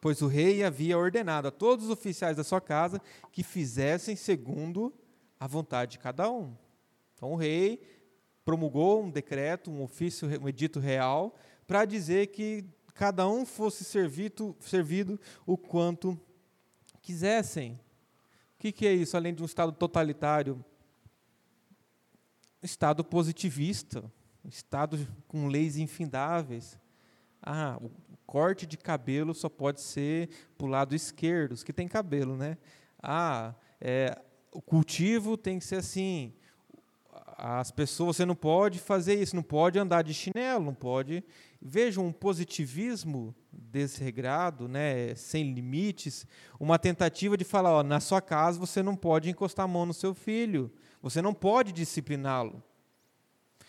pois 0.06 0.22
o 0.22 0.28
rei 0.28 0.62
havia 0.62 0.96
ordenado 0.96 1.48
a 1.48 1.50
todos 1.50 1.86
os 1.86 1.90
oficiais 1.90 2.36
da 2.36 2.44
sua 2.44 2.60
casa 2.60 3.02
que 3.32 3.42
fizessem 3.42 4.14
segundo 4.14 4.94
a 5.40 5.48
vontade 5.48 5.90
de 5.90 5.98
cada 5.98 6.30
um. 6.30 6.54
Então 7.12 7.32
o 7.32 7.34
rei 7.34 7.82
promulgou 8.44 9.02
um 9.02 9.10
decreto, 9.10 9.68
um 9.68 9.82
ofício, 9.82 10.28
um 10.40 10.48
edito 10.48 10.78
real, 10.78 11.34
para 11.66 11.84
dizer 11.84 12.28
que 12.28 12.64
cada 12.94 13.26
um 13.26 13.44
fosse 13.44 13.82
servido, 13.82 14.56
servido 14.60 15.18
o 15.44 15.58
quanto 15.58 16.16
quisessem. 17.02 17.72
O 17.72 18.58
que, 18.60 18.70
que 18.70 18.86
é 18.86 18.94
isso, 18.94 19.16
além 19.16 19.34
de 19.34 19.42
um 19.42 19.46
Estado 19.46 19.72
totalitário? 19.72 20.64
Estado 22.62 23.02
positivista, 23.02 24.04
Estado 24.44 25.04
com 25.26 25.48
leis 25.48 25.76
infindáveis. 25.76 26.78
Ah, 27.42 27.80
corte 28.26 28.66
de 28.66 28.76
cabelo 28.76 29.34
só 29.34 29.48
pode 29.48 29.80
ser 29.80 30.28
para 30.56 30.66
o 30.66 30.70
lado 30.70 30.94
esquerdo, 30.94 31.52
os 31.52 31.62
que 31.62 31.72
têm 31.72 31.86
cabelo, 31.86 32.36
né? 32.36 32.58
Ah, 33.02 33.54
é, 33.80 34.18
o 34.52 34.60
cultivo 34.60 35.36
tem 35.36 35.58
que 35.58 35.64
ser 35.64 35.76
assim. 35.76 36.32
As 37.38 37.70
pessoas, 37.70 38.16
você 38.16 38.24
não 38.24 38.34
pode 38.34 38.78
fazer 38.78 39.14
isso, 39.14 39.36
não 39.36 39.42
pode 39.42 39.78
andar 39.78 40.02
de 40.02 40.14
chinelo, 40.14 40.64
não 40.64 40.74
pode 40.74 41.22
Vejam 41.68 42.06
um 42.06 42.12
positivismo 42.12 43.34
desregrado, 43.50 44.68
né, 44.68 45.16
sem 45.16 45.52
limites, 45.52 46.24
uma 46.60 46.78
tentativa 46.78 47.36
de 47.36 47.44
falar, 47.44 47.72
ó, 47.72 47.82
na 47.82 47.98
sua 47.98 48.20
casa 48.20 48.56
você 48.58 48.84
não 48.84 48.94
pode 48.94 49.30
encostar 49.30 49.64
a 49.64 49.68
mão 49.68 49.84
no 49.84 49.92
seu 49.92 50.14
filho, 50.14 50.70
você 51.02 51.20
não 51.20 51.34
pode 51.34 51.72
discipliná-lo. 51.72 52.62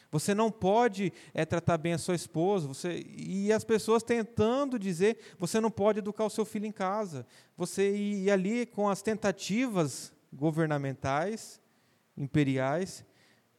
Você 0.10 0.34
não 0.34 0.50
pode 0.50 1.12
é, 1.34 1.46
tratar 1.46 1.78
bem 1.78 1.94
a 1.94 1.98
sua 1.98 2.16
esposa. 2.16 2.68
Você, 2.68 3.06
e 3.06 3.52
as 3.52 3.64
pessoas 3.64 4.04
tentando 4.04 4.80
dizer, 4.80 5.18
você 5.38 5.60
não 5.60 5.70
pode 5.70 6.00
educar 6.00 6.26
o 6.26 6.30
seu 6.30 6.46
filho 6.46 6.66
em 6.66 6.72
casa. 6.72 7.26
Você 7.58 7.96
e, 7.96 8.24
e 8.24 8.32
ali 8.32 8.66
com 8.66 8.90
as 8.90 9.02
tentativas 9.02 10.14
governamentais, 10.32 11.62
imperiais, 12.16 13.06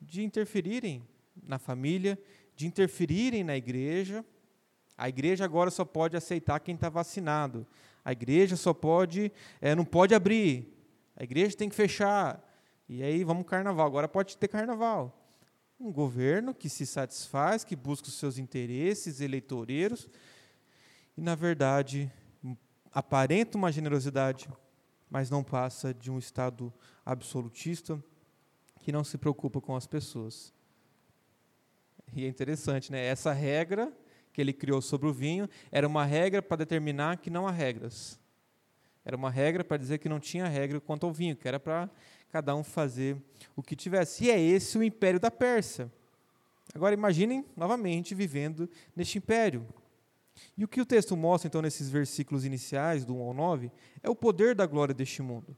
de 0.01 0.23
interferirem 0.23 1.07
na 1.47 1.59
família, 1.59 2.19
de 2.57 2.67
interferirem 2.67 3.45
na 3.45 3.57
igreja. 3.57 4.25
A 4.97 5.09
igreja 5.09 5.45
agora 5.45 5.71
só 5.71 5.85
pode 5.85 6.17
aceitar 6.17 6.61
quem 6.61 6.75
está 6.75 6.89
vacinado. 6.89 7.67
A 8.05 8.13
igreja 8.13 8.57
só 8.57 8.73
pode, 8.73 9.31
é, 9.61 9.75
não 9.75 9.85
pode 9.85 10.15
abrir. 10.15 10.75
A 11.15 11.23
igreja 11.23 11.57
tem 11.57 11.69
que 11.69 11.75
fechar. 11.75 12.43
E 12.89 13.03
aí 13.03 13.23
vamos 13.23 13.45
carnaval. 13.47 13.87
Agora 13.87 14.09
pode 14.09 14.37
ter 14.37 14.49
carnaval. 14.49 15.18
Um 15.81 15.93
governo 15.93 16.53
que 16.53 16.69
se 16.69 16.85
satisfaz, 16.85 17.63
que 17.63 17.77
busca 17.77 18.09
os 18.09 18.15
seus 18.15 18.37
interesses 18.37 19.21
eleitoreiros 19.21 20.09
e, 21.17 21.21
na 21.21 21.37
verdade, 21.37 22.11
aparenta 22.93 23.57
uma 23.57 23.71
generosidade, 23.71 24.49
mas 25.09 25.31
não 25.31 25.45
passa 25.45 25.95
de 25.95 26.11
um 26.11 26.19
Estado 26.19 26.73
absolutista 27.07 28.03
que 28.81 28.91
não 28.91 29.05
se 29.05 29.17
preocupa 29.17 29.61
com 29.61 29.77
as 29.77 29.87
pessoas. 29.87 30.53
E 32.13 32.25
é 32.25 32.29
interessante, 32.29 32.91
né? 32.91 33.05
Essa 33.05 33.33
regra 33.33 33.93
que 34.33 34.41
ele 34.41 34.53
criou 34.53 34.83
sobre 34.83 35.09
o 35.09 35.13
vinho 35.13 35.49
era 35.71 35.87
uma 35.87 36.05
regra 36.05 36.43
para 36.43 36.57
determinar 36.57 37.19
que 37.19 37.31
não 37.31 37.47
há 37.47 37.53
regras. 37.53 38.19
Era 39.09 39.17
uma 39.17 39.31
regra 39.31 39.65
para 39.65 39.79
dizer 39.79 39.99
que 39.99 40.09
não 40.09 40.21
tinha 40.21 40.47
regra 40.47 40.79
quanto 40.81 41.07
ao 41.07 41.13
vinho, 41.13 41.35
que 41.35 41.49
era 41.49 41.59
para 41.59 41.89
cada 42.31 42.55
um 42.55 42.63
fazer 42.63 43.17
o 43.57 43.63
que 43.63 43.75
tivesse. 43.75 44.27
E 44.27 44.31
é 44.31 44.39
esse 44.39 44.77
o 44.77 44.83
império 44.83 45.19
da 45.19 45.31
Pérsia. 45.31 45.91
Agora 46.75 46.95
imaginem 46.95 47.45
novamente 47.57 48.15
vivendo 48.15 48.69
neste 48.95 49.17
império. 49.17 49.67
E 50.57 50.63
o 50.63 50.69
que 50.69 50.81
o 50.81 50.87
texto 50.87 51.17
mostra, 51.17 51.49
então, 51.49 51.63
nesses 51.63 51.89
versículos 51.89 52.45
iniciais, 52.45 53.05
do 53.05 53.17
1 53.17 53.23
ao 53.23 53.35
9, 53.35 53.73
é 54.03 54.11
o 54.11 54.15
poder 54.15 54.55
da 54.55 54.67
glória 54.67 54.95
deste 54.95 55.23
mundo. 55.23 55.57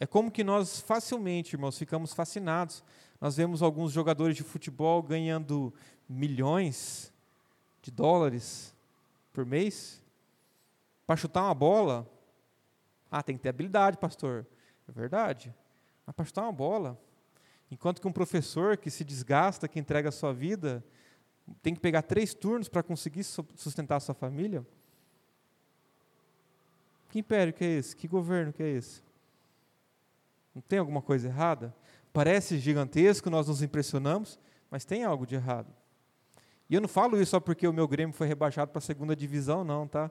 É 0.00 0.06
como 0.06 0.30
que 0.30 0.44
nós 0.44 0.80
facilmente, 0.80 1.56
irmãos, 1.56 1.76
ficamos 1.76 2.14
fascinados 2.14 2.82
nós 3.22 3.36
vemos 3.36 3.62
alguns 3.62 3.92
jogadores 3.92 4.34
de 4.36 4.42
futebol 4.42 5.00
ganhando 5.00 5.72
milhões 6.08 7.12
de 7.80 7.88
dólares 7.88 8.74
por 9.32 9.46
mês 9.46 10.01
para 11.06 11.16
chutar 11.16 11.42
uma 11.44 11.54
bola. 11.54 12.10
Ah, 13.10 13.22
tem 13.22 13.36
que 13.36 13.42
ter 13.42 13.48
habilidade, 13.48 13.98
pastor. 13.98 14.46
É 14.88 14.92
verdade. 14.92 15.54
Mas 16.06 16.14
para 16.14 16.24
chutar 16.24 16.42
uma 16.42 16.52
bola. 16.52 16.98
Enquanto 17.70 18.00
que 18.00 18.08
um 18.08 18.12
professor 18.12 18.76
que 18.76 18.90
se 18.90 19.04
desgasta, 19.04 19.68
que 19.68 19.78
entrega 19.78 20.08
a 20.08 20.12
sua 20.12 20.32
vida, 20.32 20.84
tem 21.62 21.74
que 21.74 21.80
pegar 21.80 22.02
três 22.02 22.34
turnos 22.34 22.68
para 22.68 22.82
conseguir 22.82 23.24
sustentar 23.24 23.96
a 23.96 24.00
sua 24.00 24.14
família. 24.14 24.66
Que 27.08 27.18
império 27.18 27.52
que 27.52 27.64
é 27.64 27.68
esse? 27.68 27.94
Que 27.94 28.08
governo 28.08 28.52
que 28.52 28.62
é 28.62 28.68
esse? 28.68 29.02
Não 30.54 30.62
tem 30.62 30.78
alguma 30.78 31.02
coisa 31.02 31.28
errada? 31.28 31.74
Parece 32.12 32.58
gigantesco, 32.58 33.30
nós 33.30 33.48
nos 33.48 33.62
impressionamos, 33.62 34.38
mas 34.70 34.84
tem 34.84 35.04
algo 35.04 35.26
de 35.26 35.34
errado. 35.34 35.72
E 36.68 36.74
eu 36.74 36.80
não 36.80 36.88
falo 36.88 37.20
isso 37.20 37.32
só 37.32 37.40
porque 37.40 37.66
o 37.66 37.72
meu 37.72 37.86
Grêmio 37.86 38.14
foi 38.14 38.26
rebaixado 38.26 38.70
para 38.70 38.78
a 38.78 38.82
segunda 38.82 39.14
divisão, 39.14 39.62
não, 39.64 39.86
tá? 39.86 40.10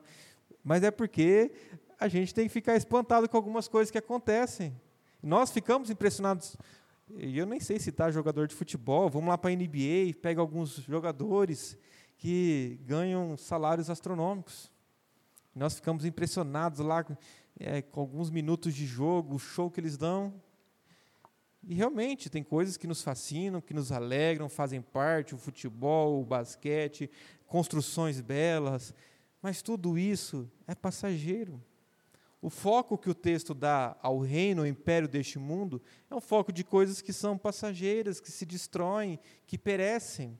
Mas 0.63 0.84
é 0.84 0.91
porque 0.91 1.52
a 2.00 2.08
gente 2.08 2.34
tem 2.34 2.47
que 2.47 2.54
ficar 2.54 2.76
espantado 2.76 3.28
com 3.28 3.38
algumas 3.38 3.67
coisas 3.67 3.91
que 3.91 3.97
acontecem. 3.97 4.76
Nós 5.21 5.52
ficamos 5.52 5.89
impressionados. 5.89 6.58
Eu 7.10 7.45
nem 7.45 7.60
sei 7.60 7.80
citar 7.80 8.08
tá 8.08 8.12
jogador 8.12 8.47
de 8.47 8.56
futebol. 8.56 9.10
Vamos 9.10 9.30
lá 9.30 9.38
para 9.38 9.52
a 9.52 9.56
NBA, 9.56 10.13
pega 10.21 10.41
alguns 10.41 10.76
jogadores 10.78 11.78
que 12.17 12.80
ganham 12.86 13.36
salários 13.38 13.89
astronômicos. 13.89 14.71
Nós 15.54 15.76
ficamos 15.76 16.06
impressionados 16.06 16.80
lá 16.80 17.06
é, 17.60 17.82
com 17.82 18.00
alguns 18.00 18.30
minutos 18.30 18.74
de 18.74 18.86
jogo, 18.86 19.36
o 19.36 19.39
show 19.39 19.69
que 19.69 19.80
eles 19.80 19.97
dão. 19.97 20.34
E 21.63 21.76
realmente 21.76 22.30
tem 22.30 22.43
coisas 22.43 22.78
que 22.78 22.88
nos 22.88 23.04
fascinam, 23.04 23.62
que 23.62 23.74
nos 23.74 23.91
alegram, 23.91 24.50
fazem 24.50 24.82
parte, 24.82 25.36
o 25.36 25.38
futebol, 25.38 26.21
o 26.21 26.26
basquete, 26.26 27.10
construções 27.45 28.19
belas, 28.19 28.95
mas 29.42 29.62
tudo 29.62 29.98
isso 29.98 30.50
é 30.68 30.76
passageiro. 30.76 31.62
O 32.42 32.50
foco 32.50 32.98
que 32.98 33.10
o 33.10 33.14
texto 33.14 33.54
dá 33.54 33.96
ao 34.02 34.20
reino, 34.20 34.62
ao 34.62 34.68
império 34.68 35.08
deste 35.08 35.38
mundo, 35.38 35.82
é 36.10 36.16
um 36.16 36.22
foco 36.22 36.52
de 36.52 36.64
coisas 36.64 37.02
que 37.02 37.14
são 37.14 37.38
passageiras, 37.38 38.20
que 38.20 38.32
se 38.32 38.46
destroem, 38.46 39.20
que 39.46 39.58
perecem. 39.58 40.40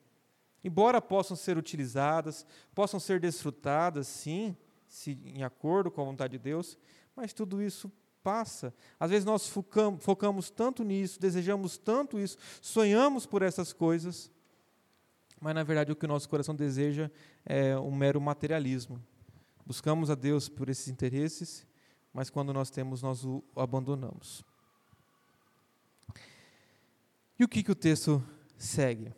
Embora 0.64 1.02
possam 1.02 1.38
ser 1.38 1.58
utilizadas, 1.58 2.46
possam 2.74 3.00
ser 3.00 3.20
desfrutadas, 3.20 4.08
sim, 4.08 4.56
se, 4.88 5.18
em 5.26 5.44
acordo 5.44 5.92
com 5.92 6.02
a 6.02 6.06
vontade 6.06 6.34
de 6.34 6.40
Deus, 6.40 6.78
mas 7.16 7.34
tudo 7.34 7.62
isso 7.62 7.92
passa. 8.24 8.74
Às 9.00 9.10
vezes 9.10 9.26
nós 9.26 9.48
focamos, 9.48 10.04
focamos 10.04 10.50
tanto 10.50 10.84
nisso, 10.84 11.20
desejamos 11.20 11.78
tanto 11.78 12.20
isso, 12.20 12.38
sonhamos 12.62 13.26
por 13.26 13.42
essas 13.42 13.74
coisas, 13.74 14.32
mas 15.42 15.54
na 15.54 15.64
verdade 15.64 15.92
o 15.92 15.96
que 15.96 16.06
o 16.06 16.08
nosso 16.08 16.30
coração 16.30 16.56
deseja 16.56 17.12
é 17.46 17.78
um 17.78 17.94
mero 17.94 18.22
materialismo. 18.22 19.04
Buscamos 19.66 20.10
a 20.10 20.16
Deus 20.16 20.48
por 20.48 20.70
esses 20.70 20.88
interesses 20.88 21.66
mas 22.14 22.30
quando 22.30 22.54
nós 22.54 22.70
temos, 22.70 23.02
nós 23.02 23.24
o 23.24 23.44
abandonamos. 23.56 24.44
E 27.40 27.44
o 27.44 27.48
que, 27.48 27.64
que 27.64 27.72
o 27.72 27.76
texto 27.76 28.24
segue? 28.58 29.14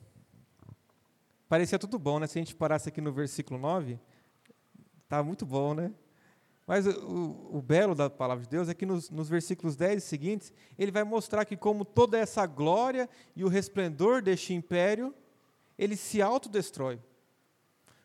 Parecia 1.50 1.80
tudo 1.80 2.00
bom, 2.00 2.20
né? 2.20 2.28
Se 2.28 2.38
a 2.38 2.42
gente 2.42 2.56
parasse 2.56 2.90
aqui 2.90 3.02
no 3.02 3.12
versículo 3.12 3.60
9, 3.60 4.00
tá 5.10 5.22
muito 5.24 5.46
bom, 5.46 5.74
né? 5.74 5.92
Mas 6.66 6.88
o, 6.88 7.58
o, 7.58 7.62
belo 7.62 7.94
da 7.94 8.10
palavra 8.10 8.44
de 8.44 8.50
Deus 8.50 8.70
é 8.70 8.74
que 8.74 8.86
nos, 8.86 9.10
nos 9.10 9.28
versículos 9.28 9.76
10 9.76 10.02
seguintes, 10.02 10.54
ele 10.80 10.92
vai 10.92 11.04
mostrar 11.04 11.44
que 11.44 11.58
como 11.58 11.84
toda 11.84 12.18
essa 12.18 12.46
glória 12.46 13.10
e 13.36 13.44
o 13.44 13.50
resplendor 13.50 14.22
deste 14.22 14.54
império, 14.54 15.14
ele 15.78 15.96
se 15.96 16.22
autodestrói. 16.22 17.00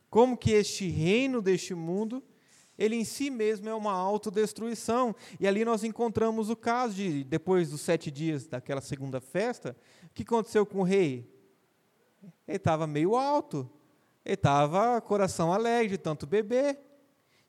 Como 0.08 0.36
que 0.36 0.52
este 0.52 0.88
reino 0.88 1.42
deste 1.42 1.74
mundo 1.74 2.22
ele 2.78 2.94
em 2.94 3.04
si 3.04 3.28
mesmo 3.28 3.68
é 3.68 3.74
uma 3.74 3.92
autodestruição. 3.92 5.14
E 5.40 5.48
ali 5.48 5.64
nós 5.64 5.82
encontramos 5.82 6.48
o 6.48 6.54
caso 6.54 6.94
de, 6.94 7.24
depois 7.24 7.70
dos 7.70 7.80
sete 7.80 8.10
dias 8.10 8.46
daquela 8.46 8.80
segunda 8.80 9.20
festa, 9.20 9.76
o 10.04 10.10
que 10.14 10.22
aconteceu 10.22 10.64
com 10.64 10.78
o 10.78 10.84
rei? 10.84 11.28
Ele 12.46 12.56
estava 12.56 12.86
meio 12.86 13.16
alto, 13.16 13.68
ele 14.24 14.34
estava 14.34 15.00
coração 15.00 15.52
alegre 15.52 15.98
tanto 15.98 16.26
beber. 16.26 16.78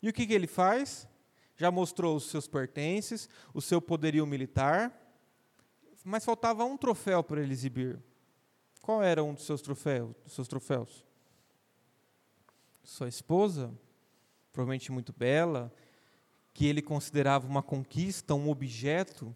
E 0.02 0.10
o 0.10 0.14
que, 0.14 0.26
que 0.26 0.34
ele 0.34 0.48
faz? 0.48 1.08
Já 1.56 1.70
mostrou 1.70 2.16
os 2.16 2.30
seus 2.30 2.48
pertences, 2.48 3.30
o 3.54 3.62
seu 3.62 3.82
poderio 3.82 4.26
militar, 4.26 4.96
mas 6.04 6.26
faltava 6.26 6.64
um 6.64 6.78
troféu 6.78 7.24
para 7.24 7.42
ele 7.42 7.52
exibir. 7.52 8.00
Qual 8.82 9.04
era 9.04 9.24
um 9.24 9.34
dos 9.34 9.46
seus 9.46 9.62
troféus? 9.62 10.16
Dos 10.24 10.34
seus 10.34 10.48
troféus? 10.48 11.06
Sua 12.84 13.08
esposa 13.08 13.72
provavelmente 14.52 14.92
muito 14.92 15.14
bela, 15.14 15.72
que 16.54 16.66
ele 16.66 16.82
considerava 16.82 17.48
uma 17.48 17.62
conquista, 17.62 18.34
um 18.34 18.50
objeto, 18.50 19.36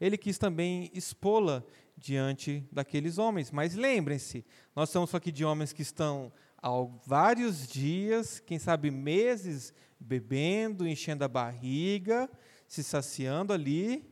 ele 0.00 0.18
quis 0.18 0.38
também 0.38 0.90
expô-la 0.92 1.62
diante 1.96 2.66
daqueles 2.72 3.18
homens. 3.18 3.50
Mas 3.50 3.74
lembrem-se, 3.74 4.44
nós 4.74 4.88
estamos 4.88 5.14
aqui 5.14 5.30
de 5.30 5.44
homens 5.44 5.72
que 5.72 5.82
estão 5.82 6.32
há 6.60 6.70
vários 7.06 7.66
dias, 7.66 8.40
quem 8.40 8.58
sabe 8.58 8.90
meses, 8.90 9.72
bebendo, 9.98 10.86
enchendo 10.86 11.24
a 11.24 11.28
barriga, 11.28 12.28
se 12.66 12.82
saciando 12.82 13.52
ali, 13.52 14.04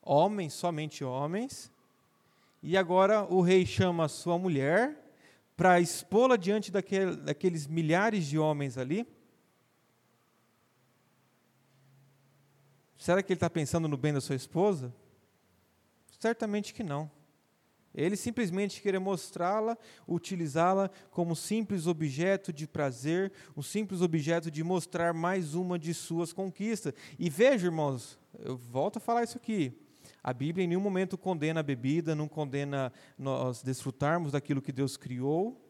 homens, 0.00 0.52
somente 0.52 1.04
homens. 1.04 1.71
E 2.62 2.76
agora 2.76 3.24
o 3.24 3.40
rei 3.40 3.66
chama 3.66 4.08
sua 4.08 4.38
mulher 4.38 4.96
para 5.56 5.80
expô-la 5.80 6.36
diante 6.36 6.70
daquele, 6.70 7.16
daqueles 7.16 7.66
milhares 7.66 8.26
de 8.26 8.38
homens 8.38 8.78
ali? 8.78 9.06
Será 12.96 13.20
que 13.20 13.32
ele 13.32 13.36
está 13.36 13.50
pensando 13.50 13.88
no 13.88 13.96
bem 13.96 14.12
da 14.12 14.20
sua 14.20 14.36
esposa? 14.36 14.94
Certamente 16.20 16.72
que 16.72 16.84
não. 16.84 17.10
Ele 17.92 18.16
simplesmente 18.16 18.80
queria 18.80 19.00
mostrá-la, 19.00 19.76
utilizá-la 20.06 20.88
como 21.10 21.34
simples 21.34 21.86
objeto 21.86 22.52
de 22.52 22.66
prazer, 22.66 23.32
um 23.56 23.60
simples 23.60 24.00
objeto 24.00 24.50
de 24.50 24.62
mostrar 24.62 25.12
mais 25.12 25.54
uma 25.54 25.78
de 25.78 25.92
suas 25.92 26.32
conquistas. 26.32 26.94
E 27.18 27.28
veja, 27.28 27.66
irmãos, 27.66 28.18
eu 28.38 28.56
volto 28.56 28.96
a 28.96 29.00
falar 29.00 29.24
isso 29.24 29.36
aqui. 29.36 29.76
A 30.22 30.32
Bíblia 30.32 30.64
em 30.64 30.68
nenhum 30.68 30.80
momento 30.80 31.18
condena 31.18 31.60
a 31.60 31.64
bebida, 31.64 32.14
não 32.14 32.28
condena 32.28 32.92
nós 33.18 33.62
desfrutarmos 33.62 34.32
daquilo 34.32 34.62
que 34.62 34.70
Deus 34.70 34.96
criou, 34.96 35.68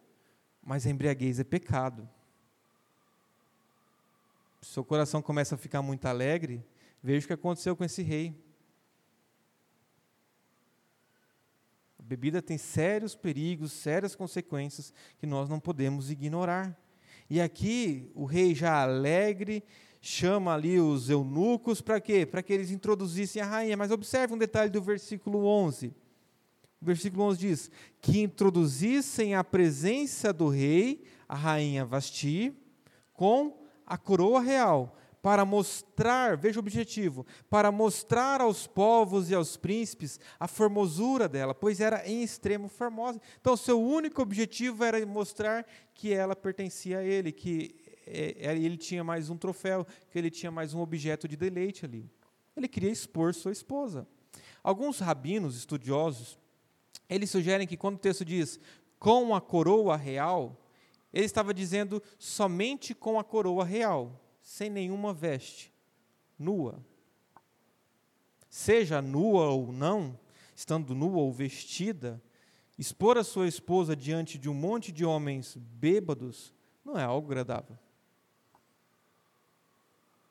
mas 0.62 0.86
a 0.86 0.90
embriaguez 0.90 1.40
é 1.40 1.44
pecado. 1.44 2.08
Seu 4.60 4.84
coração 4.84 5.22
começa 5.22 5.54
a 5.54 5.58
ficar 5.58 5.80
muito 5.80 6.06
alegre, 6.06 6.64
veja 7.02 7.24
o 7.24 7.28
que 7.28 7.32
aconteceu 7.32 7.74
com 7.74 7.82
esse 7.82 8.02
rei. 8.02 8.34
A 11.98 12.02
bebida 12.02 12.42
tem 12.42 12.58
sérios 12.58 13.14
perigos, 13.14 13.72
sérias 13.72 14.14
consequências 14.14 14.92
que 15.18 15.26
nós 15.26 15.48
não 15.48 15.58
podemos 15.58 16.10
ignorar. 16.10 16.78
E 17.30 17.40
aqui 17.40 18.12
o 18.14 18.26
rei 18.26 18.54
já 18.54 18.82
alegre, 18.82 19.64
chama 20.04 20.52
ali 20.52 20.80
os 20.80 21.08
eunucos 21.08 21.80
para 21.80 22.00
quê? 22.00 22.26
Para 22.26 22.42
que 22.42 22.52
eles 22.52 22.72
introduzissem 22.72 23.40
a 23.40 23.46
rainha. 23.46 23.76
Mas 23.76 23.92
observe 23.92 24.34
um 24.34 24.38
detalhe 24.38 24.68
do 24.68 24.82
versículo 24.82 25.46
11. 25.46 25.94
O 26.80 26.84
versículo 26.84 27.22
11 27.22 27.38
diz: 27.38 27.70
Que 28.00 28.20
introduzissem 28.20 29.36
a 29.36 29.44
presença 29.44 30.32
do 30.32 30.48
rei, 30.48 31.04
a 31.28 31.36
rainha 31.36 31.84
Vasti, 31.84 32.52
com 33.14 33.62
a 33.86 33.96
coroa 33.96 34.40
real, 34.40 34.98
para 35.22 35.44
mostrar, 35.44 36.36
veja 36.36 36.58
o 36.58 36.62
objetivo, 36.62 37.24
para 37.48 37.70
mostrar 37.70 38.40
aos 38.40 38.66
povos 38.66 39.30
e 39.30 39.34
aos 39.36 39.56
príncipes 39.56 40.18
a 40.40 40.48
formosura 40.48 41.28
dela, 41.28 41.54
pois 41.54 41.80
era 41.80 42.04
em 42.08 42.24
extremo 42.24 42.66
formosa. 42.68 43.20
Então, 43.40 43.56
seu 43.56 43.80
único 43.80 44.20
objetivo 44.20 44.82
era 44.82 45.04
mostrar 45.06 45.64
que 45.94 46.12
ela 46.12 46.34
pertencia 46.34 46.98
a 46.98 47.04
ele, 47.04 47.30
que 47.30 47.76
ele 48.06 48.76
tinha 48.76 49.04
mais 49.04 49.30
um 49.30 49.36
troféu, 49.36 49.86
que 50.10 50.18
ele 50.18 50.30
tinha 50.30 50.50
mais 50.50 50.74
um 50.74 50.80
objeto 50.80 51.28
de 51.28 51.36
deleite 51.36 51.84
ali. 51.84 52.10
Ele 52.56 52.68
queria 52.68 52.90
expor 52.90 53.34
sua 53.34 53.52
esposa. 53.52 54.06
Alguns 54.62 54.98
rabinos 54.98 55.56
estudiosos, 55.56 56.38
eles 57.08 57.30
sugerem 57.30 57.66
que 57.66 57.76
quando 57.76 57.96
o 57.96 58.00
texto 58.00 58.24
diz 58.24 58.60
com 58.98 59.34
a 59.34 59.40
coroa 59.40 59.96
real, 59.96 60.56
ele 61.12 61.26
estava 61.26 61.52
dizendo 61.52 62.02
somente 62.18 62.94
com 62.94 63.18
a 63.18 63.24
coroa 63.24 63.64
real, 63.64 64.20
sem 64.40 64.70
nenhuma 64.70 65.12
veste, 65.12 65.72
nua. 66.38 66.84
Seja 68.48 69.02
nua 69.02 69.48
ou 69.48 69.72
não, 69.72 70.18
estando 70.54 70.94
nua 70.94 71.18
ou 71.18 71.32
vestida, 71.32 72.22
expor 72.78 73.18
a 73.18 73.24
sua 73.24 73.48
esposa 73.48 73.96
diante 73.96 74.38
de 74.38 74.48
um 74.48 74.54
monte 74.54 74.92
de 74.92 75.04
homens 75.04 75.56
bêbados 75.56 76.54
não 76.84 76.98
é 76.98 77.02
algo 77.02 77.28
agradável. 77.28 77.78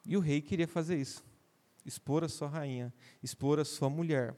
E 0.05 0.17
o 0.17 0.19
rei 0.19 0.41
queria 0.41 0.67
fazer 0.67 0.97
isso. 0.97 1.23
Expor 1.85 2.23
a 2.23 2.29
sua 2.29 2.47
rainha, 2.47 2.93
expor 3.23 3.59
a 3.59 3.65
sua 3.65 3.89
mulher. 3.89 4.35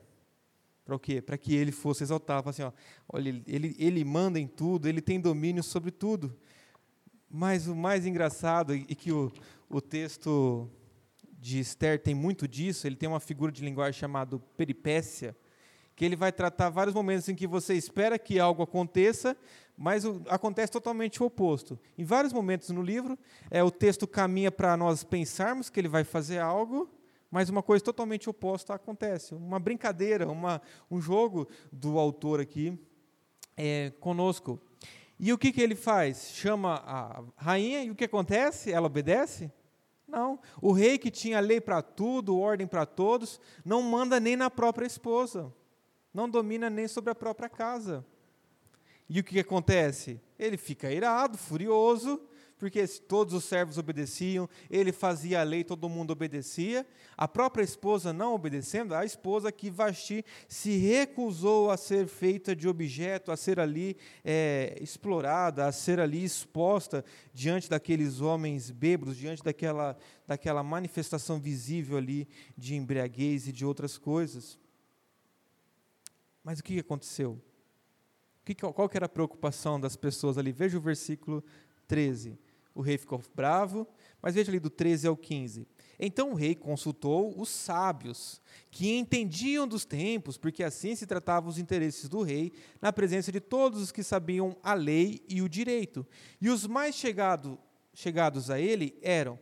Para 0.85 0.95
o 0.95 0.99
quê? 0.99 1.21
Para 1.21 1.37
que 1.37 1.55
ele 1.55 1.71
fosse 1.71 2.03
exaltado. 2.03 2.49
Assim, 2.49 2.63
ó, 2.63 2.71
olha, 3.07 3.41
ele, 3.47 3.75
ele 3.79 4.03
manda 4.03 4.39
em 4.39 4.47
tudo, 4.47 4.87
ele 4.87 5.01
tem 5.01 5.19
domínio 5.19 5.63
sobre 5.63 5.91
tudo. 5.91 6.37
Mas 7.29 7.67
o 7.67 7.75
mais 7.75 8.05
engraçado, 8.05 8.75
e 8.75 8.95
que 8.95 9.11
o, 9.11 9.31
o 9.69 9.81
texto 9.81 10.69
de 11.39 11.59
Esther 11.59 11.99
tem 11.99 12.13
muito 12.13 12.47
disso, 12.47 12.87
ele 12.87 12.95
tem 12.95 13.09
uma 13.09 13.19
figura 13.19 13.51
de 13.51 13.63
linguagem 13.63 13.99
chamada 13.99 14.37
peripécia, 14.55 15.35
que 15.95 16.05
ele 16.05 16.15
vai 16.15 16.31
tratar 16.31 16.69
vários 16.69 16.95
momentos 16.95 17.27
em 17.27 17.35
que 17.35 17.47
você 17.47 17.73
espera 17.73 18.17
que 18.17 18.39
algo 18.39 18.63
aconteça, 18.63 19.35
mas 19.77 20.05
o, 20.05 20.21
acontece 20.27 20.71
totalmente 20.71 21.21
o 21.21 21.25
oposto. 21.25 21.79
Em 21.97 22.03
vários 22.03 22.31
momentos 22.31 22.69
no 22.69 22.81
livro, 22.81 23.17
é, 23.49 23.63
o 23.63 23.71
texto 23.71 24.07
caminha 24.07 24.51
para 24.51 24.77
nós 24.77 25.03
pensarmos 25.03 25.69
que 25.69 25.79
ele 25.79 25.87
vai 25.87 26.03
fazer 26.03 26.39
algo, 26.39 26.89
mas 27.29 27.49
uma 27.49 27.63
coisa 27.63 27.83
totalmente 27.83 28.29
oposta 28.29 28.75
acontece. 28.75 29.33
Uma 29.33 29.59
brincadeira, 29.59 30.27
uma, 30.29 30.61
um 30.89 31.01
jogo 31.01 31.47
do 31.71 31.97
autor 31.97 32.39
aqui 32.39 32.79
é, 33.57 33.91
conosco. 33.99 34.59
E 35.19 35.33
o 35.33 35.37
que, 35.37 35.51
que 35.51 35.61
ele 35.61 35.75
faz? 35.75 36.31
Chama 36.33 36.75
a 36.85 37.23
rainha 37.35 37.83
e 37.83 37.89
o 37.89 37.95
que 37.95 38.03
acontece? 38.03 38.71
Ela 38.71 38.87
obedece? 38.87 39.51
Não. 40.07 40.39
O 40.61 40.71
rei 40.71 40.97
que 40.97 41.09
tinha 41.09 41.39
lei 41.39 41.59
para 41.59 41.81
tudo, 41.81 42.37
ordem 42.37 42.67
para 42.67 42.85
todos, 42.85 43.39
não 43.65 43.81
manda 43.81 44.19
nem 44.19 44.35
na 44.35 44.51
própria 44.51 44.85
esposa. 44.85 45.51
Não 46.13 46.29
domina 46.29 46.69
nem 46.69 46.87
sobre 46.87 47.11
a 47.11 47.15
própria 47.15 47.49
casa. 47.49 48.05
E 49.09 49.19
o 49.19 49.23
que 49.23 49.39
acontece? 49.39 50.19
Ele 50.39 50.57
fica 50.57 50.91
irado, 50.91 51.37
furioso, 51.37 52.21
porque 52.63 52.87
todos 52.87 53.33
os 53.33 53.43
servos 53.43 53.77
obedeciam, 53.77 54.47
ele 54.69 54.93
fazia 54.93 55.41
a 55.41 55.43
lei, 55.43 55.65
todo 55.65 55.89
mundo 55.89 56.11
obedecia. 56.11 56.87
A 57.17 57.27
própria 57.27 57.61
esposa 57.61 58.13
não 58.13 58.33
obedecendo, 58.33 58.95
a 58.95 59.03
esposa 59.03 59.51
que 59.51 59.69
Vasti 59.69 60.23
se 60.47 60.77
recusou 60.77 61.69
a 61.69 61.75
ser 61.75 62.07
feita 62.07 62.55
de 62.55 62.65
objeto, 62.65 63.33
a 63.33 63.37
ser 63.37 63.59
ali 63.59 63.97
é, 64.23 64.77
explorada, 64.79 65.65
a 65.65 65.73
ser 65.73 65.99
ali 65.99 66.23
exposta 66.23 67.03
diante 67.33 67.69
daqueles 67.69 68.21
homens 68.21 68.71
bêbados, 68.71 69.17
diante 69.17 69.43
daquela, 69.43 69.97
daquela 70.25 70.63
manifestação 70.63 71.41
visível 71.41 71.97
ali 71.97 72.27
de 72.57 72.75
embriaguez 72.75 73.45
e 73.45 73.51
de 73.51 73.65
outras 73.65 73.97
coisas. 73.97 74.57
Mas 76.41 76.59
o 76.59 76.63
que 76.63 76.79
aconteceu? 76.79 77.41
Qual 78.73 78.89
que 78.89 78.97
era 78.97 79.05
a 79.05 79.09
preocupação 79.09 79.79
das 79.79 79.95
pessoas 79.95 80.37
ali? 80.37 80.51
Veja 80.51 80.77
o 80.77 80.81
versículo 80.81 81.43
13. 81.87 82.37
O 82.75 82.81
rei 82.81 82.97
ficou 82.97 83.21
bravo, 83.35 83.87
mas 84.21 84.35
veja 84.35 84.49
ali 84.49 84.59
do 84.59 84.69
13 84.69 85.07
ao 85.07 85.15
15. 85.15 85.67
Então 85.99 86.31
o 86.31 86.35
rei 86.35 86.55
consultou 86.55 87.39
os 87.39 87.49
sábios, 87.49 88.41
que 88.71 88.97
entendiam 88.97 89.67
dos 89.67 89.85
tempos, 89.85 90.37
porque 90.37 90.63
assim 90.63 90.95
se 90.95 91.05
tratavam 91.05 91.49
os 91.49 91.59
interesses 91.59 92.09
do 92.09 92.23
rei, 92.23 92.51
na 92.81 92.91
presença 92.91 93.31
de 93.31 93.39
todos 93.39 93.79
os 93.81 93.91
que 93.91 94.01
sabiam 94.01 94.57
a 94.63 94.73
lei 94.73 95.23
e 95.29 95.41
o 95.41 95.47
direito. 95.47 96.05
E 96.41 96.49
os 96.49 96.65
mais 96.65 96.95
chegado, 96.95 97.59
chegados 97.93 98.49
a 98.49 98.59
ele 98.59 98.97
eram 99.01 99.39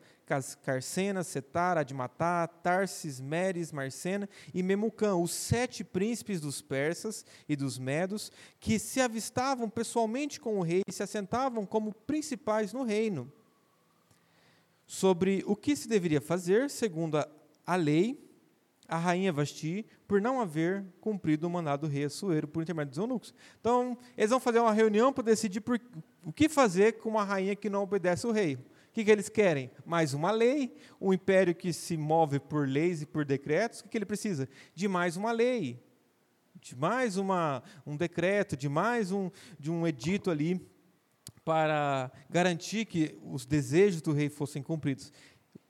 Carcena, 0.63 1.23
Setar, 1.23 1.77
Admatá, 1.77 2.47
Tarsis, 2.47 3.19
Meres, 3.19 3.71
Marcena 3.71 4.29
e 4.53 4.63
Memucã, 4.63 5.15
os 5.15 5.31
sete 5.31 5.83
príncipes 5.83 6.39
dos 6.39 6.61
persas 6.61 7.25
e 7.47 7.55
dos 7.55 7.77
medos, 7.77 8.31
que 8.59 8.79
se 8.79 9.01
avistavam 9.01 9.69
pessoalmente 9.69 10.39
com 10.39 10.57
o 10.59 10.61
rei 10.61 10.81
e 10.87 10.91
se 10.91 11.03
assentavam 11.03 11.65
como 11.65 11.93
principais 11.93 12.73
no 12.73 12.83
reino. 12.83 13.31
Sobre 14.87 15.43
o 15.45 15.55
que 15.55 15.75
se 15.75 15.87
deveria 15.87 16.21
fazer, 16.21 16.69
segundo 16.69 17.17
a, 17.17 17.27
a 17.65 17.75
lei, 17.75 18.31
a 18.91 18.97
rainha 18.97 19.31
Vasti, 19.31 19.85
por 20.05 20.19
não 20.19 20.41
haver 20.41 20.83
cumprido 20.99 21.47
o 21.47 21.49
mandado 21.49 21.87
do 21.87 21.91
rei 21.91 22.03
Assuero 22.03 22.45
por 22.45 22.61
intermédio 22.61 22.89
dos 22.89 22.97
eunucos. 22.97 23.33
Então, 23.59 23.97
eles 24.17 24.29
vão 24.29 24.39
fazer 24.39 24.59
uma 24.59 24.73
reunião 24.73 25.13
para 25.13 25.23
decidir 25.23 25.61
por, 25.61 25.79
o 26.25 26.33
que 26.33 26.49
fazer 26.49 26.97
com 26.97 27.07
uma 27.07 27.23
rainha 27.23 27.55
que 27.55 27.69
não 27.69 27.83
obedece 27.83 28.25
ao 28.25 28.33
rei. 28.33 28.57
O 28.91 28.93
que, 28.93 29.05
que 29.05 29.11
eles 29.11 29.29
querem? 29.29 29.71
Mais 29.85 30.13
uma 30.13 30.31
lei, 30.31 30.75
um 30.99 31.13
império 31.13 31.55
que 31.55 31.71
se 31.71 31.95
move 31.95 32.41
por 32.41 32.67
leis 32.67 33.01
e 33.01 33.05
por 33.05 33.23
decretos. 33.23 33.79
O 33.79 33.83
que, 33.83 33.89
que 33.89 33.97
ele 33.97 34.05
precisa? 34.05 34.49
De 34.75 34.85
mais 34.85 35.15
uma 35.15 35.31
lei, 35.31 35.81
de 36.59 36.75
mais 36.75 37.15
uma, 37.15 37.63
um 37.87 37.95
decreto, 37.95 38.57
de 38.57 38.67
mais 38.67 39.09
um, 39.09 39.31
de 39.57 39.71
um 39.71 39.87
edito 39.87 40.29
ali 40.29 40.59
para 41.45 42.11
garantir 42.29 42.83
que 42.83 43.17
os 43.23 43.45
desejos 43.45 44.01
do 44.01 44.11
rei 44.11 44.27
fossem 44.27 44.61
cumpridos. 44.61 45.13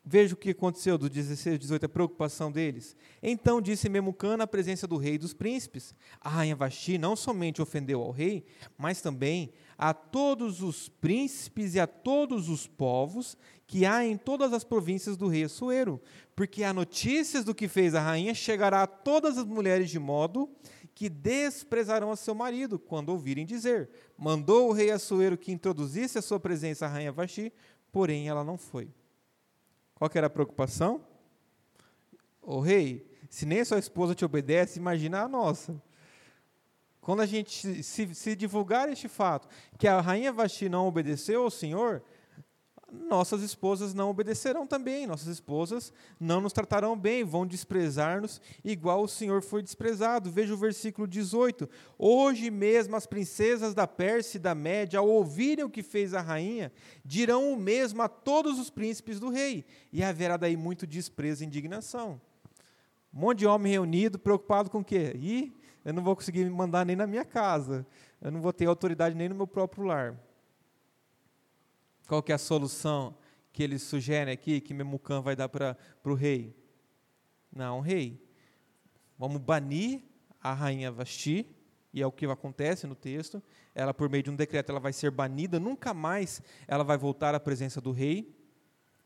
Veja 0.03 0.33
o 0.33 0.37
que 0.37 0.49
aconteceu 0.49 0.97
do 0.97 1.07
16 1.07 1.53
ao 1.53 1.59
18, 1.59 1.85
a 1.85 1.89
preocupação 1.89 2.51
deles. 2.51 2.95
Então 3.21 3.61
disse 3.61 3.87
Memucã 3.87 4.35
na 4.35 4.47
presença 4.47 4.87
do 4.87 4.97
rei 4.97 5.13
e 5.13 5.19
dos 5.19 5.31
príncipes: 5.31 5.93
A 6.19 6.27
rainha 6.27 6.55
Vasti 6.55 6.97
não 6.97 7.15
somente 7.15 7.61
ofendeu 7.61 8.01
ao 8.01 8.09
rei, 8.09 8.43
mas 8.79 8.99
também 8.99 9.53
a 9.81 9.95
todos 9.95 10.61
os 10.61 10.87
príncipes 10.87 11.73
e 11.73 11.79
a 11.79 11.87
todos 11.87 12.49
os 12.49 12.67
povos 12.67 13.35
que 13.65 13.83
há 13.83 14.05
em 14.05 14.15
todas 14.15 14.53
as 14.53 14.63
províncias 14.63 15.17
do 15.17 15.27
rei 15.27 15.45
Assuero, 15.45 15.99
porque 16.35 16.63
há 16.63 16.71
notícias 16.71 17.43
do 17.43 17.55
que 17.55 17.67
fez 17.67 17.95
a 17.95 17.99
rainha 17.99 18.35
chegará 18.35 18.83
a 18.83 18.87
todas 18.87 19.39
as 19.39 19.45
mulheres 19.45 19.89
de 19.89 19.97
modo 19.97 20.47
que 20.93 21.09
desprezarão 21.09 22.11
a 22.11 22.15
seu 22.15 22.35
marido 22.35 22.77
quando 22.77 23.09
ouvirem 23.09 23.43
dizer: 23.43 23.89
Mandou 24.15 24.69
o 24.69 24.71
rei 24.71 24.91
Assuero 24.91 25.35
que 25.35 25.51
introduzisse 25.51 26.19
a 26.19 26.21
sua 26.21 26.39
presença 26.39 26.85
a 26.85 26.89
rainha 26.89 27.11
Vasti, 27.11 27.51
porém 27.91 28.29
ela 28.29 28.43
não 28.43 28.59
foi. 28.59 28.87
Qual 29.95 30.11
era 30.13 30.27
a 30.27 30.29
preocupação? 30.29 31.01
O 32.39 32.59
rei, 32.59 33.09
se 33.31 33.47
nem 33.47 33.61
a 33.61 33.65
sua 33.65 33.79
esposa 33.79 34.13
te 34.13 34.23
obedece, 34.23 34.77
imagina 34.77 35.23
a 35.23 35.27
nossa. 35.27 35.81
Quando 37.01 37.21
a 37.21 37.25
gente 37.25 37.83
se, 37.83 38.13
se 38.13 38.35
divulgar 38.35 38.87
este 38.87 39.07
fato, 39.07 39.47
que 39.77 39.87
a 39.87 39.99
rainha 39.99 40.31
Vasti 40.31 40.69
não 40.69 40.87
obedeceu 40.87 41.43
ao 41.43 41.49
Senhor, 41.49 42.03
nossas 42.91 43.41
esposas 43.41 43.93
não 43.93 44.09
obedecerão 44.09 44.67
também, 44.67 45.07
nossas 45.07 45.27
esposas 45.27 45.93
não 46.19 46.41
nos 46.41 46.53
tratarão 46.53 46.97
bem, 46.97 47.23
vão 47.23 47.47
desprezar-nos 47.47 48.41
igual 48.63 49.03
o 49.03 49.07
Senhor 49.07 49.41
foi 49.41 49.63
desprezado. 49.63 50.29
Veja 50.29 50.53
o 50.53 50.57
versículo 50.57 51.07
18. 51.07 51.69
Hoje 51.97 52.51
mesmo 52.51 52.95
as 52.95 53.05
princesas 53.05 53.73
da 53.73 53.87
Pérsia 53.87 54.37
e 54.37 54.41
da 54.41 54.53
Média, 54.53 54.99
ao 54.99 55.07
ouvirem 55.07 55.65
o 55.65 55.69
que 55.69 55.81
fez 55.81 56.13
a 56.13 56.21
rainha, 56.21 56.71
dirão 57.03 57.51
o 57.51 57.57
mesmo 57.57 58.01
a 58.01 58.09
todos 58.09 58.59
os 58.59 58.69
príncipes 58.69 59.19
do 59.19 59.29
rei, 59.29 59.65
e 59.91 60.03
haverá 60.03 60.37
daí 60.37 60.57
muito 60.57 60.85
desprezo 60.85 61.43
e 61.43 61.47
indignação. 61.47 62.21
Um 63.13 63.19
monte 63.21 63.39
de 63.39 63.47
homem 63.47 63.71
reunido, 63.71 64.19
preocupado 64.19 64.69
com 64.69 64.79
o 64.79 64.83
quê? 64.83 65.13
Ih, 65.15 65.53
eu 65.83 65.93
não 65.93 66.03
vou 66.03 66.15
conseguir 66.15 66.49
mandar 66.49 66.85
nem 66.85 66.95
na 66.95 67.07
minha 67.07 67.25
casa, 67.25 67.85
eu 68.21 68.31
não 68.31 68.41
vou 68.41 68.53
ter 68.53 68.65
autoridade 68.65 69.15
nem 69.15 69.27
no 69.27 69.35
meu 69.35 69.47
próprio 69.47 69.83
lar. 69.83 70.19
Qual 72.07 72.21
que 72.21 72.31
é 72.31 72.35
a 72.35 72.37
solução 72.37 73.15
que 73.51 73.63
eles 73.63 73.81
sugerem 73.83 74.33
aqui, 74.33 74.61
que 74.61 74.73
Memucan 74.73 75.21
vai 75.21 75.35
dar 75.35 75.49
para 75.49 75.77
o 76.03 76.13
rei? 76.13 76.55
Não, 77.51 77.79
rei, 77.79 78.23
vamos 79.17 79.41
banir 79.41 80.01
a 80.41 80.53
rainha 80.53 80.91
Vasti, 80.91 81.47
e 81.93 82.01
é 82.01 82.07
o 82.07 82.11
que 82.11 82.25
acontece 82.25 82.87
no 82.87 82.95
texto, 82.95 83.43
ela 83.75 83.93
por 83.93 84.09
meio 84.09 84.23
de 84.23 84.29
um 84.29 84.35
decreto 84.35 84.69
ela 84.69 84.79
vai 84.79 84.93
ser 84.93 85.11
banida, 85.11 85.59
nunca 85.59 85.93
mais 85.93 86.41
ela 86.67 86.83
vai 86.83 86.97
voltar 86.97 87.35
à 87.35 87.39
presença 87.39 87.81
do 87.81 87.91
rei, 87.91 88.33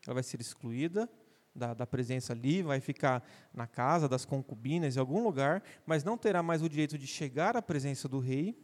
ela 0.05 0.13
vai 0.13 0.23
ser 0.23 0.39
excluída 0.39 1.09
da, 1.55 1.73
da 1.73 1.87
presença 1.87 2.33
ali, 2.33 2.61
vai 2.61 2.79
ficar 2.79 3.23
na 3.53 3.65
casa 3.65 4.09
das 4.09 4.25
concubinas 4.25 4.95
em 4.95 4.99
algum 4.99 5.23
lugar, 5.23 5.63
mas 5.85 6.03
não 6.03 6.17
terá 6.17 6.43
mais 6.43 6.61
o 6.61 6.69
direito 6.69 6.97
de 6.97 7.07
chegar 7.07 7.55
à 7.55 7.61
presença 7.61 8.07
do 8.07 8.19
rei, 8.19 8.55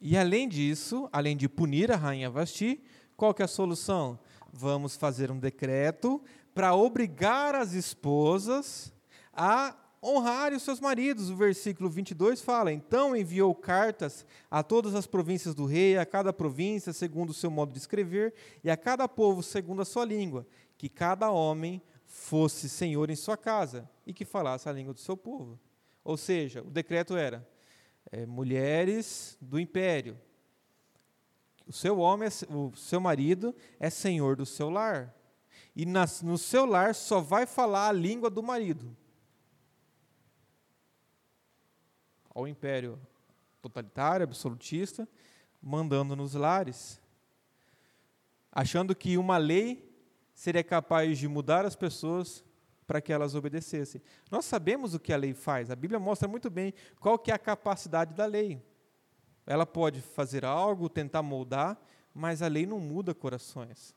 e 0.00 0.16
além 0.16 0.48
disso, 0.48 1.10
além 1.12 1.36
de 1.36 1.46
punir 1.46 1.92
a 1.92 1.96
rainha 1.96 2.30
Vasti, 2.30 2.82
qual 3.18 3.34
que 3.34 3.42
é 3.42 3.44
a 3.44 3.48
solução? 3.48 4.18
Vamos 4.50 4.96
fazer 4.96 5.30
um 5.30 5.38
decreto 5.38 6.22
para 6.54 6.74
obrigar 6.74 7.54
as 7.54 7.74
esposas 7.74 8.94
a 9.30 9.76
honrarem 10.02 10.56
os 10.56 10.62
seus 10.62 10.80
maridos. 10.80 11.28
O 11.28 11.36
versículo 11.36 11.90
22 11.90 12.40
fala: 12.40 12.72
Então 12.72 13.14
enviou 13.14 13.54
cartas 13.54 14.24
a 14.50 14.62
todas 14.62 14.94
as 14.94 15.06
províncias 15.06 15.54
do 15.54 15.66
rei, 15.66 15.98
a 15.98 16.06
cada 16.06 16.32
província 16.32 16.94
segundo 16.94 17.28
o 17.28 17.34
seu 17.34 17.50
modo 17.50 17.74
de 17.74 17.78
escrever, 17.78 18.32
e 18.64 18.70
a 18.70 18.78
cada 18.78 19.06
povo 19.06 19.42
segundo 19.42 19.82
a 19.82 19.84
sua 19.84 20.06
língua, 20.06 20.46
que 20.80 20.88
cada 20.88 21.30
homem 21.30 21.82
fosse 22.06 22.66
senhor 22.66 23.10
em 23.10 23.14
sua 23.14 23.36
casa 23.36 23.86
e 24.06 24.14
que 24.14 24.24
falasse 24.24 24.66
a 24.66 24.72
língua 24.72 24.94
do 24.94 24.98
seu 24.98 25.14
povo. 25.14 25.60
Ou 26.02 26.16
seja, 26.16 26.62
o 26.62 26.70
decreto 26.70 27.18
era: 27.18 27.46
é, 28.10 28.24
mulheres 28.24 29.36
do 29.42 29.60
império. 29.60 30.18
O 31.66 31.72
seu 31.72 31.98
homem, 31.98 32.26
é, 32.26 32.54
o 32.54 32.74
seu 32.74 32.98
marido 32.98 33.54
é 33.78 33.90
senhor 33.90 34.36
do 34.36 34.46
seu 34.46 34.70
lar. 34.70 35.14
E 35.76 35.84
nas, 35.84 36.22
no 36.22 36.38
seu 36.38 36.64
lar 36.64 36.94
só 36.94 37.20
vai 37.20 37.44
falar 37.44 37.88
a 37.88 37.92
língua 37.92 38.30
do 38.30 38.42
marido. 38.42 38.96
Ao 42.34 42.48
império 42.48 42.98
totalitário, 43.60 44.24
absolutista, 44.24 45.06
mandando 45.60 46.16
nos 46.16 46.32
lares, 46.32 46.98
achando 48.50 48.94
que 48.96 49.18
uma 49.18 49.36
lei 49.36 49.89
seria 50.40 50.64
capaz 50.64 51.18
de 51.18 51.28
mudar 51.28 51.66
as 51.66 51.76
pessoas 51.76 52.42
para 52.86 52.98
que 52.98 53.12
elas 53.12 53.34
obedecessem. 53.34 54.00
Nós 54.30 54.46
sabemos 54.46 54.94
o 54.94 54.98
que 54.98 55.12
a 55.12 55.16
lei 55.18 55.34
faz. 55.34 55.70
A 55.70 55.76
Bíblia 55.76 56.00
mostra 56.00 56.26
muito 56.26 56.48
bem 56.48 56.72
qual 56.98 57.18
que 57.18 57.30
é 57.30 57.34
a 57.34 57.38
capacidade 57.38 58.14
da 58.14 58.24
lei. 58.24 58.58
Ela 59.44 59.66
pode 59.66 60.00
fazer 60.00 60.42
algo, 60.42 60.88
tentar 60.88 61.22
moldar, 61.22 61.78
mas 62.14 62.40
a 62.40 62.48
lei 62.48 62.64
não 62.64 62.80
muda 62.80 63.14
corações. 63.14 63.94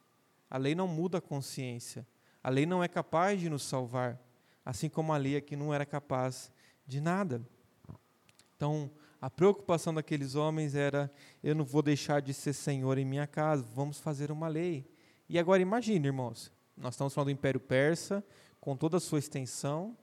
A 0.49 0.57
lei 0.57 0.75
não 0.75 0.85
muda 0.85 1.19
a 1.19 1.21
consciência. 1.21 2.05
A 2.43 2.49
lei 2.49 2.65
não 2.65 2.83
é 2.83 2.89
capaz 2.89 3.39
de 3.39 3.49
nos 3.49 3.63
salvar, 3.63 4.19
assim 4.65 4.89
como 4.89 5.13
a 5.13 5.17
lei 5.17 5.37
aqui 5.37 5.55
não 5.55 5.73
era 5.73 5.85
capaz 5.85 6.51
de 6.85 6.99
nada. 6.99 7.41
Então, 8.57 8.91
a 9.21 9.29
preocupação 9.29 9.93
daqueles 9.93 10.35
homens 10.35 10.75
era: 10.75 11.09
eu 11.41 11.55
não 11.55 11.63
vou 11.63 11.81
deixar 11.81 12.21
de 12.21 12.33
ser 12.33 12.51
senhor 12.51 12.97
em 12.97 13.05
minha 13.05 13.27
casa, 13.27 13.65
vamos 13.73 13.97
fazer 13.97 14.29
uma 14.29 14.49
lei. 14.49 14.92
E 15.29 15.39
agora 15.39 15.61
imagine, 15.61 16.07
irmãos, 16.07 16.51
nós 16.75 16.93
estamos 16.95 17.13
falando 17.13 17.27
do 17.27 17.31
Império 17.31 17.59
Persa, 17.59 18.23
com 18.59 18.75
toda 18.75 18.97
a 18.97 18.99
sua 18.99 19.19
extensão, 19.19 19.97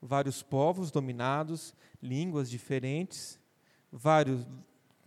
vários 0.00 0.42
povos 0.42 0.90
dominados, 0.90 1.74
línguas 2.02 2.48
diferentes, 2.48 3.38
vários 3.90 4.46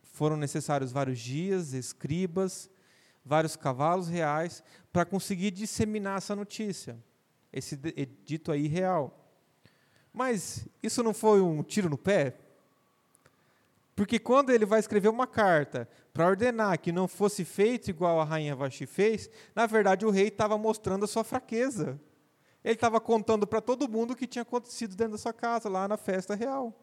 foram 0.03 0.35
necessários 0.35 0.91
vários 0.91 1.19
dias, 1.19 1.73
escribas, 1.73 2.69
vários 3.23 3.55
cavalos 3.55 4.07
reais 4.07 4.63
para 4.91 5.05
conseguir 5.05 5.51
disseminar 5.51 6.17
essa 6.17 6.35
notícia, 6.35 6.97
esse 7.51 7.75
dito 8.23 8.51
aí 8.51 8.67
real. 8.67 9.17
Mas 10.13 10.67
isso 10.83 11.01
não 11.01 11.13
foi 11.13 11.41
um 11.41 11.63
tiro 11.63 11.89
no 11.89 11.97
pé? 11.97 12.35
Porque 13.95 14.19
quando 14.19 14.49
ele 14.51 14.65
vai 14.65 14.79
escrever 14.79 15.09
uma 15.09 15.27
carta 15.27 15.87
para 16.13 16.27
ordenar 16.27 16.79
que 16.79 16.91
não 16.91 17.07
fosse 17.07 17.45
feito 17.45 17.89
igual 17.89 18.19
a 18.19 18.23
rainha 18.23 18.55
Vaxi 18.55 18.85
fez, 18.85 19.29
na 19.55 19.65
verdade 19.65 20.05
o 20.05 20.09
rei 20.09 20.27
estava 20.27 20.57
mostrando 20.57 21.05
a 21.05 21.07
sua 21.07 21.23
fraqueza. 21.23 21.99
Ele 22.63 22.75
estava 22.75 22.99
contando 22.99 23.47
para 23.47 23.61
todo 23.61 23.89
mundo 23.89 24.11
o 24.11 24.15
que 24.15 24.27
tinha 24.27 24.43
acontecido 24.43 24.95
dentro 24.95 25.13
da 25.13 25.17
sua 25.17 25.33
casa, 25.33 25.67
lá 25.67 25.87
na 25.87 25.97
festa 25.97 26.35
real. 26.35 26.73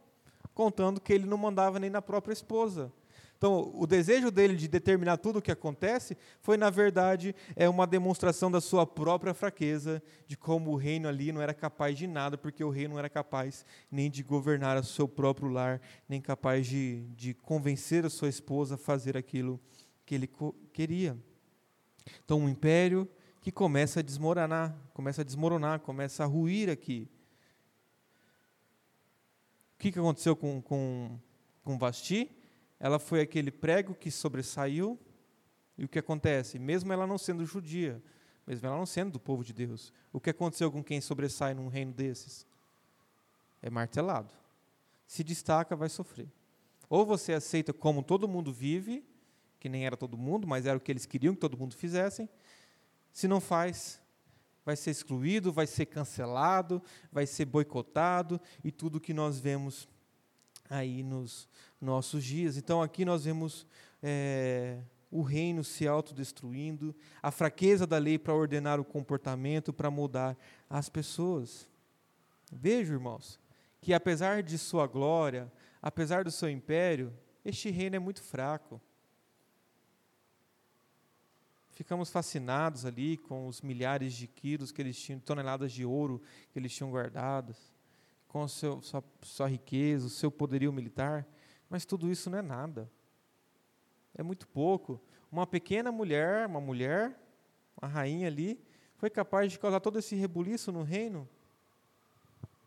Contando 0.55 1.01
que 1.01 1.13
ele 1.13 1.27
não 1.27 1.39
mandava 1.39 1.79
nem 1.79 1.91
na 1.91 2.03
própria 2.03 2.33
esposa. 2.33 2.93
Então, 3.39 3.71
o 3.73 3.87
desejo 3.87 4.33
dele 4.33 4.57
de 4.57 4.67
determinar 4.67 5.17
tudo 5.17 5.39
o 5.39 5.43
que 5.43 5.53
acontece 5.53 6.17
foi, 6.41 6.57
na 6.57 6.71
verdade, 6.71 7.37
é 7.55 7.69
uma 7.69 7.87
demonstração 7.87 8.51
da 8.51 8.61
sua 8.61 8.85
própria 8.85 9.33
fraqueza, 9.33 10.03
de 10.27 10.37
como 10.37 10.73
o 10.73 10.77
reino 10.77 11.07
ali 11.09 11.31
não 11.31 11.41
era 11.41 11.55
capaz 11.55 11.97
de 11.97 12.09
nada, 12.09 12.37
porque 12.37 12.65
o 12.65 12.69
rei 12.69 12.89
não 12.89 12.99
era 12.99 13.09
capaz 13.09 13.65
nem 13.89 14.11
de 14.11 14.25
governar 14.25 14.77
o 14.77 14.83
seu 14.83 15.07
próprio 15.07 15.49
lar, 15.49 15.81
nem 16.09 16.21
capaz 16.21 16.67
de, 16.67 17.07
de 17.15 17.33
convencer 17.33 18.05
a 18.05 18.11
sua 18.11 18.29
esposa 18.29 18.75
a 18.75 18.79
fazer 18.79 19.17
aquilo 19.17 19.61
que 20.05 20.17
ele 20.17 20.29
queria. 20.73 21.17
Então, 22.25 22.41
um 22.41 22.49
império 22.49 23.09
que 23.41 23.53
começa 23.53 24.01
a 24.01 24.03
desmoronar, 24.03 24.77
começa 24.93 25.21
a 25.23 25.25
desmoronar, 25.25 25.79
começa 25.79 26.25
a 26.25 26.27
ruir 26.27 26.69
aqui. 26.69 27.09
O 29.77 29.79
que, 29.79 29.93
que 29.93 29.99
aconteceu 30.01 30.35
com, 30.35 30.61
com, 30.61 31.17
com 31.63 31.79
Vasti? 31.79 32.29
Ela 32.81 32.99
foi 32.99 33.21
aquele 33.21 33.51
prego 33.51 33.95
que 33.95 34.11
sobressaiu, 34.11 34.99
e 35.77 35.85
o 35.85 35.89
que 35.89 35.99
acontece? 35.99 36.59
Mesmo 36.59 36.93
ela 36.93 37.07
não 37.07 37.19
sendo 37.19 37.45
judia, 37.45 38.03
mesmo 38.47 38.67
ela 38.67 38.77
não 38.77 38.87
sendo 38.87 39.13
do 39.13 39.21
povo 39.21 39.45
de 39.45 39.53
Deus, 39.53 39.93
o 40.13 40.21
que 40.21 40.31
aconteceu 40.31 40.71
com 40.73 40.83
quem 40.83 41.01
sobressai 41.01 41.55
num 41.55 41.69
reino 41.69 41.93
desses? 41.93 42.47
É 43.63 43.71
martelado. 43.71 44.33
Se 45.07 45.23
destaca, 45.23 45.77
vai 45.77 45.89
sofrer. 45.89 46.29
Ou 46.89 47.05
você 47.05 47.33
aceita 47.33 47.73
como 47.73 48.03
todo 48.03 48.29
mundo 48.29 48.53
vive, 48.53 49.05
que 49.61 49.69
nem 49.69 49.85
era 49.85 49.97
todo 49.97 50.17
mundo, 50.17 50.47
mas 50.47 50.67
era 50.67 50.77
o 50.77 50.81
que 50.81 50.91
eles 50.91 51.07
queriam 51.07 51.35
que 51.35 51.41
todo 51.41 51.59
mundo 51.59 51.75
fizessem. 51.75 52.29
Se 53.13 53.27
não 53.27 53.41
faz, 53.41 54.01
vai 54.65 54.77
ser 54.77 54.91
excluído, 54.91 55.53
vai 55.53 55.67
ser 55.67 55.87
cancelado, 55.87 56.83
vai 57.11 57.27
ser 57.27 57.45
boicotado, 57.45 58.41
e 58.63 58.71
tudo 58.71 59.01
que 59.01 59.13
nós 59.13 59.39
vemos 59.39 59.89
aí 60.69 61.03
nos 61.03 61.49
nossos 61.81 62.25
dias. 62.25 62.57
Então 62.57 62.83
aqui 62.83 63.05
nós 63.05 63.25
vemos 63.25 63.67
é, 64.03 64.79
o 65.11 65.23
reino 65.23 65.65
se 65.65 65.87
autodestruindo, 65.87 66.95
a 67.23 67.31
fraqueza 67.31 67.87
da 67.87 67.99
lei 67.99 68.19
para 68.19 68.35
ordenar 68.35 68.79
o 68.81 68.85
comportamento, 68.85 69.73
para 69.73 69.91
mudar 69.91 70.37
as 70.69 70.89
pessoas. 70.89 71.69
Vejo, 72.53 72.95
irmãos, 72.95 73.41
que 73.81 73.95
apesar 73.95 74.43
de 74.43 74.59
sua 74.59 74.87
glória, 74.87 75.51
apesar 75.81 76.25
do 76.25 76.31
seu 76.31 76.51
império, 76.51 77.13
este 77.45 77.71
reino 77.71 77.97
é 77.97 77.99
muito 77.99 78.23
fraco. 78.23 78.81
Ficamos 81.71 82.11
fascinados 82.11 82.85
ali 82.85 83.17
com 83.17 83.47
os 83.47 83.63
milhares 83.63 84.13
de 84.13 84.27
quilos 84.27 84.73
que 84.73 84.83
eles 84.83 85.01
tinham, 85.01 85.21
toneladas 85.21 85.73
de 85.73 85.85
ouro 85.85 86.21
que 86.51 86.59
eles 86.59 86.75
tinham 86.75 86.91
guardadas 86.91 87.78
com 88.29 88.47
seu, 88.47 88.81
sua, 88.83 89.03
sua 89.23 89.49
riqueza, 89.49 90.07
o 90.07 90.11
seu 90.11 90.31
poderio 90.31 90.73
militar, 90.73 91.27
mas 91.69 91.85
tudo 91.85 92.11
isso 92.11 92.31
não 92.31 92.39
é 92.39 92.43
nada. 92.43 92.91
É 94.15 94.23
muito 94.23 94.47
pouco. 94.47 95.01
Uma 95.33 95.47
pequena 95.47 95.91
mulher, 95.91 96.47
uma 96.47 96.61
mulher, 96.61 97.19
uma 97.81 97.89
rainha 97.89 98.29
ali, 98.29 98.61
foi 98.97 99.09
capaz 99.09 99.51
de 99.51 99.59
causar 99.59 99.81
todo 99.81 99.99
esse 99.99 100.15
rebuliço 100.15 100.71
no 100.71 100.83
reino. 100.83 101.29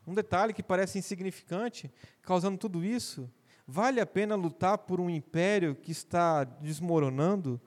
Um 0.06 0.14
detalhe 0.14 0.54
que 0.54 0.64
parece 0.64 0.98
insignificante, 0.98 1.92
causando 2.22 2.58
tudo 2.58 2.84
isso. 2.84 3.30
Vale 3.68 4.02
a 4.02 4.06
pena 4.06 4.36
lutar 4.36 4.80
por 4.80 5.00
um 5.00 5.10
império 5.10 5.76
que 5.76 5.92
está 5.92 6.44
desmoronando, 6.44 7.62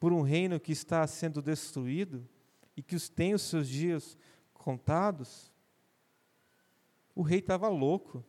por 0.00 0.12
um 0.12 0.22
reino 0.22 0.58
que 0.58 0.72
está 0.72 1.06
sendo 1.06 1.40
destruído 1.40 2.28
e 2.76 2.82
que 2.82 2.98
tem 3.08 3.34
os 3.34 3.42
seus 3.42 3.68
dias 3.68 4.18
contados? 4.52 5.50
O 7.16 7.22
rei 7.22 7.38
estava 7.38 7.66
louco 7.68 8.22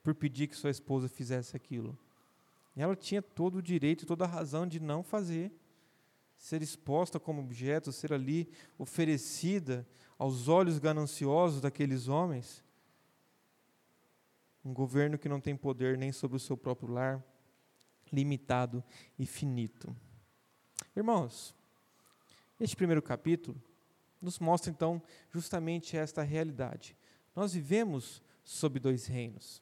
por 0.00 0.14
pedir 0.14 0.46
que 0.46 0.54
sua 0.54 0.70
esposa 0.70 1.08
fizesse 1.08 1.56
aquilo. 1.56 1.98
Ela 2.76 2.94
tinha 2.94 3.20
todo 3.20 3.56
o 3.56 3.62
direito, 3.62 4.06
toda 4.06 4.24
a 4.24 4.28
razão 4.28 4.68
de 4.68 4.78
não 4.78 5.02
fazer. 5.02 5.52
Ser 6.38 6.62
exposta 6.62 7.18
como 7.18 7.42
objeto, 7.42 7.90
ser 7.90 8.12
ali 8.12 8.48
oferecida 8.78 9.84
aos 10.16 10.46
olhos 10.46 10.78
gananciosos 10.78 11.60
daqueles 11.60 12.06
homens. 12.06 12.62
Um 14.64 14.72
governo 14.72 15.18
que 15.18 15.28
não 15.28 15.40
tem 15.40 15.56
poder 15.56 15.98
nem 15.98 16.12
sobre 16.12 16.36
o 16.36 16.40
seu 16.40 16.56
próprio 16.56 16.92
lar, 16.92 17.22
limitado 18.12 18.82
e 19.18 19.26
finito. 19.26 19.94
Irmãos, 20.94 21.52
este 22.60 22.76
primeiro 22.76 23.02
capítulo 23.02 23.60
nos 24.22 24.38
mostra 24.38 24.70
então 24.70 25.02
justamente 25.32 25.96
esta 25.96 26.22
realidade. 26.22 26.96
Nós 27.34 27.54
vivemos 27.54 28.22
sob 28.44 28.78
dois 28.78 29.06
reinos. 29.06 29.60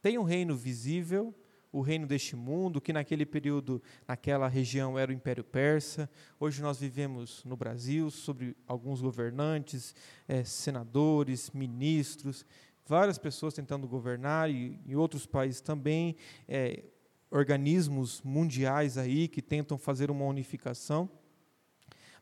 Tem 0.00 0.16
um 0.16 0.22
reino 0.22 0.56
visível, 0.56 1.34
o 1.70 1.80
reino 1.80 2.06
deste 2.06 2.34
mundo, 2.34 2.80
que 2.80 2.92
naquele 2.92 3.26
período, 3.26 3.82
naquela 4.06 4.48
região, 4.48 4.98
era 4.98 5.10
o 5.10 5.14
Império 5.14 5.44
Persa. 5.44 6.08
Hoje 6.40 6.62
nós 6.62 6.78
vivemos 6.78 7.44
no 7.44 7.56
Brasil, 7.56 8.10
sobre 8.10 8.56
alguns 8.66 9.00
governantes, 9.00 9.94
é, 10.26 10.42
senadores, 10.44 11.50
ministros, 11.50 12.46
várias 12.86 13.18
pessoas 13.18 13.54
tentando 13.54 13.86
governar, 13.86 14.50
e 14.50 14.80
em 14.86 14.94
outros 14.94 15.26
países 15.26 15.60
também, 15.60 16.16
é, 16.48 16.82
organismos 17.30 18.20
mundiais 18.22 18.98
aí 18.98 19.28
que 19.28 19.40
tentam 19.40 19.78
fazer 19.78 20.10
uma 20.10 20.26
unificação. 20.26 21.08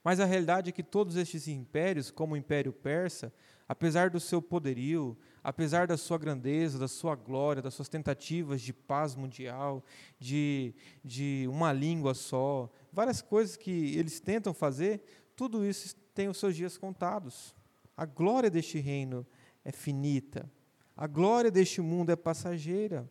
Mas 0.03 0.21
a 0.21 0.25
realidade 0.25 0.71
é 0.71 0.73
que 0.73 0.83
todos 0.83 1.17
estes 1.17 1.49
impérios, 1.49 2.11
como 2.11 2.35
o 2.35 2.37
Império 2.37 2.73
Persa, 2.73 3.33
apesar 3.71 4.11
do 4.11 4.19
seu 4.19 4.43
poderio, 4.43 5.17
apesar 5.45 5.87
da 5.87 5.97
sua 5.97 6.19
grandeza, 6.19 6.77
da 6.77 6.89
sua 6.89 7.15
glória, 7.15 7.63
das 7.63 7.73
suas 7.73 7.89
tentativas 7.89 8.61
de 8.61 8.73
paz 8.73 9.15
mundial, 9.15 9.85
de, 10.19 10.75
de 11.05 11.47
uma 11.49 11.73
língua 11.73 12.13
só, 12.13 12.69
várias 12.93 13.23
coisas 13.23 13.57
que 13.57 13.97
eles 13.97 14.19
tentam 14.19 14.53
fazer, 14.53 15.05
tudo 15.37 15.65
isso 15.65 15.95
tem 16.13 16.27
os 16.27 16.39
seus 16.39 16.57
dias 16.57 16.77
contados. 16.77 17.55
A 17.97 18.05
glória 18.05 18.51
deste 18.51 18.81
reino 18.81 19.25
é 19.65 19.71
finita, 19.71 20.51
a 20.97 21.07
glória 21.07 21.49
deste 21.49 21.81
mundo 21.81 22.11
é 22.11 22.17
passageira. 22.17 23.09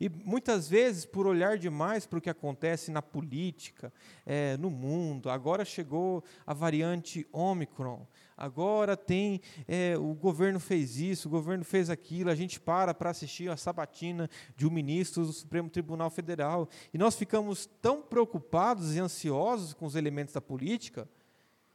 E 0.00 0.08
muitas 0.08 0.66
vezes, 0.66 1.04
por 1.04 1.26
olhar 1.26 1.58
demais 1.58 2.06
para 2.06 2.18
o 2.18 2.22
que 2.22 2.30
acontece 2.30 2.90
na 2.90 3.02
política, 3.02 3.92
é, 4.24 4.56
no 4.56 4.70
mundo, 4.70 5.28
agora 5.28 5.62
chegou 5.62 6.24
a 6.46 6.54
variante 6.54 7.28
Omicron, 7.30 8.06
agora 8.34 8.96
tem, 8.96 9.42
é, 9.68 9.98
o 9.98 10.14
governo 10.14 10.58
fez 10.58 10.96
isso, 10.96 11.28
o 11.28 11.30
governo 11.30 11.64
fez 11.64 11.90
aquilo, 11.90 12.30
a 12.30 12.34
gente 12.34 12.58
para 12.58 12.94
para 12.94 13.10
assistir 13.10 13.50
a 13.50 13.58
sabatina 13.58 14.30
de 14.56 14.66
um 14.66 14.70
ministro 14.70 15.26
do 15.26 15.32
Supremo 15.34 15.68
Tribunal 15.68 16.08
Federal, 16.08 16.66
e 16.94 16.96
nós 16.96 17.14
ficamos 17.14 17.68
tão 17.82 18.00
preocupados 18.00 18.96
e 18.96 19.00
ansiosos 19.00 19.74
com 19.74 19.84
os 19.84 19.96
elementos 19.96 20.32
da 20.32 20.40
política, 20.40 21.06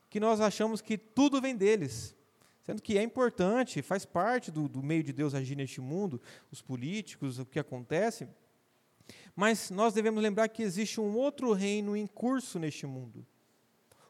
que 0.09 0.19
nós 0.19 0.41
achamos 0.41 0.81
que 0.81 0.97
tudo 0.97 1.39
vem 1.39 1.55
deles. 1.55 2.15
Sendo 2.65 2.81
que 2.81 2.97
é 2.97 3.03
importante, 3.03 3.83
faz 3.83 4.05
parte 4.05 4.49
do, 4.49 4.67
do 4.67 4.81
meio 4.81 5.03
de 5.03 5.13
Deus 5.13 5.35
agir 5.35 5.55
neste 5.55 5.79
mundo, 5.79 6.19
os 6.51 6.63
políticos, 6.63 7.37
o 7.37 7.45
que 7.45 7.59
acontece. 7.59 8.27
Mas 9.35 9.69
nós 9.69 9.93
devemos 9.93 10.23
lembrar 10.23 10.47
que 10.47 10.63
existe 10.63 10.99
um 10.99 11.15
outro 11.15 11.53
reino 11.53 11.95
em 11.95 12.07
curso 12.07 12.57
neste 12.57 12.87
mundo. 12.87 13.23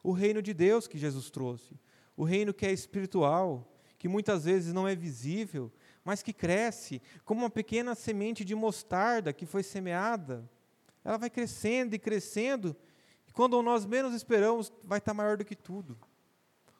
O 0.02 0.10
reino 0.10 0.40
de 0.40 0.54
Deus 0.54 0.88
que 0.88 0.96
Jesus 0.96 1.28
trouxe. 1.28 1.78
O 2.16 2.24
reino 2.24 2.54
que 2.54 2.64
é 2.64 2.72
espiritual, 2.72 3.70
que 3.98 4.08
muitas 4.08 4.46
vezes 4.46 4.72
não 4.72 4.88
é 4.88 4.94
visível, 4.94 5.70
mas 6.02 6.22
que 6.22 6.32
cresce 6.32 7.02
como 7.26 7.42
uma 7.42 7.50
pequena 7.50 7.94
semente 7.94 8.42
de 8.42 8.54
mostarda 8.54 9.34
que 9.34 9.44
foi 9.44 9.62
semeada. 9.62 10.48
Ela 11.04 11.18
vai 11.18 11.28
crescendo 11.28 11.94
e 11.94 11.98
crescendo, 11.98 12.74
e 13.28 13.32
quando 13.32 13.60
nós 13.60 13.84
menos 13.84 14.14
esperamos, 14.14 14.72
vai 14.82 14.96
estar 14.96 15.12
maior 15.12 15.36
do 15.36 15.44
que 15.44 15.54
tudo 15.54 15.98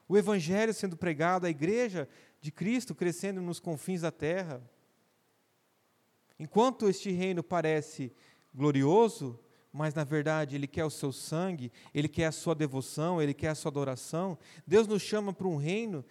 o 0.08 0.16
Evangelho 0.16 0.72
sendo 0.72 0.96
pregado, 0.96 1.46
a 1.46 1.50
igreja 1.50 2.08
de 2.40 2.52
Cristo 2.52 2.94
crescendo 2.94 3.40
nos 3.40 3.58
confins 3.58 4.02
da 4.02 4.10
terra. 4.10 4.62
Enquanto 6.38 6.88
este 6.88 7.10
reino 7.10 7.42
parece 7.42 8.12
glorioso, 8.54 9.40
mas 9.72 9.94
na 9.94 10.04
verdade 10.04 10.54
ele 10.54 10.66
quer 10.66 10.84
o 10.84 10.90
seu 10.90 11.12
sangue, 11.12 11.72
ele 11.92 12.08
quer 12.08 12.26
a 12.26 12.32
sua 12.32 12.54
devoção, 12.54 13.20
ele 13.20 13.34
quer 13.34 13.48
a 13.48 13.54
sua 13.54 13.70
adoração, 13.70 14.38
Deus 14.66 14.86
nos 14.86 15.02
chama 15.02 15.32
para 15.32 15.48
um 15.48 15.56
reino 15.56 16.04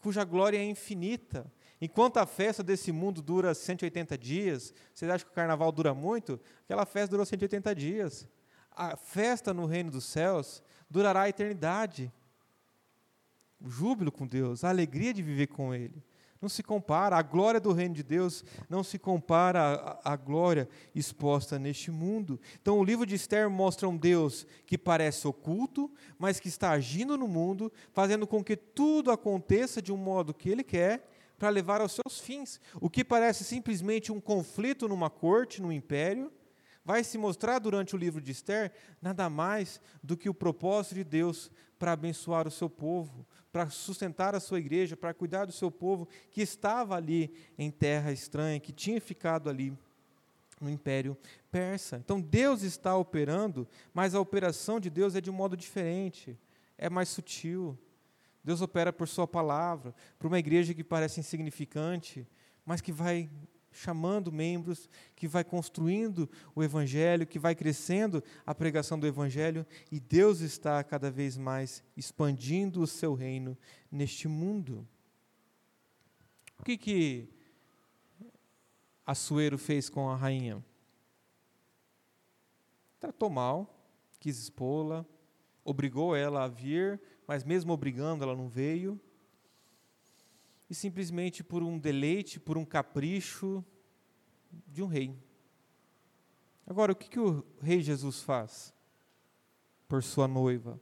cuja 0.00 0.24
glória 0.24 0.58
é 0.58 0.64
infinita. 0.64 1.50
Enquanto 1.80 2.18
a 2.18 2.26
festa 2.26 2.62
desse 2.62 2.90
mundo 2.90 3.22
dura 3.22 3.54
180 3.54 4.18
dias, 4.18 4.74
vocês 4.92 5.10
acham 5.10 5.26
que 5.26 5.32
o 5.32 5.34
carnaval 5.34 5.70
dura 5.70 5.94
muito? 5.94 6.40
Aquela 6.64 6.84
festa 6.84 7.10
durou 7.10 7.26
180 7.26 7.74
dias. 7.74 8.28
A 8.70 8.96
festa 8.96 9.52
no 9.52 9.66
reino 9.66 9.90
dos 9.90 10.04
céus 10.04 10.62
durará 10.90 11.22
a 11.22 11.28
eternidade 11.28 12.12
júbilo 13.66 14.12
com 14.12 14.26
Deus, 14.26 14.64
a 14.64 14.68
alegria 14.68 15.12
de 15.12 15.22
viver 15.22 15.48
com 15.48 15.74
Ele. 15.74 16.02
Não 16.40 16.48
se 16.48 16.60
compara. 16.60 17.16
A 17.16 17.22
glória 17.22 17.60
do 17.60 17.72
reino 17.72 17.94
de 17.94 18.02
Deus 18.02 18.44
não 18.68 18.82
se 18.82 18.98
compara 18.98 20.00
à, 20.02 20.12
à 20.12 20.16
glória 20.16 20.68
exposta 20.92 21.56
neste 21.56 21.92
mundo. 21.92 22.40
Então, 22.60 22.80
o 22.80 22.84
livro 22.84 23.06
de 23.06 23.14
Esther 23.14 23.48
mostra 23.48 23.88
um 23.88 23.96
Deus 23.96 24.44
que 24.66 24.76
parece 24.76 25.28
oculto, 25.28 25.88
mas 26.18 26.40
que 26.40 26.48
está 26.48 26.72
agindo 26.72 27.16
no 27.16 27.28
mundo, 27.28 27.72
fazendo 27.92 28.26
com 28.26 28.42
que 28.42 28.56
tudo 28.56 29.12
aconteça 29.12 29.80
de 29.80 29.92
um 29.92 29.96
modo 29.96 30.34
que 30.34 30.48
ele 30.48 30.64
quer, 30.64 31.08
para 31.38 31.48
levar 31.48 31.80
aos 31.80 31.92
seus 31.92 32.20
fins. 32.20 32.60
O 32.80 32.90
que 32.90 33.04
parece 33.04 33.44
simplesmente 33.44 34.10
um 34.10 34.20
conflito 34.20 34.88
numa 34.88 35.10
corte, 35.10 35.62
num 35.62 35.72
império, 35.72 36.32
vai 36.84 37.04
se 37.04 37.16
mostrar 37.16 37.58
durante 37.58 37.94
o 37.94 37.98
livro 37.98 38.20
de 38.20 38.32
Esther 38.32 38.72
nada 39.00 39.28
mais 39.30 39.80
do 40.02 40.16
que 40.16 40.28
o 40.28 40.34
propósito 40.34 40.96
de 40.96 41.04
Deus 41.04 41.50
para 41.78 41.92
abençoar 41.92 42.46
o 42.46 42.50
seu 42.50 42.68
povo, 42.68 43.26
para 43.52 43.68
sustentar 43.68 44.34
a 44.34 44.40
sua 44.40 44.58
igreja, 44.58 44.96
para 44.96 45.12
cuidar 45.12 45.44
do 45.44 45.52
seu 45.52 45.70
povo 45.70 46.08
que 46.30 46.40
estava 46.40 46.96
ali 46.96 47.34
em 47.58 47.70
terra 47.70 48.12
estranha, 48.12 48.60
que 48.60 48.72
tinha 48.72 49.00
ficado 49.00 49.50
ali 49.50 49.76
no 50.60 50.70
Império 50.70 51.16
Persa. 51.50 51.96
Então 51.96 52.20
Deus 52.20 52.62
está 52.62 52.96
operando, 52.96 53.66
mas 53.92 54.14
a 54.14 54.20
operação 54.20 54.78
de 54.78 54.88
Deus 54.88 55.14
é 55.14 55.20
de 55.20 55.30
um 55.30 55.34
modo 55.34 55.56
diferente, 55.56 56.38
é 56.78 56.88
mais 56.88 57.08
sutil. 57.08 57.78
Deus 58.44 58.60
opera 58.60 58.92
por 58.92 59.06
Sua 59.06 59.26
palavra, 59.26 59.94
para 60.18 60.28
uma 60.28 60.38
igreja 60.38 60.74
que 60.74 60.82
parece 60.82 61.20
insignificante, 61.20 62.26
mas 62.64 62.80
que 62.80 62.90
vai 62.90 63.28
chamando 63.72 64.30
membros, 64.30 64.88
que 65.16 65.26
vai 65.26 65.42
construindo 65.42 66.28
o 66.54 66.62
Evangelho, 66.62 67.26
que 67.26 67.38
vai 67.38 67.54
crescendo 67.54 68.22
a 68.46 68.54
pregação 68.54 68.98
do 68.98 69.06
Evangelho, 69.06 69.66
e 69.90 69.98
Deus 69.98 70.40
está 70.40 70.82
cada 70.84 71.10
vez 71.10 71.36
mais 71.36 71.82
expandindo 71.96 72.80
o 72.82 72.86
seu 72.86 73.14
reino 73.14 73.56
neste 73.90 74.28
mundo. 74.28 74.86
O 76.58 76.62
que 76.62 76.76
que 76.76 77.28
Assuero 79.04 79.58
fez 79.58 79.88
com 79.88 80.08
a 80.08 80.14
rainha? 80.14 80.64
Tratou 83.00 83.28
mal, 83.28 83.84
quis 84.20 84.38
expô-la, 84.38 85.04
obrigou 85.64 86.14
ela 86.14 86.44
a 86.44 86.48
vir, 86.48 87.00
mas 87.26 87.42
mesmo 87.42 87.72
obrigando, 87.72 88.22
ela 88.22 88.36
não 88.36 88.48
veio 88.48 89.00
e 90.72 90.74
simplesmente 90.74 91.44
por 91.44 91.62
um 91.62 91.78
deleite, 91.78 92.40
por 92.40 92.56
um 92.56 92.64
capricho 92.64 93.62
de 94.66 94.82
um 94.82 94.86
rei. 94.86 95.14
Agora, 96.66 96.92
o 96.92 96.96
que, 96.96 97.10
que 97.10 97.20
o 97.20 97.44
rei 97.60 97.82
Jesus 97.82 98.22
faz 98.22 98.72
por 99.86 100.02
sua 100.02 100.26
noiva, 100.26 100.80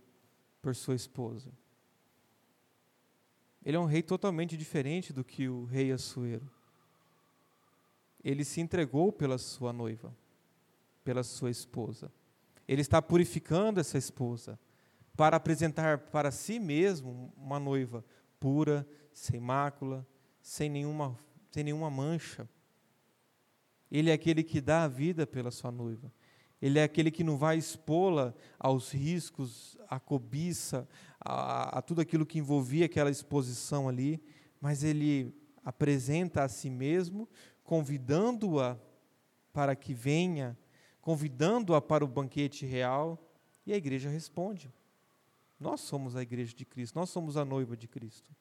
por 0.62 0.76
sua 0.76 0.94
esposa? 0.94 1.50
Ele 3.64 3.76
é 3.76 3.80
um 3.80 3.84
rei 3.84 4.00
totalmente 4.00 4.56
diferente 4.56 5.12
do 5.12 5.24
que 5.24 5.48
o 5.48 5.64
rei 5.64 5.90
Assuero. 5.90 6.48
Ele 8.22 8.44
se 8.44 8.60
entregou 8.60 9.10
pela 9.10 9.38
sua 9.38 9.72
noiva, 9.72 10.16
pela 11.02 11.24
sua 11.24 11.50
esposa. 11.50 12.12
Ele 12.68 12.80
está 12.80 13.02
purificando 13.02 13.80
essa 13.80 13.98
esposa 13.98 14.56
para 15.16 15.36
apresentar 15.36 15.98
para 15.98 16.30
si 16.30 16.60
mesmo 16.60 17.34
uma 17.36 17.58
noiva 17.58 18.04
pura, 18.38 18.86
sem 19.12 19.40
mácula, 19.40 20.06
sem 20.40 20.68
nenhuma, 20.68 21.18
sem 21.50 21.64
nenhuma 21.64 21.90
mancha. 21.90 22.48
Ele 23.90 24.10
é 24.10 24.12
aquele 24.12 24.42
que 24.42 24.60
dá 24.60 24.84
a 24.84 24.88
vida 24.88 25.26
pela 25.26 25.50
sua 25.50 25.70
noiva. 25.70 26.12
Ele 26.60 26.78
é 26.78 26.82
aquele 26.82 27.10
que 27.10 27.24
não 27.24 27.36
vai 27.36 27.56
expô-la 27.56 28.34
aos 28.58 28.92
riscos, 28.92 29.78
à 29.88 29.98
cobiça, 29.98 30.86
a, 31.18 31.78
a, 31.78 31.82
tudo 31.82 32.00
aquilo 32.00 32.26
que 32.26 32.38
envolvia 32.38 32.86
aquela 32.86 33.10
exposição 33.10 33.88
ali, 33.88 34.22
mas 34.60 34.84
ele 34.84 35.34
apresenta 35.64 36.42
a 36.42 36.48
si 36.48 36.68
mesmo, 36.68 37.28
convidando-a 37.64 38.78
para 39.52 39.74
que 39.74 39.94
venha, 39.94 40.56
convidando-a 41.00 41.80
para 41.80 42.04
o 42.04 42.08
banquete 42.08 42.66
real, 42.66 43.18
e 43.66 43.72
a 43.72 43.76
igreja 43.76 44.10
responde. 44.10 44.70
Nós 45.58 45.80
somos 45.80 46.14
a 46.14 46.22
igreja 46.22 46.54
de 46.54 46.64
Cristo, 46.64 46.98
nós 46.98 47.10
somos 47.10 47.36
a 47.36 47.44
noiva 47.44 47.76
de 47.76 47.88
Cristo. 47.88 48.34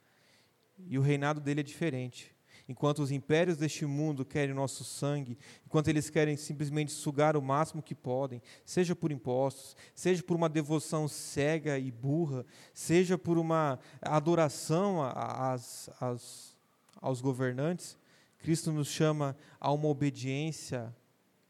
E 0.87 0.97
o 0.97 1.01
reinado 1.01 1.39
dele 1.39 1.61
é 1.61 1.63
diferente. 1.63 2.35
Enquanto 2.69 2.99
os 2.99 3.09
impérios 3.09 3.57
deste 3.57 3.83
mundo 3.83 4.23
querem 4.23 4.53
nosso 4.53 4.83
sangue, 4.83 5.39
enquanto 5.65 5.87
eles 5.87 6.07
querem 6.07 6.37
simplesmente 6.37 6.91
sugar 6.91 7.35
o 7.35 7.41
máximo 7.41 7.81
que 7.81 7.95
podem, 7.95 8.43
seja 8.63 8.95
por 8.95 9.11
impostos, 9.11 9.75
seja 9.95 10.21
por 10.21 10.35
uma 10.35 10.47
devoção 10.47 11.07
cega 11.07 11.79
e 11.79 11.89
burra, 11.89 12.45
seja 12.71 13.17
por 13.17 13.39
uma 13.39 13.79
adoração 13.99 15.01
às, 15.01 15.89
às, 15.99 16.55
aos 17.01 17.21
governantes, 17.21 17.97
Cristo 18.37 18.71
nos 18.71 18.87
chama 18.87 19.35
a 19.59 19.71
uma 19.71 19.87
obediência 19.87 20.95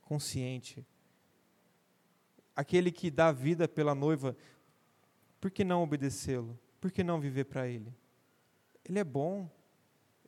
consciente. 0.01 0.85
Aquele 2.55 2.93
que 2.93 3.11
dá 3.11 3.29
vida 3.29 3.67
pela 3.67 3.93
noiva, 3.93 4.37
por 5.39 5.51
que 5.51 5.65
não 5.65 5.83
obedecê-lo? 5.83 6.57
Por 6.79 6.91
que 6.91 7.03
não 7.03 7.19
viver 7.19 7.43
para 7.43 7.67
ele? 7.67 7.93
Ele 8.89 8.99
é 8.99 9.03
bom, 9.03 9.49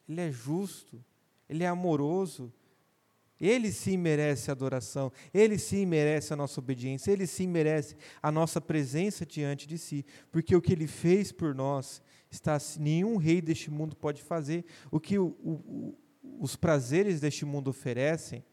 Ele 0.07 0.22
é 0.22 0.32
justo, 0.32 1.03
Ele 1.49 1.64
é 1.64 1.68
amoroso. 1.68 2.53
Ele 3.39 3.72
sim 3.72 3.97
merece 3.97 4.51
adoração, 4.51 5.12
Ele 5.34 5.57
sim 5.57 5.84
merece 5.84 6.32
a 6.32 6.36
nossa 6.36 6.59
obediência, 6.59 7.12
Ele 7.12 7.26
sim 7.26 7.47
merece 7.47 7.97
a 8.22 8.32
nossa 8.32 8.62
presença 8.62 9.26
diante 9.26 9.68
de 9.68 9.80
si, 9.80 10.05
porque 10.32 10.55
o 10.55 10.62
que 10.62 10.72
Ele 10.72 10.86
fez 10.86 11.32
por 11.32 11.55
nós, 11.55 12.03
está, 12.30 12.55
nenhum 12.80 13.18
rei 13.18 13.41
deste 13.41 13.72
mundo 13.72 13.95
pode 13.95 14.22
fazer. 14.22 14.64
O 14.91 14.99
que 14.99 15.18
o, 15.18 15.36
o, 15.43 15.97
os 16.39 16.55
prazeres 16.55 17.20
deste 17.20 17.43
mundo 17.43 17.70
oferecem, 17.72 18.45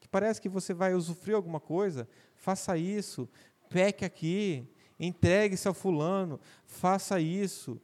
que 0.00 0.08
parece 0.08 0.40
que 0.40 0.48
você 0.48 0.74
vai 0.74 0.92
usufruir 0.92 1.36
alguma 1.36 1.60
coisa, 1.60 2.08
faça 2.34 2.76
isso, 2.76 3.28
peque 3.70 4.04
aqui, 4.04 4.68
entregue-se 4.98 5.68
ao 5.68 5.74
fulano, 5.74 6.40
faça 6.64 7.20
isso, 7.20 7.80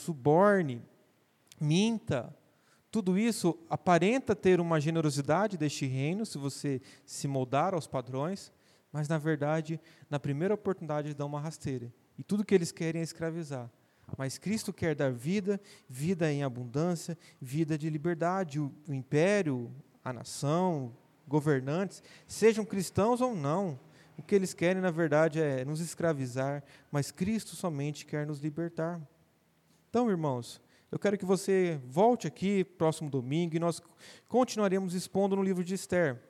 suborne, 0.00 0.82
minta. 1.60 2.34
Tudo 2.90 3.16
isso 3.18 3.56
aparenta 3.68 4.34
ter 4.34 4.60
uma 4.60 4.80
generosidade 4.80 5.56
deste 5.56 5.86
reino, 5.86 6.26
se 6.26 6.38
você 6.38 6.80
se 7.06 7.28
moldar 7.28 7.74
aos 7.74 7.86
padrões, 7.86 8.52
mas 8.92 9.08
na 9.08 9.18
verdade, 9.18 9.80
na 10.08 10.18
primeira 10.18 10.54
oportunidade, 10.54 11.14
dão 11.14 11.28
uma 11.28 11.40
rasteira. 11.40 11.92
E 12.18 12.24
tudo 12.24 12.44
que 12.44 12.54
eles 12.54 12.72
querem 12.72 13.00
é 13.00 13.04
escravizar. 13.04 13.70
Mas 14.18 14.38
Cristo 14.38 14.72
quer 14.72 14.96
dar 14.96 15.12
vida, 15.12 15.60
vida 15.88 16.32
em 16.32 16.42
abundância, 16.42 17.16
vida 17.40 17.78
de 17.78 17.88
liberdade. 17.88 18.58
O, 18.58 18.72
o 18.88 18.92
império, 18.92 19.70
a 20.04 20.12
nação, 20.12 20.92
governantes, 21.28 22.02
sejam 22.26 22.64
cristãos 22.64 23.20
ou 23.20 23.36
não, 23.36 23.78
o 24.18 24.22
que 24.22 24.34
eles 24.34 24.52
querem, 24.52 24.82
na 24.82 24.90
verdade, 24.90 25.40
é 25.40 25.64
nos 25.64 25.80
escravizar, 25.80 26.62
mas 26.90 27.10
Cristo 27.10 27.56
somente 27.56 28.04
quer 28.04 28.26
nos 28.26 28.40
libertar. 28.40 29.00
Então, 29.90 30.08
irmãos, 30.08 30.62
eu 30.88 31.00
quero 31.00 31.18
que 31.18 31.24
você 31.24 31.80
volte 31.84 32.28
aqui 32.28 32.62
próximo 32.62 33.10
domingo 33.10 33.56
e 33.56 33.58
nós 33.58 33.82
continuaremos 34.28 34.94
expondo 34.94 35.34
no 35.34 35.42
livro 35.42 35.64
de 35.64 35.74
Esther, 35.74 36.22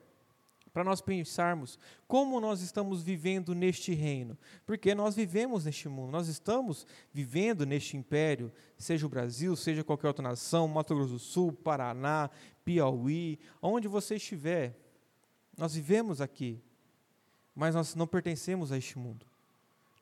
para 0.73 0.83
nós 0.83 0.99
pensarmos 0.99 1.77
como 2.07 2.39
nós 2.41 2.61
estamos 2.61 3.03
vivendo 3.03 3.53
neste 3.53 3.93
reino, 3.93 4.35
porque 4.65 4.95
nós 4.95 5.15
vivemos 5.15 5.65
neste 5.65 5.87
mundo, 5.87 6.11
nós 6.11 6.27
estamos 6.27 6.87
vivendo 7.13 7.63
neste 7.63 7.95
império, 7.95 8.51
seja 8.79 9.05
o 9.05 9.09
Brasil, 9.09 9.55
seja 9.55 9.83
qualquer 9.83 10.07
outra 10.07 10.23
nação, 10.23 10.67
Mato 10.67 10.95
Grosso 10.95 11.13
do 11.13 11.19
Sul, 11.19 11.53
Paraná, 11.53 12.31
Piauí, 12.65 13.37
onde 13.61 13.87
você 13.87 14.15
estiver, 14.15 14.75
nós 15.55 15.75
vivemos 15.75 16.19
aqui, 16.19 16.59
mas 17.53 17.75
nós 17.75 17.93
não 17.93 18.07
pertencemos 18.07 18.71
a 18.71 18.77
este 18.79 18.97
mundo. 18.97 19.30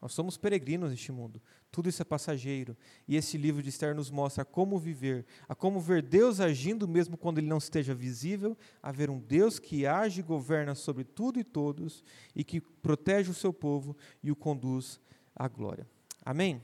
Nós 0.01 0.13
somos 0.13 0.37
peregrinos 0.37 0.91
neste 0.91 1.11
mundo. 1.11 1.41
Tudo 1.71 1.89
isso 1.89 2.01
é 2.01 2.05
passageiro. 2.05 2.75
E 3.07 3.15
esse 3.17 3.37
livro 3.37 3.61
de 3.61 3.69
Esther 3.69 3.93
nos 3.93 4.09
mostra 4.09 4.45
como 4.45 4.79
viver, 4.79 5.25
a 5.47 5.53
como 5.53 5.79
ver 5.79 6.01
Deus 6.01 6.39
agindo 6.39 6.87
mesmo 6.87 7.17
quando 7.17 7.39
ele 7.39 7.47
não 7.47 7.57
esteja 7.57 7.93
visível, 7.93 8.57
a 8.81 8.91
ver 8.91 9.09
um 9.09 9.19
Deus 9.19 9.59
que 9.59 9.85
age 9.85 10.21
e 10.21 10.23
governa 10.23 10.73
sobre 10.73 11.03
tudo 11.03 11.39
e 11.39 11.43
todos 11.43 12.03
e 12.33 12.43
que 12.43 12.61
protege 12.61 13.29
o 13.29 13.33
seu 13.33 13.51
povo 13.51 13.95
e 14.23 14.31
o 14.31 14.35
conduz 14.35 15.01
à 15.35 15.47
glória. 15.47 15.85
Amém? 16.25 16.61